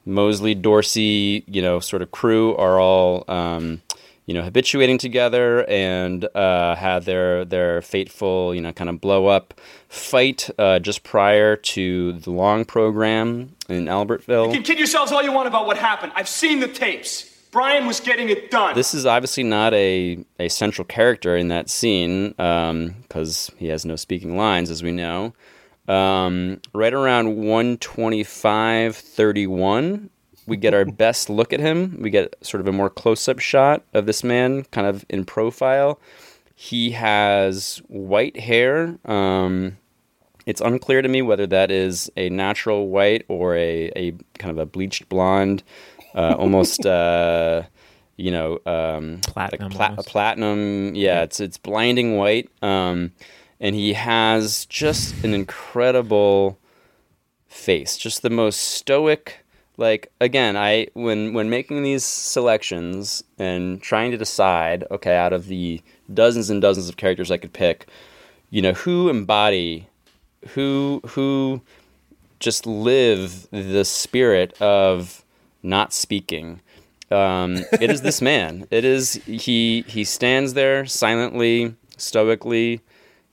Moseley 0.04 0.54
Dorsey 0.54 1.44
you 1.46 1.62
know 1.62 1.80
sort 1.80 2.02
of 2.02 2.10
crew 2.10 2.56
are 2.56 2.80
all. 2.80 3.24
Um, 3.28 3.82
you 4.26 4.34
know, 4.34 4.42
habituating 4.42 4.98
together 4.98 5.64
and 5.70 6.22
uh, 6.36 6.74
had 6.74 7.04
their 7.06 7.46
their 7.46 7.80
fateful, 7.80 8.54
you 8.54 8.60
know, 8.60 8.74
kind 8.74 8.90
of 8.90 9.00
blow 9.00 9.26
up 9.26 9.58
fight 9.88 10.50
uh, 10.58 10.78
just 10.80 11.02
prior 11.02 11.56
to 11.56 12.12
the 12.12 12.30
long 12.30 12.66
program 12.66 13.56
in 13.70 13.86
Albertville. 13.86 14.48
You 14.48 14.52
can 14.52 14.62
kid 14.64 14.76
yourselves 14.76 15.12
all 15.12 15.22
you 15.22 15.32
want 15.32 15.48
about 15.48 15.66
what 15.66 15.78
happened. 15.78 16.12
I've 16.14 16.28
seen 16.28 16.60
the 16.60 16.68
tapes. 16.68 17.37
Brian 17.50 17.86
was 17.86 18.00
getting 18.00 18.28
it 18.28 18.50
done. 18.50 18.74
This 18.74 18.94
is 18.94 19.06
obviously 19.06 19.42
not 19.42 19.72
a, 19.74 20.24
a 20.38 20.48
central 20.48 20.84
character 20.84 21.36
in 21.36 21.48
that 21.48 21.70
scene 21.70 22.30
because 22.30 23.50
he 23.56 23.68
has 23.68 23.84
no 23.84 23.96
speaking 23.96 24.36
lines, 24.36 24.70
as 24.70 24.82
we 24.82 24.92
know. 24.92 25.34
Um, 25.88 26.60
right 26.74 26.92
around 26.92 27.36
125 27.36 28.94
31, 28.94 30.10
we 30.46 30.56
get 30.56 30.74
our 30.74 30.84
best 31.04 31.30
look 31.30 31.52
at 31.52 31.60
him. 31.60 31.98
We 32.00 32.10
get 32.10 32.34
sort 32.42 32.60
of 32.60 32.68
a 32.68 32.72
more 32.72 32.90
close 32.90 33.26
up 33.28 33.38
shot 33.38 33.82
of 33.94 34.06
this 34.06 34.22
man, 34.22 34.64
kind 34.64 34.86
of 34.86 35.04
in 35.08 35.24
profile. 35.24 35.98
He 36.54 36.90
has 36.90 37.80
white 37.86 38.38
hair. 38.38 38.98
Um, 39.04 39.78
it's 40.44 40.60
unclear 40.60 41.02
to 41.02 41.08
me 41.08 41.22
whether 41.22 41.46
that 41.46 41.70
is 41.70 42.10
a 42.16 42.30
natural 42.30 42.88
white 42.88 43.24
or 43.28 43.54
a, 43.54 43.92
a 43.94 44.12
kind 44.38 44.50
of 44.50 44.58
a 44.58 44.66
bleached 44.66 45.08
blonde, 45.08 45.62
uh, 46.14 46.34
almost 46.38 46.86
uh, 46.86 47.62
you 48.16 48.30
know 48.30 48.58
um, 48.66 49.20
Platinum 49.22 49.72
like 49.72 49.94
pla- 49.94 50.02
platinum. 50.02 50.94
Yeah, 50.94 51.22
it's 51.22 51.40
it's 51.40 51.58
blinding 51.58 52.16
white. 52.16 52.50
Um, 52.62 53.12
and 53.60 53.74
he 53.74 53.94
has 53.94 54.66
just 54.66 55.24
an 55.24 55.34
incredible 55.34 56.58
face, 57.48 57.96
just 57.96 58.22
the 58.22 58.30
most 58.30 58.56
stoic. 58.60 59.44
Like 59.76 60.12
again, 60.20 60.56
I 60.56 60.88
when 60.94 61.34
when 61.34 61.50
making 61.50 61.82
these 61.82 62.04
selections 62.04 63.22
and 63.38 63.80
trying 63.80 64.10
to 64.10 64.16
decide, 64.16 64.84
okay, 64.90 65.16
out 65.16 65.32
of 65.32 65.46
the 65.46 65.80
dozens 66.12 66.50
and 66.50 66.60
dozens 66.60 66.88
of 66.88 66.96
characters 66.96 67.30
I 67.30 67.36
could 67.36 67.52
pick, 67.52 67.86
you 68.50 68.60
know, 68.60 68.72
who 68.72 69.08
embody, 69.08 69.88
who 70.50 71.00
who 71.06 71.62
just 72.40 72.66
live 72.66 73.48
the 73.50 73.84
spirit 73.84 74.60
of 74.60 75.24
not 75.62 75.92
speaking. 75.92 76.60
Um, 77.10 77.56
it 77.80 77.90
is 77.90 78.02
this 78.02 78.20
man. 78.20 78.66
It 78.70 78.84
is 78.84 79.14
he. 79.24 79.82
He 79.86 80.04
stands 80.04 80.54
there 80.54 80.84
silently, 80.86 81.74
stoically. 81.96 82.80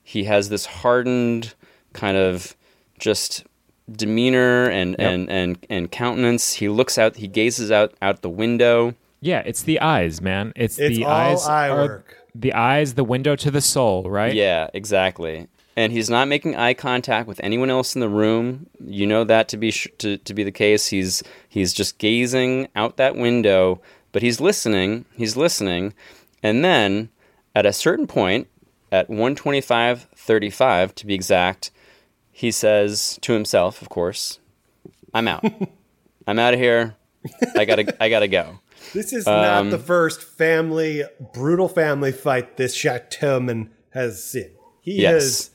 He 0.02 0.24
has 0.24 0.48
this 0.48 0.66
hardened 0.66 1.54
kind 1.92 2.16
of 2.16 2.56
just 2.98 3.44
demeanor 3.90 4.64
and, 4.70 4.96
Yep. 4.98 5.00
and, 5.00 5.30
and, 5.30 5.66
and 5.68 5.90
countenance. 5.90 6.54
He 6.54 6.68
looks 6.68 6.96
out. 6.98 7.16
He 7.16 7.28
gazes 7.28 7.70
out 7.70 7.94
out 8.00 8.22
the 8.22 8.30
window. 8.30 8.94
Yeah, 9.20 9.42
it's 9.44 9.62
the 9.62 9.80
eyes, 9.80 10.20
man. 10.20 10.52
It's, 10.56 10.78
It's 10.78 10.96
the 10.98 11.04
all 11.04 11.10
eyes. 11.12 11.46
eye 11.46 11.68
are- 11.68 11.76
work. 11.86 12.16
The 12.34 12.52
eyes, 12.52 12.94
the 12.94 13.04
window 13.04 13.34
to 13.36 13.50
the 13.50 13.62
soul, 13.62 14.10
right? 14.10 14.34
Yeah, 14.34 14.68
exactly. 14.74 15.46
And 15.78 15.92
he's 15.92 16.08
not 16.08 16.26
making 16.26 16.56
eye 16.56 16.72
contact 16.72 17.28
with 17.28 17.38
anyone 17.42 17.68
else 17.68 17.94
in 17.94 18.00
the 18.00 18.08
room. 18.08 18.66
You 18.82 19.06
know 19.06 19.24
that 19.24 19.48
to 19.48 19.58
be 19.58 19.70
sh- 19.70 19.88
to, 19.98 20.16
to 20.16 20.32
be 20.34 20.42
the 20.42 20.50
case. 20.52 20.86
He's 20.86 21.22
he's 21.48 21.74
just 21.74 21.98
gazing 21.98 22.68
out 22.74 22.96
that 22.96 23.14
window, 23.14 23.82
but 24.12 24.22
he's 24.22 24.40
listening. 24.40 25.04
He's 25.14 25.36
listening, 25.36 25.92
and 26.42 26.64
then 26.64 27.10
at 27.54 27.66
a 27.66 27.74
certain 27.74 28.06
point, 28.06 28.48
at 28.90 29.08
125.35 29.10 30.94
to 30.94 31.06
be 31.06 31.14
exact, 31.14 31.70
he 32.32 32.50
says 32.50 33.18
to 33.22 33.32
himself, 33.32 33.82
of 33.82 33.88
course, 33.88 34.38
"I'm 35.14 35.28
out. 35.28 35.44
I'm 36.26 36.38
out 36.38 36.54
of 36.54 36.60
here. 36.60 36.96
I 37.56 37.64
gotta 37.64 38.02
I 38.02 38.08
gotta 38.08 38.28
go." 38.28 38.60
This 38.94 39.12
is 39.12 39.26
Um, 39.26 39.34
not 39.42 39.70
the 39.70 39.78
first 39.78 40.22
family, 40.22 41.02
brutal 41.34 41.68
family 41.68 42.12
fight 42.12 42.56
this 42.56 42.74
Chateauman 42.74 43.70
has 43.90 44.22
seen. 44.22 44.50
He 44.80 45.02
Yes. 45.02 45.12
has 45.22 45.50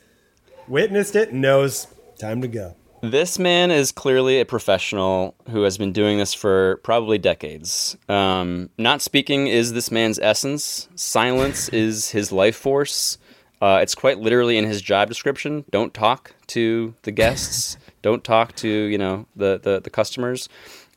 witnessed 0.72 1.16
it 1.16 1.30
and 1.30 1.42
knows 1.42 1.88
time 2.18 2.42
to 2.42 2.48
go. 2.48 2.76
This 3.04 3.38
man 3.38 3.72
is 3.72 3.92
clearly 3.92 4.40
a 4.40 4.46
professional 4.46 5.36
who 5.50 5.64
has 5.64 5.78
been 5.78 5.92
doing 5.92 6.20
this 6.20 6.34
for 6.34 6.80
probably 6.84 7.18
decades. 7.18 7.98
Um, 8.08 8.70
not 8.78 9.02
speaking 9.02 9.48
is 9.48 9.74
this 9.74 9.92
man's 9.92 10.20
essence. 10.20 10.88
Silence 10.96 11.68
is 11.74 12.12
his 12.12 12.32
life 12.32 12.56
force. 12.56 13.18
Uh, 13.62 13.80
it's 13.82 13.96
quite 13.96 14.20
literally 14.20 14.58
in 14.58 14.66
his 14.66 14.82
job 14.82 15.08
description. 15.10 15.66
Don't 15.72 15.94
talk 15.94 16.34
to 16.48 16.96
the 17.04 17.12
guests. 17.12 17.78
Don't 18.02 18.24
talk 18.24 18.56
to 18.58 18.68
you 18.68 18.98
know 18.98 19.28
the 19.36 19.60
the, 19.62 19.82
the 19.82 19.90
customers. 19.90 20.48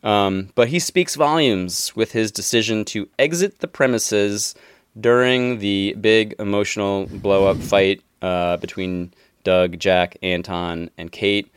Um, 0.03 0.51
but 0.55 0.69
he 0.69 0.79
speaks 0.79 1.15
volumes 1.15 1.97
with 1.97 2.13
his 2.13 2.31
decision 2.31 2.85
to 2.87 3.09
exit 3.19 3.61
the 3.61 3.69
premises 3.69 4.55
during 4.99 5.59
the 5.59 5.95
big 5.99 6.35
emotional 6.39 7.07
blow 7.07 7.47
up 7.47 7.57
fight 7.57 8.03
uh, 8.21 8.59
between 8.59 9.13
Doug, 9.45 9.79
Jack, 9.79 10.17
Anton, 10.23 10.91
and 10.99 11.13
Kate. 11.13 11.53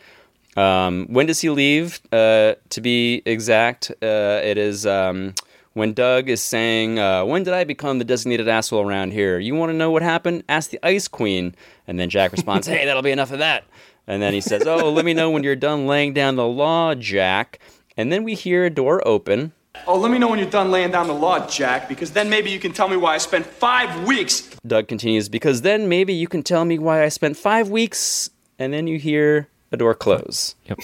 Um, 0.56 1.08
when 1.10 1.26
does 1.26 1.40
he 1.42 1.50
leave? 1.50 2.00
Uh, 2.12 2.56
to 2.70 2.82
be 2.82 3.22
exact, 3.26 3.92
uh, 4.02 4.42
it 4.44 4.58
is 4.58 4.86
um, 4.86 5.34
when 5.78 5.94
Doug 5.94 6.30
is 6.30 6.42
saying, 6.42 6.98
uh, 6.98 7.24
When 7.24 7.44
did 7.44 7.54
I 7.54 7.64
become 7.64 8.00
the 8.00 8.06
designated 8.06 8.48
asshole 8.48 8.88
around 8.88 9.14
here? 9.14 9.38
You 9.38 9.54
want 9.54 9.70
to 9.72 9.78
know 9.78 9.92
what 9.92 10.02
happened? 10.02 10.44
Ask 10.50 10.72
the 10.72 10.80
Ice 10.84 11.08
Queen. 11.08 11.54
And 11.88 12.00
then 12.00 12.10
Jack 12.10 12.32
responds, 12.32 12.66
Hey, 12.68 12.86
that'll 12.86 13.04
be 13.04 13.12
enough 13.12 13.32
of 13.32 13.40
that. 13.40 13.64
And 14.08 14.22
then 14.22 14.34
he 14.34 14.42
says, 14.42 14.66
Oh, 14.66 14.90
let 14.92 15.06
me 15.06 15.14
know 15.14 15.30
when 15.30 15.44
you're 15.44 15.56
done 15.56 15.86
laying 15.86 16.14
down 16.14 16.36
the 16.36 16.48
law, 16.48 16.96
Jack. 16.96 17.60
And 17.96 18.12
then 18.12 18.24
we 18.24 18.34
hear 18.34 18.66
a 18.66 18.70
door 18.72 19.08
open. 19.08 19.54
Oh, 19.86 19.98
let 19.98 20.12
me 20.12 20.18
know 20.18 20.30
when 20.30 20.40
you're 20.40 20.50
done 20.50 20.72
laying 20.72 20.92
down 20.92 21.08
the 21.08 21.14
law, 21.14 21.46
Jack, 21.48 21.88
because 21.88 22.12
then 22.12 22.30
maybe 22.30 22.50
you 22.50 22.60
can 22.60 22.72
tell 22.72 22.88
me 22.88 22.98
why 22.98 23.16
I 23.16 23.18
spent 23.18 23.46
five 23.46 24.08
weeks. 24.08 24.50
Doug 24.66 24.88
continues, 24.88 25.30
Because 25.30 25.62
then 25.62 25.88
maybe 25.88 26.14
you 26.14 26.28
can 26.28 26.44
tell 26.44 26.66
me 26.66 26.80
why 26.80 27.04
I 27.04 27.10
spent 27.10 27.38
five 27.38 27.70
weeks. 27.70 28.30
And 28.60 28.74
then 28.74 28.88
you 28.88 28.98
hear 28.98 29.48
a 29.72 29.78
door 29.78 29.94
close. 29.94 30.56
Yep. 30.66 30.80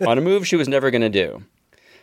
on 0.06 0.18
a 0.18 0.20
move 0.20 0.46
she 0.46 0.56
was 0.56 0.68
never 0.68 0.90
going 0.90 1.02
to 1.02 1.08
do. 1.08 1.42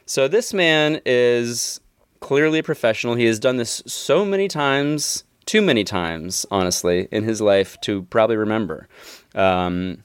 So 0.06 0.28
this 0.28 0.54
man 0.54 1.02
is 1.06 1.80
clearly 2.20 2.60
a 2.60 2.64
professional. 2.64 3.16
He 3.16 3.26
has 3.26 3.40
done 3.40 3.58
this 3.58 3.82
so 3.86 4.26
many 4.26 4.48
times, 4.48 5.24
too 5.46 5.62
many 5.62 5.84
times, 5.84 6.46
honestly, 6.52 7.08
in 7.12 7.24
his 7.24 7.42
life 7.42 7.80
to 7.82 8.04
probably 8.04 8.38
remember. 8.38 8.88
Um, 9.36 10.04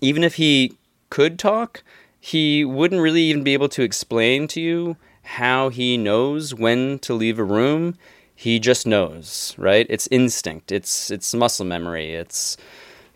even 0.00 0.22
if 0.24 0.34
he 0.34 0.76
could 1.10 1.38
talk, 1.38 1.82
he 2.20 2.64
wouldn't 2.64 3.00
really 3.00 3.22
even 3.22 3.44
be 3.44 3.52
able 3.52 3.68
to 3.70 3.82
explain 3.82 4.48
to 4.48 4.60
you 4.60 4.96
how 5.26 5.68
he 5.68 5.96
knows 5.96 6.54
when 6.54 6.98
to 7.00 7.14
leave 7.14 7.38
a 7.38 7.44
room. 7.44 7.96
He 8.34 8.58
just 8.58 8.86
knows, 8.86 9.54
right? 9.58 9.86
It's 9.88 10.08
instinct. 10.08 10.72
It's 10.72 11.10
it's 11.10 11.34
muscle 11.34 11.66
memory. 11.66 12.14
It's 12.14 12.56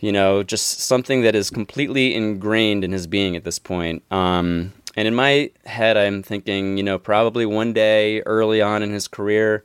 you 0.00 0.11
know, 0.11 0.42
just 0.42 0.80
something 0.80 1.22
that 1.22 1.34
is 1.34 1.50
completely 1.50 2.14
ingrained 2.14 2.84
in 2.84 2.92
his 2.92 3.06
being 3.06 3.36
at 3.36 3.44
this 3.44 3.58
point. 3.58 4.02
Um, 4.11 4.72
and 4.96 5.06
in 5.06 5.14
my 5.14 5.50
head, 5.66 5.96
I'm 5.96 6.22
thinking, 6.22 6.76
you 6.78 6.82
know, 6.82 6.98
probably 6.98 7.46
one 7.46 7.72
day 7.72 8.22
early 8.22 8.61
on 8.61 8.82
in 8.82 8.90
his 8.90 9.06
career, 9.06 9.62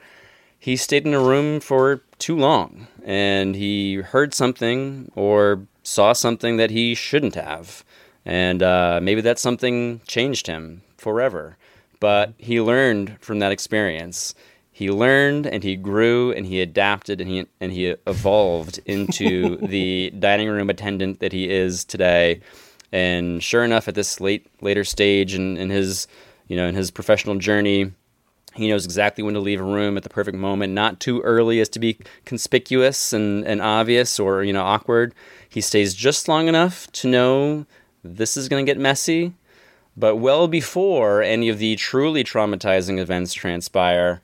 he 0.60 0.76
stayed 0.76 1.08
in 1.08 1.14
a 1.14 1.20
room 1.20 1.60
for 1.60 2.02
too 2.20 2.36
long 2.36 2.88
and 3.04 3.56
he 3.56 3.96
heard 3.96 4.34
something 4.34 5.12
or 5.16 5.66
saw 5.84 6.14
something 6.14 6.58
that 6.58 6.70
he 6.70 6.94
shouldn't 6.96 7.36
have. 7.36 7.84
And 8.26 8.62
uh, 8.62 9.00
maybe 9.02 9.22
that 9.22 9.40
something 9.40 10.02
changed 10.06 10.48
him 10.48 10.82
forever. 10.98 11.58
But 12.00 12.34
he 12.38 12.62
learned 12.62 13.18
from 13.22 13.40
that 13.40 13.52
experience. 13.52 14.34
he 14.72 14.92
learned 14.92 15.48
and 15.48 15.64
he 15.64 15.78
grew 15.78 16.34
and 16.34 16.46
he 16.46 16.60
adapted 16.62 17.22
and 17.22 17.30
he 17.30 17.46
and 17.62 17.72
he 17.72 17.96
evolved 18.08 18.80
into 18.86 19.56
the 19.68 20.12
dining 20.20 20.50
room 20.50 20.70
attendant 20.70 21.20
that 21.22 21.32
he 21.32 21.50
is 21.50 21.86
today. 21.86 22.42
And 22.92 23.42
sure 23.42 23.64
enough, 23.64 23.88
at 23.88 23.96
this 23.96 24.20
late 24.20 24.48
later 24.62 24.84
stage 24.84 25.34
in, 25.34 25.56
in 25.58 25.70
his 25.70 26.08
you 26.48 26.58
know 26.58 26.68
in 26.68 26.76
his 26.76 26.92
professional 26.92 27.38
journey, 27.38 27.92
he 28.54 28.68
knows 28.68 28.84
exactly 28.86 29.24
when 29.24 29.34
to 29.34 29.40
leave 29.40 29.62
a 29.62 29.64
room 29.64 29.96
at 29.98 30.04
the 30.04 30.10
perfect 30.10 30.38
moment, 30.38 30.74
not 30.74 31.00
too 31.00 31.22
early 31.22 31.60
as 31.62 31.70
to 31.70 31.80
be 31.80 31.98
conspicuous 32.26 33.14
and, 33.14 33.46
and 33.46 33.62
obvious 33.62 34.20
or 34.20 34.44
you 34.44 34.52
know 34.54 34.64
awkward. 34.64 35.16
He 35.48 35.62
stays 35.62 35.94
just 35.94 36.28
long 36.28 36.48
enough 36.50 36.92
to 36.94 37.08
know 37.08 37.66
this 38.04 38.36
is 38.36 38.50
going 38.50 38.66
to 38.66 38.70
get 38.70 38.78
messy, 38.80 39.34
but 39.98 40.18
well 40.18 40.48
before 40.48 41.22
any 41.22 41.50
of 41.50 41.58
the 41.60 41.76
truly 41.76 42.24
traumatizing 42.24 43.00
events 43.00 43.34
transpire. 43.34 44.22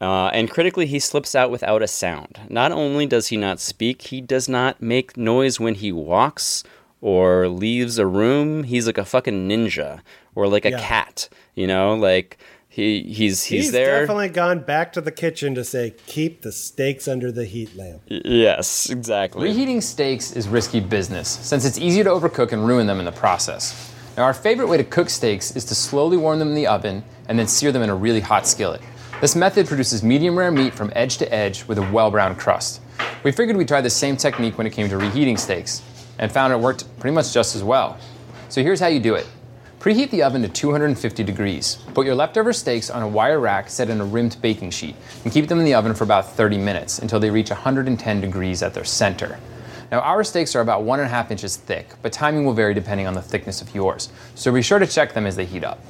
Uh, 0.00 0.28
and 0.28 0.48
critically, 0.48 0.86
he 0.86 1.00
slips 1.00 1.34
out 1.34 1.50
without 1.50 1.82
a 1.82 1.88
sound. 1.88 2.38
Not 2.48 2.70
only 2.70 3.04
does 3.04 3.28
he 3.28 3.36
not 3.36 3.58
speak, 3.58 4.02
he 4.02 4.20
does 4.20 4.48
not 4.48 4.80
make 4.80 5.16
noise 5.16 5.58
when 5.58 5.74
he 5.74 5.90
walks 5.90 6.62
or 7.00 7.48
leaves 7.48 7.98
a 7.98 8.06
room. 8.06 8.62
He's 8.62 8.86
like 8.86 8.98
a 8.98 9.04
fucking 9.04 9.48
ninja 9.48 10.00
or 10.36 10.46
like 10.46 10.64
a 10.64 10.70
Yeah. 10.70 10.80
cat, 10.80 11.28
you 11.56 11.66
know? 11.66 11.94
Like 11.96 12.38
he 12.68 13.02
he's 13.02 13.42
he's, 13.42 13.48
there. 13.48 13.58
He's 13.60 13.72
there. 13.72 14.00
definitely 14.02 14.28
gone 14.28 14.60
back 14.60 14.92
to 14.92 15.00
the 15.00 15.10
kitchen 15.10 15.56
to 15.56 15.64
say, 15.64 15.94
keep 16.06 16.42
the 16.42 16.52
steaks 16.52 17.08
under 17.08 17.32
the 17.32 17.44
heat 17.44 17.76
lamp. 17.76 18.02
Yes, 18.06 18.88
exactly. 18.90 19.42
Reheating 19.48 19.80
steaks 19.80 20.30
is 20.30 20.46
risky 20.46 20.78
business, 20.78 21.28
since 21.28 21.64
it's 21.64 21.78
easy 21.78 22.04
to 22.04 22.10
overcook 22.10 22.52
and 22.52 22.64
ruin 22.64 22.86
them 22.86 23.00
in 23.00 23.04
the 23.04 23.10
process. 23.10 23.87
Now, 24.18 24.24
our 24.24 24.34
favorite 24.34 24.66
way 24.66 24.76
to 24.76 24.82
cook 24.82 25.10
steaks 25.10 25.54
is 25.54 25.64
to 25.66 25.76
slowly 25.76 26.16
warm 26.16 26.40
them 26.40 26.48
in 26.48 26.56
the 26.56 26.66
oven 26.66 27.04
and 27.28 27.38
then 27.38 27.46
sear 27.46 27.70
them 27.70 27.82
in 27.82 27.88
a 27.88 27.94
really 27.94 28.18
hot 28.18 28.48
skillet. 28.48 28.80
This 29.20 29.36
method 29.36 29.68
produces 29.68 30.02
medium 30.02 30.36
rare 30.36 30.50
meat 30.50 30.74
from 30.74 30.92
edge 30.96 31.18
to 31.18 31.32
edge 31.32 31.64
with 31.66 31.78
a 31.78 31.88
well 31.92 32.10
browned 32.10 32.36
crust. 32.36 32.80
We 33.22 33.30
figured 33.30 33.56
we'd 33.56 33.68
try 33.68 33.80
the 33.80 33.88
same 33.88 34.16
technique 34.16 34.58
when 34.58 34.66
it 34.66 34.72
came 34.72 34.88
to 34.88 34.98
reheating 34.98 35.36
steaks, 35.36 35.82
and 36.18 36.32
found 36.32 36.52
it 36.52 36.56
worked 36.56 36.82
pretty 36.98 37.14
much 37.14 37.32
just 37.32 37.54
as 37.54 37.62
well. 37.62 37.96
So 38.48 38.60
here's 38.60 38.80
how 38.80 38.88
you 38.88 38.98
do 38.98 39.14
it. 39.14 39.28
Preheat 39.78 40.10
the 40.10 40.24
oven 40.24 40.42
to 40.42 40.48
250 40.48 41.22
degrees. 41.22 41.78
Put 41.94 42.04
your 42.04 42.16
leftover 42.16 42.52
steaks 42.52 42.90
on 42.90 43.04
a 43.04 43.08
wire 43.08 43.38
rack 43.38 43.70
set 43.70 43.88
in 43.88 44.00
a 44.00 44.04
rimmed 44.04 44.36
baking 44.42 44.72
sheet 44.72 44.96
and 45.22 45.32
keep 45.32 45.46
them 45.46 45.60
in 45.60 45.64
the 45.64 45.74
oven 45.74 45.94
for 45.94 46.02
about 46.02 46.28
30 46.28 46.58
minutes 46.58 46.98
until 46.98 47.20
they 47.20 47.30
reach 47.30 47.50
110 47.50 48.20
degrees 48.20 48.64
at 48.64 48.74
their 48.74 48.84
center. 48.84 49.38
Now, 49.90 50.00
our 50.00 50.22
steaks 50.22 50.54
are 50.54 50.60
about 50.60 50.82
one 50.82 51.00
and 51.00 51.06
a 51.06 51.10
half 51.10 51.30
inches 51.30 51.56
thick, 51.56 51.88
but 52.02 52.12
timing 52.12 52.44
will 52.44 52.52
vary 52.52 52.74
depending 52.74 53.06
on 53.06 53.14
the 53.14 53.22
thickness 53.22 53.62
of 53.62 53.74
yours, 53.74 54.10
so 54.34 54.52
be 54.52 54.60
sure 54.60 54.78
to 54.78 54.86
check 54.86 55.14
them 55.14 55.26
as 55.26 55.34
they 55.34 55.46
heat 55.46 55.64
up. 55.64 55.82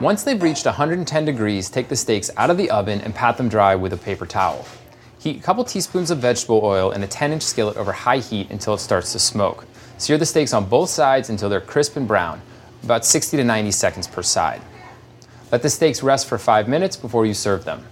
Once 0.00 0.22
they've 0.22 0.42
reached 0.42 0.66
110 0.66 1.24
degrees, 1.24 1.68
take 1.68 1.88
the 1.88 1.96
steaks 1.96 2.30
out 2.36 2.50
of 2.50 2.56
the 2.56 2.70
oven 2.70 3.00
and 3.00 3.14
pat 3.14 3.36
them 3.36 3.48
dry 3.48 3.74
with 3.74 3.92
a 3.92 3.96
paper 3.96 4.26
towel. 4.26 4.64
Heat 5.18 5.38
a 5.38 5.42
couple 5.42 5.64
teaspoons 5.64 6.10
of 6.10 6.18
vegetable 6.18 6.60
oil 6.62 6.92
in 6.92 7.02
a 7.02 7.06
10 7.06 7.32
inch 7.32 7.42
skillet 7.42 7.76
over 7.76 7.92
high 7.92 8.18
heat 8.18 8.50
until 8.50 8.74
it 8.74 8.78
starts 8.78 9.12
to 9.12 9.18
smoke. 9.18 9.66
Sear 9.98 10.18
the 10.18 10.26
steaks 10.26 10.52
on 10.52 10.68
both 10.68 10.90
sides 10.90 11.30
until 11.30 11.48
they're 11.48 11.60
crisp 11.60 11.96
and 11.96 12.06
brown, 12.06 12.42
about 12.82 13.04
60 13.04 13.36
to 13.36 13.44
90 13.44 13.70
seconds 13.70 14.06
per 14.06 14.22
side. 14.22 14.60
Let 15.50 15.62
the 15.62 15.70
steaks 15.70 16.02
rest 16.02 16.26
for 16.26 16.38
5 16.38 16.68
minutes 16.68 16.96
before 16.96 17.26
you 17.26 17.34
serve 17.34 17.64
them. 17.64 17.84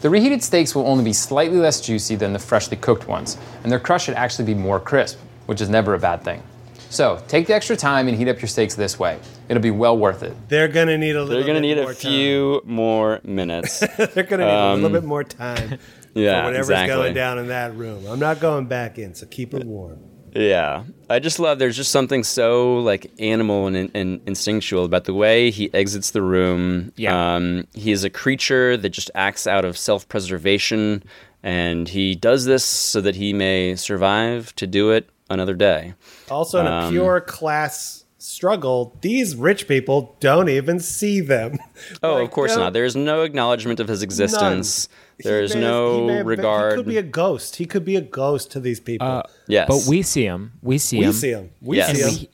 The 0.00 0.08
reheated 0.10 0.42
steaks 0.42 0.74
will 0.74 0.86
only 0.86 1.04
be 1.04 1.12
slightly 1.12 1.58
less 1.58 1.80
juicy 1.80 2.16
than 2.16 2.32
the 2.32 2.38
freshly 2.38 2.76
cooked 2.76 3.06
ones, 3.06 3.36
and 3.62 3.70
their 3.70 3.78
crust 3.80 4.06
should 4.06 4.14
actually 4.14 4.46
be 4.46 4.54
more 4.54 4.80
crisp, 4.80 5.18
which 5.46 5.60
is 5.60 5.68
never 5.68 5.94
a 5.94 5.98
bad 5.98 6.22
thing. 6.22 6.42
So, 6.88 7.22
take 7.28 7.46
the 7.46 7.54
extra 7.54 7.76
time 7.76 8.08
and 8.08 8.16
heat 8.16 8.26
up 8.26 8.40
your 8.40 8.48
steaks 8.48 8.74
this 8.74 8.98
way. 8.98 9.18
It'll 9.48 9.62
be 9.62 9.70
well 9.70 9.96
worth 9.96 10.22
it. 10.22 10.34
They're 10.48 10.68
going 10.68 10.88
to 10.88 10.98
need 10.98 11.14
a 11.16 11.22
little 11.22 11.36
They're 11.36 11.46
gonna 11.46 11.60
bit 11.60 11.76
need 11.76 11.82
more 11.82 11.90
a 11.92 11.94
few 11.94 12.62
more 12.64 13.20
minutes. 13.22 13.80
time. 13.80 13.90
They're 14.14 14.24
going 14.24 14.40
to 14.40 14.46
need 14.46 14.52
a 14.52 14.74
little 14.74 14.86
Um, 14.86 14.92
bit 14.92 15.04
more 15.04 15.22
time 15.22 15.78
Yeah, 16.14 16.40
for 16.40 16.46
whatever's 16.46 16.70
exactly. 16.70 16.96
going 16.96 17.14
down 17.14 17.38
in 17.38 17.48
that 17.48 17.76
room. 17.76 18.06
I'm 18.06 18.18
not 18.18 18.40
going 18.40 18.66
back 18.66 18.98
in, 18.98 19.14
so 19.14 19.26
keep 19.26 19.54
it 19.54 19.64
warm. 19.64 20.00
Yeah, 20.34 20.84
I 21.08 21.18
just 21.18 21.38
love. 21.38 21.58
There's 21.58 21.76
just 21.76 21.90
something 21.90 22.22
so 22.24 22.78
like 22.78 23.10
animal 23.18 23.66
and, 23.66 23.90
and 23.94 24.20
instinctual 24.26 24.84
about 24.84 25.04
the 25.04 25.14
way 25.14 25.50
he 25.50 25.72
exits 25.74 26.10
the 26.12 26.22
room. 26.22 26.92
Yeah. 26.96 27.34
um, 27.36 27.66
he 27.74 27.90
is 27.92 28.04
a 28.04 28.10
creature 28.10 28.76
that 28.76 28.90
just 28.90 29.10
acts 29.14 29.46
out 29.46 29.64
of 29.64 29.76
self-preservation, 29.76 31.02
and 31.42 31.88
he 31.88 32.14
does 32.14 32.44
this 32.44 32.64
so 32.64 33.00
that 33.00 33.16
he 33.16 33.32
may 33.32 33.74
survive 33.76 34.54
to 34.56 34.66
do 34.66 34.90
it 34.90 35.08
another 35.28 35.54
day. 35.54 35.94
Also, 36.30 36.60
in 36.60 36.66
a 36.66 36.70
Um, 36.70 36.92
pure 36.92 37.20
class 37.20 38.04
struggle, 38.18 38.96
these 39.00 39.34
rich 39.34 39.66
people 39.66 40.16
don't 40.20 40.48
even 40.48 40.78
see 40.80 41.20
them. 41.20 41.58
Oh, 42.02 42.14
Like, 42.16 42.24
of 42.24 42.30
course 42.30 42.54
no- 42.54 42.64
not. 42.64 42.72
There's 42.74 42.94
no 42.94 43.22
acknowledgement 43.22 43.80
of 43.80 43.88
his 43.88 44.02
existence. 44.02 44.86
There's 44.86 44.99
He 45.24 45.28
may 45.30 45.46
he 45.48 45.60
no 45.60 46.08
have 46.08 46.16
been- 46.18 46.26
regard. 46.26 46.72
He 46.72 46.76
could 46.78 46.86
be 46.88 46.96
a 46.98 47.02
ghost. 47.02 47.56
He 47.56 47.66
could 47.66 47.84
be 47.84 47.96
a 47.96 48.00
ghost 48.00 48.50
to 48.52 48.60
these 48.60 48.80
people. 48.80 49.06
Uh, 49.06 49.22
Yes. 49.46 49.66
But 49.68 49.84
we 49.88 50.02
see 50.02 50.24
him. 50.24 50.52
We 50.62 50.78
see 50.78 50.98
We 50.98 51.04
him. 51.06 51.12
see 51.12 51.30
him. 51.30 51.50
We 51.60 51.76
Yes. 51.78 51.96
see 51.96 52.02
And 52.02 52.12
him. 52.18 52.26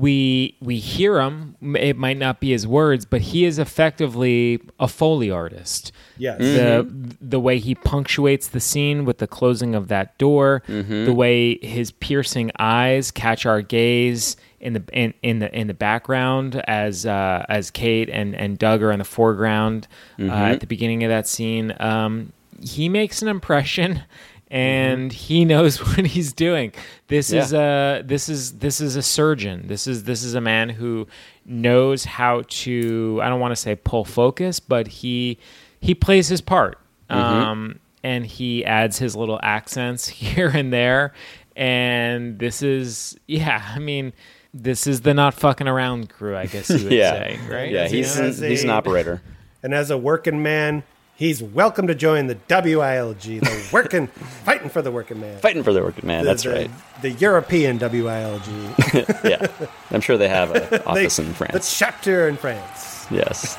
We, 0.00 0.56
we 0.60 0.76
we 0.76 0.78
hear 0.78 1.20
him. 1.20 1.56
It 1.78 1.96
might 1.96 2.18
not 2.18 2.40
be 2.40 2.50
his 2.50 2.66
words, 2.66 3.04
but 3.04 3.20
he 3.20 3.44
is 3.44 3.58
effectively 3.58 4.60
a 4.78 4.88
foley 4.88 5.30
artist. 5.30 5.92
Yes. 6.18 6.38
The 6.38 6.86
the 7.20 7.40
way 7.40 7.58
he 7.58 7.74
punctuates 7.74 8.48
the 8.48 8.60
scene 8.60 9.04
with 9.04 9.18
the 9.18 9.26
closing 9.26 9.74
of 9.74 9.88
that 9.88 10.16
door, 10.18 10.62
Mm-hmm. 10.68 11.04
the 11.06 11.12
way 11.14 11.58
his 11.58 11.90
piercing 11.90 12.50
eyes 12.58 13.10
catch 13.10 13.46
our 13.46 13.62
gaze 13.62 14.36
in 14.60 14.72
the 14.74 14.82
in, 14.92 15.14
in 15.22 15.38
the 15.38 15.54
in 15.58 15.66
the 15.66 15.74
background 15.74 16.56
as 16.66 17.06
uh, 17.06 17.44
as 17.48 17.70
Kate 17.70 18.08
and 18.10 18.34
and 18.34 18.58
Doug 18.58 18.82
are 18.82 18.92
in 18.92 18.98
the 18.98 19.04
foreground 19.04 19.86
uh, 20.18 20.22
Mhm. 20.22 20.30
at 20.30 20.60
the 20.60 20.66
beginning 20.66 21.04
of 21.04 21.10
that 21.10 21.26
scene. 21.26 21.74
Um, 21.80 22.32
he 22.60 22.88
makes 22.88 23.22
an 23.22 23.28
impression. 23.28 24.02
And 24.48 25.12
he 25.12 25.44
knows 25.52 25.78
what 25.78 26.06
he's 26.06 26.32
doing. 26.32 26.72
This 27.08 27.32
is 27.32 27.52
a 27.52 28.02
this 28.04 28.28
is 28.28 28.58
this 28.58 28.80
is 28.80 28.96
a 28.96 29.02
surgeon. 29.02 29.66
This 29.66 29.86
is 29.86 30.04
this 30.04 30.22
is 30.22 30.34
a 30.34 30.40
man 30.40 30.68
who 30.68 31.06
knows 31.44 32.04
how 32.04 32.42
to 32.48 33.20
I 33.22 33.28
don't 33.28 33.40
want 33.40 33.52
to 33.52 33.56
say 33.56 33.74
pull 33.76 34.04
focus, 34.04 34.60
but 34.60 34.86
he 34.86 35.38
he 35.80 35.94
plays 35.94 36.28
his 36.28 36.40
part. 36.40 36.78
Um, 37.08 37.78
and 38.02 38.26
he 38.26 38.64
adds 38.64 38.98
his 38.98 39.14
little 39.16 39.38
accents 39.42 40.06
here 40.22 40.48
and 40.48 40.72
there. 40.72 41.12
And 41.56 42.38
this 42.38 42.62
is 42.62 43.16
yeah, 43.26 43.64
I 43.74 43.78
mean, 43.78 44.12
this 44.54 44.86
is 44.86 45.00
the 45.00 45.14
not 45.14 45.34
fucking 45.34 45.66
around 45.68 46.08
crew, 46.10 46.36
I 46.36 46.46
guess 46.46 46.68
you 46.70 46.84
would 46.84 46.92
Yeah. 46.92 47.12
say, 47.12 47.38
right? 47.50 47.70
Yeah, 47.72 47.82
As 47.82 47.90
he's 47.90 48.16
a- 48.16 48.22
an, 48.22 48.28
as 48.28 48.38
he's 48.38 48.64
an 48.64 48.70
operator. 48.70 49.22
And 49.62 49.74
as 49.74 49.90
a 49.90 49.98
working 49.98 50.42
man, 50.42 50.82
he's 51.16 51.42
welcome 51.42 51.86
to 51.86 51.94
join 51.94 52.26
the 52.26 52.34
WILG, 52.48 53.40
the 53.40 53.68
working, 53.72 54.06
fighting 54.44 54.68
for 54.68 54.82
the 54.82 54.90
working 54.92 55.20
man. 55.20 55.38
Fighting 55.40 55.62
for 55.62 55.72
the 55.72 55.82
working 55.82 56.06
man. 56.06 56.24
The- 56.24 56.30
That's 56.30 56.42
the- 56.44 56.50
right. 56.52 56.70
The 57.02 57.10
European 57.12 57.78
WILG. 57.78 59.24
yeah, 59.24 59.46
I'm 59.90 60.00
sure 60.00 60.16
they 60.16 60.28
have 60.28 60.50
an 60.54 60.80
office 60.86 61.16
They- 61.16 61.24
in 61.24 61.32
France. 61.34 61.52
The 61.52 61.58
France. 61.60 61.78
chapter 61.78 62.28
in 62.28 62.36
France. 62.36 63.06
Yes. 63.10 63.56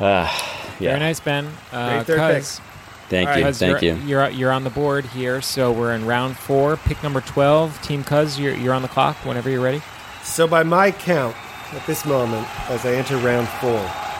Ah, 0.00 0.74
Very 0.78 0.98
nice, 0.98 1.20
Ben. 1.20 1.46
Uh, 1.72 1.94
Great 2.02 2.06
third 2.06 2.36
Cuz- 2.36 2.60
Thank 3.08 3.28
All 3.28 3.36
you. 3.38 3.44
Cuz 3.44 3.58
Thank 3.58 3.82
you're, 3.82 3.94
you. 3.96 4.00
You're 4.06 4.30
you're 4.30 4.52
on 4.52 4.64
the 4.64 4.70
board 4.70 5.04
here, 5.06 5.40
so 5.42 5.70
we're 5.70 5.92
in 5.94 6.06
round 6.06 6.36
four, 6.36 6.76
pick 6.78 7.02
number 7.02 7.20
twelve. 7.20 7.80
Team 7.82 8.02
Cuz, 8.02 8.38
you're 8.40 8.54
you're 8.56 8.74
on 8.74 8.82
the 8.82 8.88
clock 8.88 9.16
whenever 9.24 9.48
you're 9.50 9.60
ready. 9.62 9.82
So 10.22 10.46
by 10.48 10.62
my 10.62 10.90
count, 10.90 11.36
at 11.74 11.86
this 11.86 12.04
moment, 12.04 12.46
as 12.70 12.86
I 12.86 12.94
enter 12.94 13.16
round 13.18 13.48
four, 13.60 13.70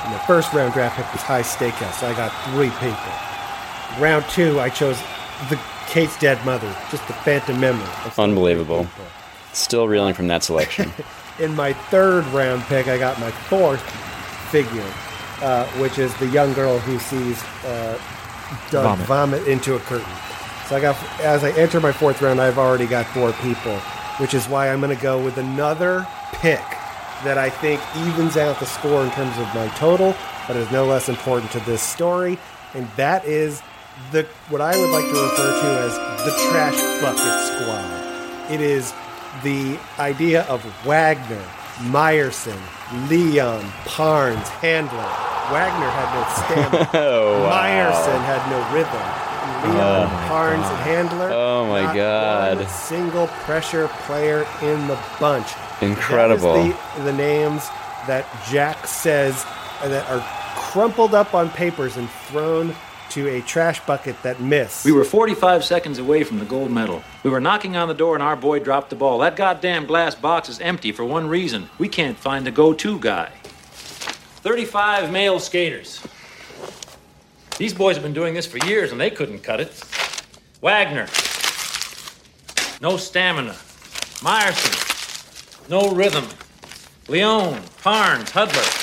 and 0.05 0.15
the 0.15 0.19
first 0.21 0.53
round 0.53 0.73
draft 0.73 0.97
pick 0.97 1.13
was 1.13 1.23
High 1.23 1.43
Steakhouse, 1.43 2.01
so 2.01 2.07
I 2.07 2.15
got 2.15 2.33
three 2.51 2.71
people. 2.81 4.03
Round 4.03 4.25
two, 4.29 4.61
I 4.61 4.69
chose 4.69 4.99
the 5.49 5.59
Kate's 5.87 6.19
dead 6.19 6.45
mother, 6.45 6.75
just 6.91 7.07
the 7.07 7.13
phantom 7.13 7.61
memory. 7.61 7.89
of 8.05 8.19
Unbelievable. 8.19 8.87
Still 9.53 9.87
reeling 9.87 10.15
from 10.15 10.27
that 10.29 10.43
selection. 10.43 10.91
In 11.39 11.55
my 11.55 11.73
third 11.73 12.27
round 12.29 12.63
pick, 12.63 12.89
I 12.89 12.99
got 12.99 13.19
my 13.21 13.31
fourth 13.31 13.83
figure, 14.51 14.93
uh, 15.41 15.67
which 15.79 15.99
is 15.99 16.15
the 16.19 16.27
young 16.27 16.53
girl 16.53 16.79
who 16.79 16.99
sees 16.99 17.43
uh, 17.65 17.99
Doug 18.71 18.99
Vomit. 18.99 19.07
vomit. 19.07 19.49
into 19.49 19.75
a 19.77 19.81
curtain. 19.81 20.07
So 20.69 20.77
I 20.77 20.81
got, 20.81 21.21
as 21.21 21.45
I 21.45 21.51
enter 21.53 21.81
my 21.81 21.93
fourth 21.93 22.23
round, 22.23 22.41
I've 22.41 22.59
already 22.59 22.87
got 22.87 23.07
four 23.07 23.33
people, 23.35 23.79
which 24.19 24.33
is 24.33 24.49
why 24.49 24.71
I'm 24.71 24.81
going 24.81 24.95
to 24.97 25.03
go 25.03 25.23
with 25.23 25.39
another 25.39 26.07
pick 26.33 26.63
that 27.25 27.39
I 27.39 27.51
think 27.51 27.81
evens 27.97 28.37
out 28.37 28.59
the 28.61 28.67
score 28.67 29.03
in 29.05 29.11
terms 29.13 29.37
of 29.39 29.47
my 29.55 29.69
total, 29.77 30.15
but 30.47 30.57
is 30.57 30.71
no 30.71 30.87
less 30.87 31.09
important 31.09 31.51
to 31.53 31.61
this 31.61 31.83
story, 31.83 32.39
and 32.75 32.89
that 32.97 33.25
is 33.25 33.63
the 34.13 34.27
what 34.49 34.61
I 34.61 34.77
would 34.77 34.91
like 34.91 35.05
to 35.05 35.21
refer 35.23 35.61
to 35.61 35.69
as 35.81 35.95
the 36.25 36.33
trash 36.51 36.77
bucket 37.01 37.63
squad. 37.63 38.53
It 38.53 38.61
is 38.61 38.93
the 39.43 39.79
idea 39.99 40.43
of 40.43 40.63
Wagner, 40.85 41.45
Meyerson, 41.91 42.59
Leon, 43.09 43.65
Parnes, 43.87 44.49
Handler. 44.61 45.11
Wagner 45.51 45.91
had 45.91 46.09
no 46.15 46.23
stamina. 46.35 46.91
Oh, 46.95 47.43
wow. 47.45 47.93
Meyerson 47.93 48.21
had 48.25 48.43
no 48.51 48.61
rhythm. 48.75 49.24
Leon, 49.65 49.77
Oh, 49.81 50.07
my 50.07 50.29
Parnes, 50.29 50.65
and 50.67 50.77
Handler. 50.79 51.31
Oh, 51.33 51.67
my 51.67 51.83
not 51.83 51.95
God. 51.97 52.69
single 52.69 53.27
pressure 53.29 53.89
player 54.07 54.47
in 54.63 54.87
the 54.89 54.99
bunch. 55.19 55.49
Incredible. 55.81 56.55
That 56.55 56.67
is 56.67 57.05
the, 57.05 57.11
the 57.11 57.17
names 57.17 57.67
that 58.07 58.27
Jack 58.51 58.87
says 58.87 59.45
that 59.83 60.09
are 60.11 60.23
crumpled 60.57 61.15
up 61.15 61.35
on 61.35 61.51
papers 61.51 61.97
and 61.97 62.09
thrown 62.29 62.75
to 63.11 63.29
a 63.29 63.41
trash 63.43 63.81
bucket 63.87 64.21
that 64.23 64.41
missed. 64.41 64.85
We 64.85 64.93
were 64.93 65.05
45 65.05 65.65
seconds 65.65 65.99
away 65.99 66.25
from 66.25 66.39
the 66.39 66.45
gold 66.45 66.71
medal. 66.71 67.03
We 67.23 67.31
were 67.31 67.41
knocking 67.41 67.77
on 67.77 67.87
the 67.89 67.95
door 67.95 68.15
and 68.15 68.23
our 68.23 68.35
boy 68.37 68.59
dropped 68.61 68.91
the 68.91 68.97
ball. 68.97 69.19
That 69.19 69.37
goddamn 69.37 69.87
glass 69.87 70.15
box 70.15 70.49
is 70.49 70.59
empty 70.61 70.91
for 70.91 71.05
one 71.05 71.29
reason. 71.29 71.69
We 71.79 71.89
can't 71.89 72.19
find 72.19 72.47
the 72.47 72.51
go-to 72.51 72.99
guy. 72.99 73.31
35 74.43 75.11
male 75.13 75.39
skaters. 75.39 76.01
These 77.57 77.75
boys 77.75 77.95
have 77.97 78.03
been 78.03 78.13
doing 78.13 78.35
this 78.35 78.47
for 78.47 78.59
years 78.67 78.91
and 78.91 79.01
they 79.01 79.11
couldn't 79.11 79.41
cut 79.41 79.61
it. 79.61 79.71
Wagner. 80.61 81.07
No 82.81 82.97
stamina. 82.97 83.53
Meyerson. 84.21 85.71
No 85.71 85.93
rhythm. 85.93 86.27
Leone. 87.09 87.63
Parnes. 87.83 88.31
Hudler. 88.31 88.81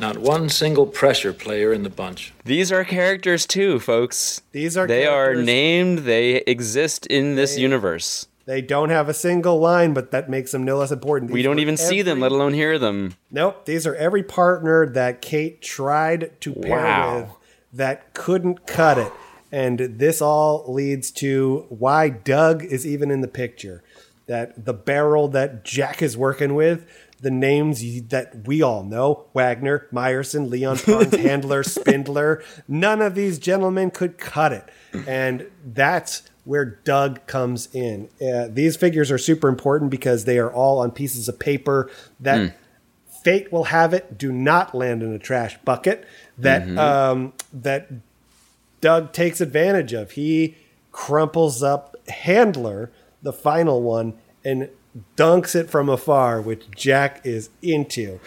Not 0.00 0.18
one 0.18 0.48
single 0.48 0.86
pressure 0.86 1.32
player 1.32 1.72
in 1.72 1.82
the 1.82 1.90
bunch. 1.90 2.32
These 2.44 2.72
are 2.72 2.84
characters 2.84 3.46
too, 3.46 3.78
folks. 3.78 4.40
These 4.50 4.76
are 4.76 4.86
they 4.86 5.06
are 5.06 5.34
named. 5.34 6.00
They 6.00 6.36
exist 6.36 7.06
in 7.06 7.36
this 7.36 7.58
universe. 7.58 8.26
They 8.50 8.62
don't 8.62 8.90
have 8.90 9.08
a 9.08 9.14
single 9.14 9.60
line, 9.60 9.94
but 9.94 10.10
that 10.10 10.28
makes 10.28 10.50
them 10.50 10.64
no 10.64 10.78
less 10.78 10.90
important. 10.90 11.30
We 11.30 11.40
don't 11.40 11.60
even 11.60 11.76
see 11.76 12.02
them, 12.02 12.18
let 12.18 12.32
alone 12.32 12.52
hear 12.52 12.80
them. 12.80 13.14
Nope, 13.30 13.64
these 13.64 13.86
are 13.86 13.94
every 13.94 14.24
partner 14.24 14.88
that 14.88 15.22
Kate 15.22 15.62
tried 15.62 16.32
to 16.40 16.54
pair 16.54 16.76
Wow. 16.76 17.16
with 17.20 17.30
that 17.74 18.12
couldn't 18.12 18.66
cut 18.66 18.98
it. 18.98 19.12
And 19.52 19.78
this 19.78 20.20
all 20.20 20.64
leads 20.66 21.12
to 21.12 21.66
why 21.68 22.08
Doug 22.08 22.64
is 22.64 22.84
even 22.84 23.12
in 23.12 23.20
the 23.20 23.28
picture. 23.28 23.84
That 24.26 24.64
the 24.64 24.74
barrel 24.74 25.28
that 25.28 25.64
Jack 25.64 26.02
is 26.02 26.16
working 26.16 26.56
with, 26.56 26.88
the 27.20 27.30
names 27.30 27.84
that 28.08 28.48
we 28.48 28.62
all 28.62 28.82
know 28.82 29.26
Wagner, 29.32 29.86
Meyerson, 29.92 30.50
Leon 30.50 30.78
Parnes, 30.84 31.14
Handler, 31.14 31.62
Spindler 31.62 32.42
none 32.66 33.00
of 33.00 33.14
these 33.14 33.38
gentlemen 33.38 33.92
could 33.92 34.18
cut 34.18 34.52
it. 34.52 34.68
And 35.06 35.46
that's 35.64 36.22
where 36.50 36.64
Doug 36.82 37.24
comes 37.28 37.68
in. 37.72 38.08
Uh, 38.20 38.48
these 38.50 38.76
figures 38.76 39.08
are 39.12 39.18
super 39.18 39.48
important 39.48 39.88
because 39.88 40.24
they 40.24 40.36
are 40.36 40.52
all 40.52 40.80
on 40.80 40.90
pieces 40.90 41.28
of 41.28 41.38
paper 41.38 41.88
that 42.18 42.38
Mm. 42.40 42.52
fate 43.22 43.52
will 43.52 43.64
have 43.64 43.94
it 43.94 44.18
do 44.18 44.32
not 44.32 44.74
land 44.74 45.00
in 45.00 45.12
a 45.12 45.18
trash 45.18 45.56
bucket 45.64 46.04
that 46.36 46.66
Mhm. 46.66 46.76
um, 46.76 47.32
that 47.52 47.86
Doug 48.80 49.12
takes 49.12 49.40
advantage 49.40 49.92
of. 49.92 50.10
He 50.12 50.56
crumples 50.90 51.62
up 51.62 51.94
Handler, 52.08 52.90
the 53.22 53.32
final 53.32 53.80
one, 53.82 54.14
and 54.44 54.68
dunks 55.16 55.54
it 55.54 55.70
from 55.70 55.88
afar, 55.88 56.40
which 56.40 56.64
Jack 56.74 57.20
is 57.22 57.50
into. 57.62 58.18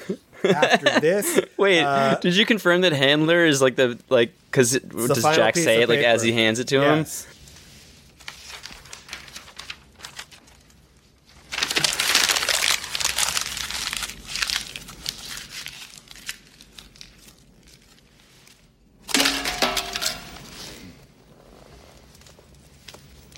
After 0.45 0.99
this, 1.01 1.41
Wait, 1.57 1.81
uh, 1.83 2.15
did 2.21 2.37
you 2.37 2.45
confirm 2.45 2.79
that 2.81 2.93
Handler 2.93 3.45
is 3.45 3.61
like 3.61 3.75
the 3.75 3.97
like? 4.09 4.31
Because 4.49 4.71
does 4.79 5.23
Jack 5.35 5.57
say 5.57 5.81
it 5.81 5.89
like 5.89 5.99
as 5.99 6.21
he 6.23 6.31
hands 6.31 6.59
it 6.59 6.67
to 6.69 6.75
Yes. 6.77 7.27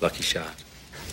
Lucky 0.00 0.22
shot. 0.22 0.46
him? 0.48 0.54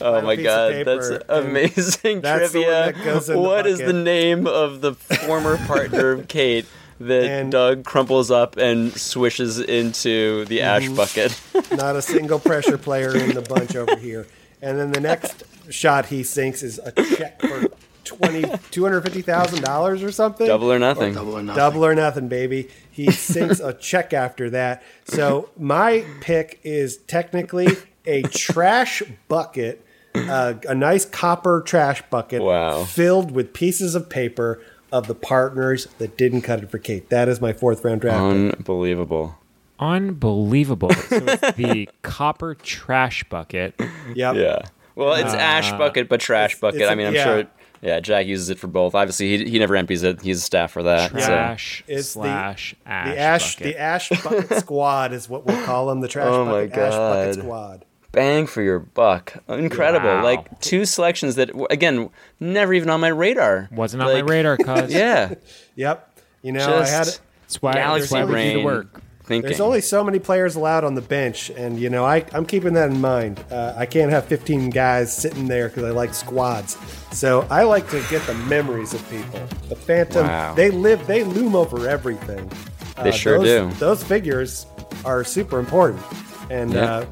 Oh 0.04 0.22
my 0.22 0.36
piece 0.36 0.42
of 0.42 0.46
god, 0.46 0.72
paper, 0.74 0.96
that's 1.20 1.24
amazing 1.30 2.22
that's 2.22 2.52
trivia! 2.52 2.94
that 2.94 3.26
the 3.26 3.40
What 3.40 3.66
is 3.68 3.80
the 3.80 3.94
name 3.94 4.46
of 4.48 4.82
the 4.82 4.94
former 4.94 5.58
partner 5.66 6.12
of 6.12 6.28
Kate 6.28 6.66
that 7.00 7.50
Doug 7.50 7.84
crumples 7.84 8.30
up 8.32 8.56
and 8.58 8.94
swishes 8.94 9.60
into 9.60 10.46
the 10.46 10.62
ash 10.62 10.84
Mhm. 10.88 10.96
bucket? 10.96 11.40
Not 11.78 11.96
a 11.96 12.02
single 12.02 12.40
pressure 12.40 12.78
player 12.78 13.16
in 13.16 13.34
the 13.34 13.42
bunch 13.42 13.76
over 13.76 13.96
here. 13.98 14.28
And 14.62 14.80
then 14.80 14.92
the 14.92 15.02
next 15.02 15.44
shot 15.70 16.06
he 16.08 16.24
sinks 16.24 16.64
is 16.64 16.80
a 16.80 16.92
check 16.92 17.42
for 17.42 17.68
twenty 18.06 18.44
two 18.72 18.84
hundred 18.84 19.02
fifty 19.02 19.22
thousand 19.22 19.62
dollars 19.64 20.04
or 20.04 20.12
something. 20.12 20.46
Double 20.48 20.72
or 20.72 20.80
nothing. 20.80 21.14
double 21.14 21.38
or 21.38 21.44
nothing. 21.44 21.58
Double 21.58 21.86
or 21.86 21.96
nothing, 21.96 22.28
baby. 22.28 22.70
He 22.92 23.12
sinks 23.12 23.60
a 23.60 23.74
check 23.74 24.14
after 24.14 24.50
that. 24.52 24.84
So 25.06 25.50
my 25.58 26.06
pick 26.22 26.60
is 26.64 26.98
technically 26.98 27.68
a 28.06 28.22
trash 28.24 29.02
bucket, 29.28 29.86
uh, 30.16 30.54
a 30.68 30.76
nice 30.76 31.06
copper 31.06 31.62
trash 31.66 32.02
bucket, 32.10 32.42
Wow. 32.42 32.84
filled 32.84 33.32
with 33.32 33.54
pieces 33.54 33.96
of 33.96 34.10
paper 34.10 34.62
of 34.92 35.08
the 35.08 35.16
partners 35.16 35.88
that 35.98 36.18
didn't 36.18 36.42
cut 36.42 36.62
it 36.64 36.70
for 36.70 36.78
Kate. 36.78 37.10
That 37.10 37.28
is 37.28 37.42
my 37.42 37.52
fourth 37.54 37.84
round 37.84 38.02
draft. 38.02 38.20
pick. 38.36 38.56
Unbelievable. 38.60 39.38
Unbelievable. 39.80 40.92
So 40.92 41.18
it's 41.18 41.52
the 41.58 41.90
copper 42.02 42.56
trash 42.56 43.24
bucket. 43.26 43.80
Yep. 44.16 44.36
Yeah. 44.36 44.60
Well, 44.96 45.14
it's 45.16 45.34
ash 45.34 45.72
Uh, 45.72 45.78
bucket, 45.78 46.08
but 46.10 46.20
trash 46.20 46.60
bucket. 46.60 46.82
it's 46.82 46.90
I 46.90 46.94
a- 46.94 46.96
mean, 46.96 47.08
I'm 47.08 47.16
yeah. 47.16 47.24
sure. 47.24 47.44
Yeah, 47.82 48.00
Jack 48.00 48.28
uses 48.28 48.50
it 48.50 48.60
for 48.60 48.68
both. 48.68 48.96
Obviously, 48.96 49.38
he, 49.40 49.50
he 49.50 49.60
never 49.60 49.76
empties 49.76 50.04
it. 50.04 50.22
He's 50.22 50.38
a 50.38 50.42
staff 50.42 50.72
for 50.72 50.84
that. 50.84 51.12
Trash 51.12 51.84
It's 51.86 52.10
slash 52.12 52.76
the, 52.86 52.90
ash 52.90 53.10
the 53.16 53.20
ash 53.20 53.56
bucket. 53.56 53.74
the 53.74 53.80
ash 53.82 54.10
bucket 54.24 54.58
squad 54.60 55.12
is 55.12 55.28
what 55.28 55.46
we'll 55.46 55.62
call 55.66 55.88
them 55.88 56.00
the 56.00 56.08
trash 56.14 56.28
Oh 56.30 56.46
my 56.46 56.68
bucket 56.68 56.78
ash 56.78 56.94
bucket 56.94 57.36
God. 57.36 57.44
squad 57.44 57.86
Bang 58.14 58.48
for 58.48 58.62
your 58.62 58.80
buck. 58.80 59.34
Incredible. 59.50 60.08
Wow. 60.08 60.24
Like 60.24 60.60
two 60.62 60.86
selections 60.86 61.36
that, 61.36 61.50
again, 61.70 62.10
never 62.40 62.74
even 62.74 62.90
on 62.90 63.02
my 63.02 63.10
radar. 63.10 63.68
Wasn't 63.72 64.02
on 64.02 64.14
my 64.14 64.20
radar, 64.22 64.56
cuz. 64.58 64.94
Yeah. 64.94 65.34
yep 65.76 66.10
you 66.44 66.52
know 66.52 66.80
i 66.80 66.86
had 66.86 67.08
it's 67.46 67.62
why, 67.62 67.72
that's 67.74 67.86
galaxy 67.86 68.14
why 68.16 68.22
we 68.24 68.28
do 68.28 68.32
brain 68.34 68.58
the 68.58 68.64
work. 68.64 69.02
thinking. 69.24 69.48
there's 69.48 69.62
only 69.62 69.80
so 69.80 70.04
many 70.04 70.20
players 70.20 70.56
allowed 70.56 70.84
on 70.84 70.94
the 70.94 71.02
bench 71.02 71.50
and 71.52 71.80
you 71.80 71.90
know 71.90 72.04
I, 72.06 72.26
i'm 72.34 72.46
keeping 72.46 72.74
that 72.74 72.92
in 72.92 73.00
mind 73.00 73.42
uh, 73.50 73.74
i 73.78 73.86
can't 73.86 74.12
have 74.12 74.26
15 74.26 74.70
guys 74.70 75.16
sitting 75.16 75.48
there 75.48 75.70
because 75.70 75.86
i 75.86 75.90
like 75.92 76.14
squads 76.14 76.78
so 77.14 77.48
i 77.50 77.64
like 77.64 77.90
to 77.92 78.04
get 78.10 78.22
the 78.28 78.34
memories 78.34 78.94
of 78.94 79.10
people 79.10 79.40
the 79.70 79.76
phantom 79.78 80.28
Wow. 80.28 80.54
they 80.54 80.70
live 80.70 81.08
they 81.08 81.24
loom 81.24 81.56
over 81.56 81.88
everything 81.88 82.52
Uh, 82.98 83.04
They 83.04 83.12
sure 83.12 83.40
those, 83.40 83.74
do. 83.74 83.80
those 83.80 84.04
figures 84.04 84.66
are 85.06 85.24
super 85.24 85.60
important 85.60 86.04
and 86.52 86.74
Yeah. 86.74 86.84
uh, 86.84 87.06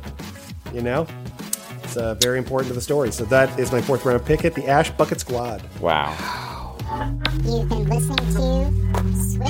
you 0.74 0.82
know 0.82 1.05
it's 1.84 1.97
uh, 1.97 2.15
very 2.15 2.38
important 2.38 2.67
to 2.69 2.74
the 2.74 2.82
story 2.82 3.11
so 3.11 3.24
that 3.26 3.57
is 3.59 3.72
my 3.72 3.82
fourth 3.82 4.05
round 4.05 4.26
pick 4.26 4.45
at 4.45 4.53
the 4.55 4.67
ash 4.67 4.89
bucket 4.91 5.19
squad 5.19 5.61
Wow. 5.80 6.15
You've 7.43 7.69
been 7.69 7.88
listening 7.89 8.17
to 8.36 8.72
Switch. 9.24 9.49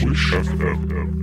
Swish 0.00 0.32
FM. 0.32 1.18